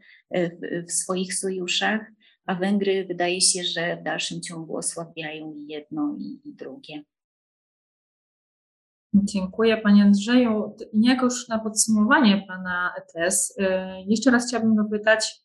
w 0.88 0.91
swoich 0.91 1.34
sojuszach, 1.34 2.01
a 2.45 2.55
Węgry 2.55 3.05
wydaje 3.05 3.41
się, 3.41 3.63
że 3.63 3.97
w 3.97 4.03
dalszym 4.03 4.41
ciągu 4.41 4.78
osłabiają 4.78 5.55
jedno 5.68 6.18
i 6.20 6.53
drugie. 6.53 7.03
Dziękuję 9.24 9.78
Panie 9.78 10.03
Andrzeju. 10.03 10.76
Jakoś 10.93 11.47
na 11.47 11.59
podsumowanie 11.59 12.45
Pana 12.47 12.93
ETS, 12.97 13.57
y, 13.59 13.63
jeszcze 14.07 14.32
raz 14.32 14.47
chciałabym 14.47 14.76
dopytać, 14.76 15.41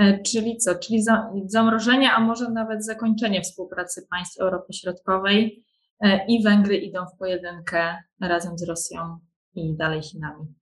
y, 0.00 0.22
czyli 0.26 0.56
co, 0.56 0.74
czyli 0.74 1.02
zamrożenie, 1.46 2.12
a 2.12 2.20
może 2.20 2.50
nawet 2.50 2.84
zakończenie 2.84 3.42
współpracy 3.42 4.06
państw 4.10 4.40
Europy 4.40 4.72
Środkowej 4.72 5.64
y, 6.04 6.08
i 6.28 6.42
Węgry 6.42 6.76
idą 6.76 7.06
w 7.06 7.18
pojedynkę 7.18 7.96
razem 8.20 8.58
z 8.58 8.68
Rosją 8.68 9.18
i 9.54 9.76
dalej 9.76 10.02
Chinami. 10.02 10.54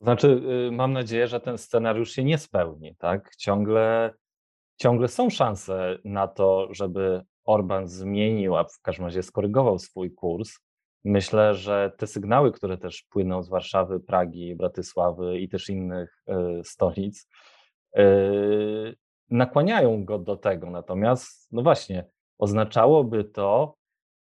Znaczy, 0.00 0.42
mam 0.72 0.92
nadzieję, 0.92 1.26
że 1.26 1.40
ten 1.40 1.58
scenariusz 1.58 2.10
się 2.10 2.24
nie 2.24 2.38
spełni, 2.38 2.96
tak? 2.96 3.36
Ciągle, 3.36 4.14
ciągle 4.76 5.08
są 5.08 5.30
szanse 5.30 5.98
na 6.04 6.28
to, 6.28 6.68
żeby 6.70 7.22
Orban 7.44 7.88
zmienił, 7.88 8.56
a 8.56 8.64
w 8.64 8.80
każdym 8.82 9.04
razie 9.04 9.22
skorygował 9.22 9.78
swój 9.78 10.14
kurs 10.14 10.58
Myślę, 11.04 11.54
że 11.54 11.92
te 11.96 12.06
sygnały, 12.06 12.52
które 12.52 12.78
też 12.78 13.02
płyną 13.02 13.42
z 13.42 13.48
Warszawy, 13.48 14.00
Pragi, 14.00 14.54
Bratysławy 14.54 15.38
i 15.38 15.48
też 15.48 15.68
innych 15.68 16.22
e, 16.26 16.64
stolic, 16.64 17.28
e, 17.96 18.04
nakłaniają 19.30 20.04
go 20.04 20.18
do 20.18 20.36
tego. 20.36 20.70
Natomiast, 20.70 21.52
no 21.52 21.62
właśnie, 21.62 22.04
oznaczałoby 22.38 23.24
to 23.24 23.74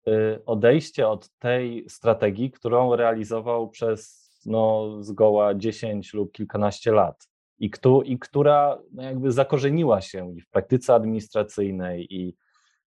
e, 0.07 0.13
odejście 0.47 1.09
od 1.09 1.31
tej 1.39 1.85
strategii, 1.89 2.51
którą 2.51 2.97
realizował 2.97 3.69
przez 3.69 4.31
no, 4.47 4.97
zgoła 5.03 5.55
10 5.55 6.15
lub 6.15 6.33
kilkanaście 6.33 6.93
lat 6.93 7.29
i, 7.59 7.71
kto, 7.71 8.03
i 8.03 8.19
która 8.19 8.79
no, 8.93 9.03
jakby 9.03 9.33
zakorzeniła 9.33 10.01
się 10.01 10.35
i 10.37 10.41
w 10.41 10.51
praktyce 10.51 10.95
administracyjnej, 10.95 12.15
i, 12.15 12.37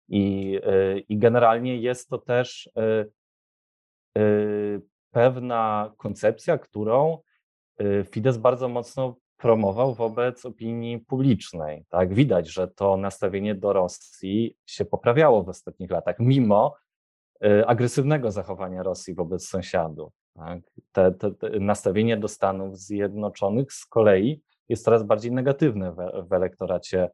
i, 0.08 0.58
i 1.08 1.18
generalnie 1.18 1.76
jest 1.76 2.08
to 2.08 2.18
też 2.18 2.70
pewna 5.12 5.92
koncepcja, 5.96 6.58
którą 6.58 7.18
y, 7.80 8.04
Fidesz 8.10 8.38
bardzo 8.38 8.68
mocno 8.68 9.16
promował 9.36 9.94
wobec 9.94 10.46
opinii 10.46 10.98
publicznej. 10.98 11.84
Tak? 11.88 12.14
Widać, 12.14 12.48
że 12.48 12.68
to 12.68 12.96
nastawienie 12.96 13.54
do 13.54 13.72
Rosji 13.72 14.56
się 14.66 14.84
poprawiało 14.84 15.42
w 15.42 15.48
ostatnich 15.48 15.90
latach, 15.90 16.16
mimo 16.18 16.74
y, 17.44 17.66
agresywnego 17.66 18.30
zachowania 18.30 18.82
Rosji 18.82 19.14
wobec 19.14 19.48
sąsiadów. 19.48 20.12
Tak? 20.34 20.60
Te, 20.92 21.12
te, 21.12 21.32
te 21.32 21.60
nastawienie 21.60 22.16
do 22.16 22.28
Stanów 22.28 22.78
Zjednoczonych 22.78 23.72
z 23.72 23.86
kolei 23.86 24.42
jest 24.68 24.84
coraz 24.84 25.02
bardziej 25.02 25.32
negatywne 25.32 25.92
w, 25.92 26.28
w 26.28 26.32
elektoracie 26.32 27.10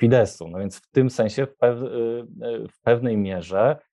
Fideszu. 0.00 0.48
No 0.48 0.58
więc 0.58 0.76
w 0.76 0.90
tym 0.90 1.10
sensie 1.10 1.46
w, 1.46 1.56
pew, 1.56 1.78
w 2.68 2.80
pewnej 2.82 3.16
mierze 3.16 3.76
Y, 3.76 3.91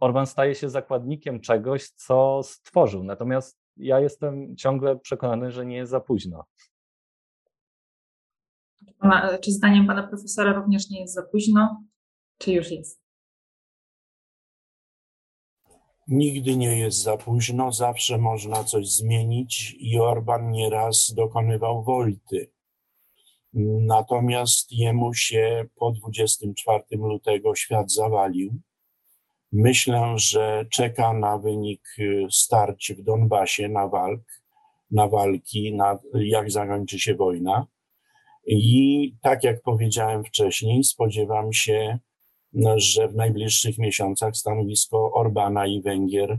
Orban 0.00 0.26
staje 0.26 0.54
się 0.54 0.70
zakładnikiem 0.70 1.40
czegoś, 1.40 1.90
co 1.90 2.40
stworzył. 2.42 3.04
Natomiast 3.04 3.58
ja 3.76 4.00
jestem 4.00 4.56
ciągle 4.56 4.98
przekonany, 4.98 5.52
że 5.52 5.66
nie 5.66 5.76
jest 5.76 5.90
za 5.90 6.00
późno. 6.00 6.44
Czy 9.40 9.52
zdaniem 9.52 9.86
pana 9.86 10.06
profesora 10.06 10.52
również 10.52 10.90
nie 10.90 11.00
jest 11.00 11.14
za 11.14 11.22
późno, 11.22 11.84
czy 12.38 12.52
już 12.52 12.70
jest? 12.70 13.00
Nigdy 16.08 16.56
nie 16.56 16.78
jest 16.78 17.02
za 17.02 17.16
późno, 17.16 17.72
zawsze 17.72 18.18
można 18.18 18.64
coś 18.64 18.88
zmienić 18.88 19.76
i 19.78 19.98
Orban 19.98 20.50
nieraz 20.50 21.12
dokonywał 21.16 21.84
wolty. 21.84 22.52
Natomiast 23.80 24.72
jemu 24.72 25.14
się 25.14 25.66
po 25.74 25.92
24 25.92 26.84
lutego 26.90 27.54
świat 27.54 27.92
zawalił. 27.92 28.60
Myślę, 29.52 30.14
że 30.16 30.66
czeka 30.70 31.12
na 31.12 31.38
wynik 31.38 31.82
y, 31.98 32.26
starć 32.30 32.92
w 32.92 33.02
Donbasie, 33.02 33.68
na 33.68 33.88
walk, 33.88 34.42
na 34.90 35.08
walki, 35.08 35.74
na 35.74 35.98
jak 36.14 36.50
zakończy 36.50 36.98
się 36.98 37.14
wojna. 37.14 37.66
I 38.46 39.14
tak 39.22 39.44
jak 39.44 39.62
powiedziałem 39.62 40.24
wcześniej, 40.24 40.84
spodziewam 40.84 41.52
się, 41.52 41.98
że 42.76 43.08
w 43.08 43.14
najbliższych 43.14 43.78
miesiącach 43.78 44.36
stanowisko 44.36 45.12
Orbana 45.12 45.66
i 45.66 45.82
Węgier 45.82 46.38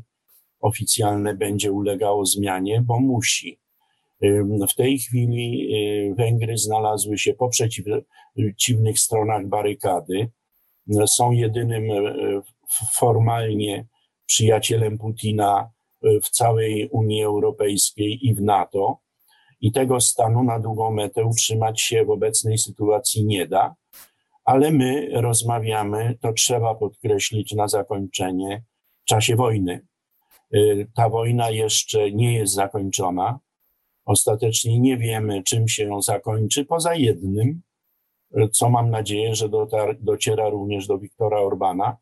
oficjalne 0.60 1.36
będzie 1.36 1.72
ulegało 1.72 2.26
zmianie, 2.26 2.82
bo 2.82 3.00
musi. 3.00 3.60
W 4.70 4.76
tej 4.76 5.00
chwili 5.00 5.70
y, 6.12 6.16
Węgry 6.16 6.58
znalazły 6.58 7.18
się 7.18 7.34
po 7.34 7.50
przeciwnych 7.50 9.00
stronach 9.00 9.48
barykady. 9.48 10.32
Są 11.06 11.32
jedynym 11.32 11.92
y, 11.92 12.42
formalnie 12.94 13.88
przyjacielem 14.26 14.98
Putina 14.98 15.70
y, 16.06 16.20
w 16.24 16.30
całej 16.30 16.90
Unii 16.90 17.24
Europejskiej 17.24 18.28
i 18.28 18.36
w 18.36 18.42
NATO. 18.42 19.00
I 19.62 19.72
tego 19.72 20.02
stanu 20.02 20.44
na 20.44 20.60
długą 20.60 20.92
metę 20.92 21.26
utrzymać 21.26 21.82
się 21.82 22.06
w 22.06 22.10
obecnej 22.10 22.58
sytuacji 22.58 23.26
nie 23.26 23.48
da, 23.48 23.76
ale 24.46 24.72
my 24.72 25.10
rozmawiamy, 25.22 26.18
to 26.22 26.34
trzeba 26.34 26.76
podkreślić 26.76 27.54
na 27.54 27.68
zakończenie, 27.68 28.64
w 29.02 29.06
czasie 29.06 29.36
wojny. 29.36 29.88
Ta 30.96 31.10
wojna 31.10 31.50
jeszcze 31.50 32.12
nie 32.12 32.34
jest 32.34 32.54
zakończona. 32.54 33.40
Ostatecznie 34.06 34.80
nie 34.80 34.98
wiemy, 34.98 35.44
czym 35.44 35.68
się 35.68 36.02
zakończy, 36.02 36.66
poza 36.66 36.96
jednym, 36.96 37.62
co 38.52 38.70
mam 38.70 38.90
nadzieję, 38.90 39.36
że 39.36 39.50
dociera 40.00 40.50
również 40.50 40.88
do 40.88 40.98
Wiktora 40.98 41.40
Orbana, 41.40 41.98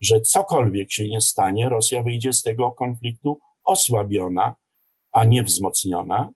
że 0.00 0.20
cokolwiek 0.20 0.92
się 0.92 1.08
nie 1.08 1.20
stanie, 1.20 1.68
Rosja 1.68 2.02
wyjdzie 2.02 2.32
z 2.32 2.42
tego 2.42 2.72
konfliktu 2.72 3.38
osłabiona, 3.64 4.54
a 5.12 5.24
nie 5.24 5.42
wzmocniona. 5.42 6.30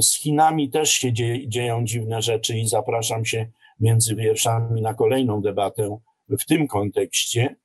Z 0.00 0.14
Chinami 0.18 0.70
też 0.70 0.90
się 0.90 1.12
dzieją 1.46 1.84
dziwne 1.84 2.22
rzeczy 2.22 2.58
i 2.58 2.68
zapraszam 2.68 3.24
się 3.24 3.46
między 3.80 4.16
wierszami 4.16 4.82
na 4.82 4.94
kolejną 4.94 5.42
debatę 5.42 5.98
w 6.28 6.46
tym 6.46 6.68
kontekście. 6.68 7.56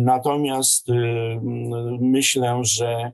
Natomiast 0.00 0.88
y, 0.88 0.92
myślę, 2.00 2.60
że 2.62 3.12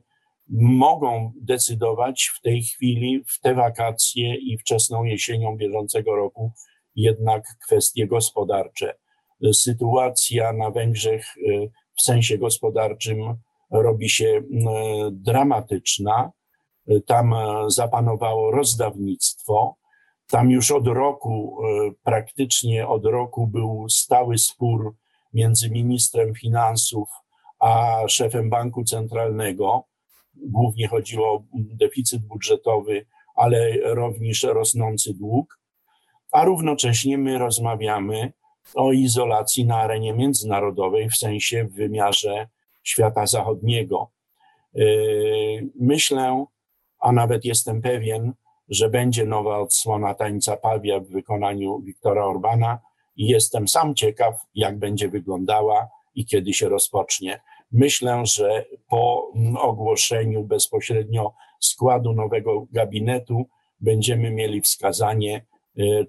mogą 0.49 1.31
decydować 1.41 2.31
w 2.35 2.41
tej 2.41 2.63
chwili, 2.63 3.23
w 3.27 3.39
te 3.39 3.55
wakacje 3.55 4.35
i 4.35 4.57
wczesną 4.57 5.03
jesienią 5.03 5.57
bieżącego 5.57 6.15
roku 6.15 6.51
jednak 6.95 7.43
kwestie 7.65 8.07
gospodarcze. 8.07 8.95
Sytuacja 9.53 10.53
na 10.53 10.71
Węgrzech 10.71 11.37
y, 11.37 11.71
w 11.97 12.01
sensie 12.01 12.37
gospodarczym 12.37 13.17
robi 13.71 14.09
się 14.09 14.25
y, 14.25 14.43
dramatyczna. 15.11 16.31
Tam 17.05 17.33
y, 17.33 17.37
zapanowało 17.67 18.51
rozdawnictwo. 18.51 19.75
Tam 20.29 20.49
już 20.49 20.71
od 20.71 20.87
roku, 20.87 21.57
praktycznie 22.03 22.87
od 22.87 23.05
roku 23.05 23.47
był 23.47 23.89
stały 23.89 24.37
spór 24.37 24.95
między 25.33 25.69
ministrem 25.69 26.35
finansów 26.35 27.09
a 27.59 28.01
szefem 28.07 28.49
banku 28.49 28.83
centralnego 28.83 29.85
Głównie 30.35 30.87
chodziło 30.87 31.33
o 31.33 31.43
deficyt 31.53 32.21
budżetowy, 32.21 33.05
ale 33.35 33.77
również 33.93 34.43
rosnący 34.43 35.13
dług, 35.13 35.59
a 36.31 36.45
równocześnie 36.45 37.17
my 37.17 37.37
rozmawiamy 37.37 38.33
o 38.75 38.91
izolacji 38.91 39.65
na 39.65 39.77
arenie 39.77 40.13
międzynarodowej, 40.13 41.09
w 41.09 41.15
sensie 41.15 41.63
w 41.63 41.73
wymiarze 41.73 42.47
świata 42.83 43.27
zachodniego. 43.27 44.11
Yy, 44.73 45.69
myślę, 45.79 46.45
a 46.99 47.11
nawet 47.11 47.45
jestem 47.45 47.81
pewien, 47.81 48.33
że 48.69 48.89
będzie 48.89 49.25
nowa 49.25 49.59
odsłona 49.59 50.13
tańca 50.13 50.57
Pawia 50.57 50.99
w 50.99 51.07
wykonaniu 51.07 51.81
Wiktora 51.81 52.25
Orbana 52.25 52.79
i 53.15 53.27
jestem 53.27 53.67
sam 53.67 53.95
ciekaw, 53.95 54.35
jak 54.55 54.79
będzie 54.79 55.09
wyglądała 55.09 55.87
i 56.15 56.25
kiedy 56.25 56.53
się 56.53 56.69
rozpocznie. 56.69 57.41
Myślę, 57.71 58.25
że 58.25 58.65
po 58.87 59.31
ogłoszeniu 59.59 60.43
bezpośrednio 60.43 61.33
składu 61.59 62.13
nowego 62.13 62.65
gabinetu 62.71 63.45
będziemy 63.79 64.31
mieli 64.31 64.61
wskazanie, 64.61 65.45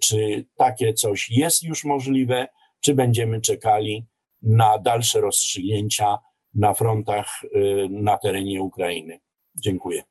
czy 0.01 0.47
takie 0.57 0.95
coś 0.95 1.31
jest 1.31 1.62
już 1.62 1.85
możliwe, 1.85 2.49
czy 2.81 2.95
będziemy 2.95 3.41
czekali 3.41 4.07
na 4.43 4.79
dalsze 4.79 5.21
rozstrzygnięcia 5.21 6.19
na 6.55 6.75
frontach 6.75 7.27
e, 7.45 7.89
na 7.89 8.19
terenie 8.19 8.62
Ukrainy. 8.62 9.21
Dziękuję. 9.55 10.03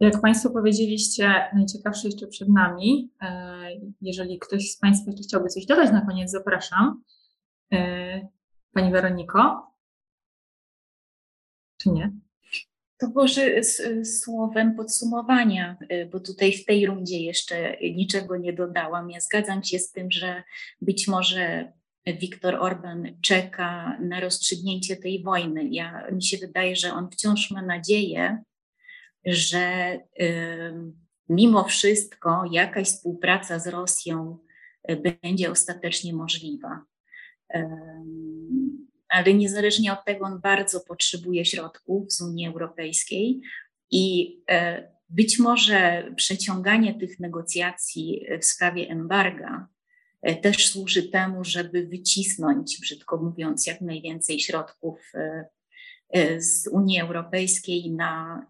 Jak 0.00 0.20
Państwo 0.20 0.50
powiedzieliście, 0.50 1.50
najciekawsze 1.54 2.08
jeszcze 2.08 2.26
przed 2.26 2.48
nami. 2.48 3.12
E, 3.22 3.54
jeżeli 4.00 4.38
ktoś 4.38 4.70
z 4.70 4.78
Państwa 4.78 5.10
jeszcze 5.10 5.24
chciałby 5.24 5.48
coś 5.48 5.66
dodać 5.66 5.90
na 5.92 6.06
koniec, 6.06 6.30
zapraszam. 6.30 7.02
Pani 8.72 8.90
Weroniko 8.92 9.74
czy 11.84 11.90
nie? 11.90 12.12
To 12.98 13.08
może 13.14 13.64
słowem 14.04 14.74
podsumowania, 14.74 15.76
y, 15.92 16.08
bo 16.12 16.20
tutaj 16.20 16.52
w 16.52 16.64
tej 16.64 16.86
rundzie 16.86 17.20
jeszcze 17.20 17.76
niczego 17.80 18.36
nie 18.36 18.52
dodałam. 18.52 19.10
Ja 19.10 19.20
zgadzam 19.20 19.64
się 19.64 19.78
z 19.78 19.92
tym, 19.92 20.10
że 20.10 20.42
być 20.80 21.08
może 21.08 21.72
Viktor 22.06 22.54
Orban 22.54 23.08
czeka 23.22 23.98
na 24.00 24.20
rozstrzygnięcie 24.20 24.96
tej 24.96 25.22
wojny. 25.22 25.68
Ja, 25.70 26.06
mi 26.12 26.22
się 26.22 26.36
wydaje, 26.36 26.76
że 26.76 26.92
on 26.92 27.10
wciąż 27.10 27.50
ma 27.50 27.62
nadzieję, 27.62 28.42
że 29.26 29.98
y, 30.20 30.74
mimo 31.28 31.64
wszystko 31.64 32.44
jakaś 32.50 32.86
współpraca 32.86 33.58
z 33.58 33.66
Rosją 33.66 34.38
y, 34.90 35.16
będzie 35.22 35.50
ostatecznie 35.50 36.12
możliwa. 36.12 36.82
Y, 37.54 37.64
ale 39.14 39.34
niezależnie 39.34 39.92
od 39.92 40.04
tego 40.04 40.24
on 40.24 40.40
bardzo 40.40 40.80
potrzebuje 40.80 41.44
środków 41.44 42.12
z 42.12 42.20
Unii 42.20 42.48
Europejskiej 42.48 43.40
i 43.90 44.36
e, 44.50 44.88
być 45.08 45.38
może 45.38 46.10
przeciąganie 46.16 46.94
tych 46.94 47.20
negocjacji 47.20 48.26
w 48.40 48.44
sprawie 48.44 48.88
embarga 48.88 49.68
e, 50.22 50.36
też 50.36 50.68
służy 50.70 51.02
temu, 51.02 51.44
żeby 51.44 51.86
wycisnąć, 51.86 52.78
brzydko 52.80 53.16
mówiąc, 53.16 53.66
jak 53.66 53.80
najwięcej 53.80 54.40
środków 54.40 55.12
e, 55.14 56.40
z 56.40 56.66
Unii 56.66 57.00
Europejskiej 57.00 57.90
na, 57.90 58.46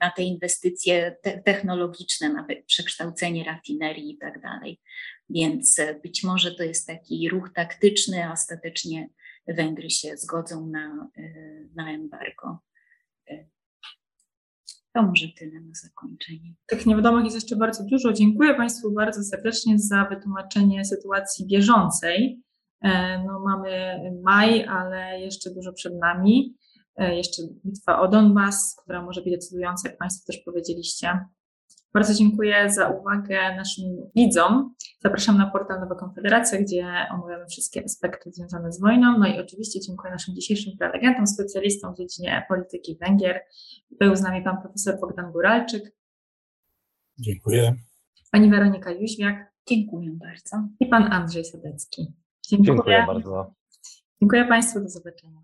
na 0.00 0.10
te 0.10 0.22
inwestycje 0.22 1.16
technologiczne, 1.44 2.28
na 2.28 2.46
przekształcenie 2.66 3.44
rafinerii 3.44 4.10
i 4.10 4.18
tak 4.18 4.40
dalej. 4.40 4.80
Więc 5.30 5.78
e, 5.78 5.94
być 5.94 6.24
może 6.24 6.54
to 6.54 6.62
jest 6.62 6.86
taki 6.86 7.28
ruch 7.28 7.52
taktyczny, 7.54 8.24
a 8.24 8.32
ostatecznie 8.32 9.08
Węgry 9.48 9.90
się 9.90 10.16
zgodzą 10.16 10.66
na, 10.66 11.10
e, 11.16 11.22
na 11.74 11.92
embargo. 11.92 12.58
E, 13.30 13.44
to 14.92 15.02
może 15.02 15.28
tyle 15.38 15.60
na 15.60 15.74
zakończenie. 15.74 16.54
Tych 16.66 16.86
niewiadomych 16.86 17.24
jest 17.24 17.36
jeszcze 17.36 17.56
bardzo 17.56 17.84
dużo. 17.84 18.12
Dziękuję 18.12 18.54
Państwu 18.54 18.92
bardzo 18.92 19.22
serdecznie 19.22 19.78
za 19.78 20.04
wytłumaczenie 20.04 20.84
sytuacji 20.84 21.46
bieżącej. 21.46 22.42
No, 23.26 23.40
mamy 23.40 23.98
maj, 24.22 24.64
ale 24.64 25.20
jeszcze 25.20 25.50
dużo 25.50 25.72
przed 25.72 25.94
nami. 25.98 26.56
Jeszcze 26.98 27.42
bitwa 27.66 28.00
o 28.00 28.08
Donbas, 28.08 28.76
która 28.82 29.02
może 29.02 29.22
być 29.22 29.32
decydująca, 29.32 29.88
jak 29.88 29.98
Państwo 29.98 30.32
też 30.32 30.42
powiedzieliście. 30.44 31.18
Bardzo 31.94 32.14
dziękuję 32.14 32.70
za 32.70 32.88
uwagę 32.88 33.56
naszym 33.56 33.84
widzom. 34.16 34.74
Zapraszam 35.02 35.38
na 35.38 35.50
portal 35.50 35.80
Nowa 35.80 35.94
Konfederacja, 35.94 36.60
gdzie 36.62 36.86
omawiamy 37.10 37.46
wszystkie 37.46 37.84
aspekty 37.84 38.32
związane 38.32 38.72
z 38.72 38.80
wojną. 38.80 39.18
No 39.18 39.26
i 39.26 39.40
oczywiście 39.40 39.80
dziękuję 39.80 40.12
naszym 40.12 40.34
dzisiejszym 40.34 40.72
prelegentom, 40.78 41.26
specjalistom 41.26 41.94
w 41.94 41.96
dziedzinie 41.96 42.46
polityki 42.48 42.98
Węgier. 43.00 43.40
Był 44.00 44.16
z 44.16 44.22
nami 44.22 44.42
pan 44.42 44.62
profesor 44.62 45.00
Bogdan 45.00 45.32
Góralczyk. 45.32 45.82
Dziękuję. 47.18 47.74
Pani 48.32 48.50
Weronika 48.50 48.90
Jóźwiak. 48.90 49.52
Dziękuję 49.68 50.10
bardzo. 50.12 50.68
I 50.80 50.86
pan 50.86 51.12
Andrzej 51.12 51.44
Sadecki. 51.44 52.14
Dziękuję, 52.48 52.74
dziękuję 52.74 53.04
bardzo. 53.06 53.54
Dziękuję 54.20 54.44
Państwu, 54.44 54.80
do 54.80 54.88
zobaczenia. 54.88 55.40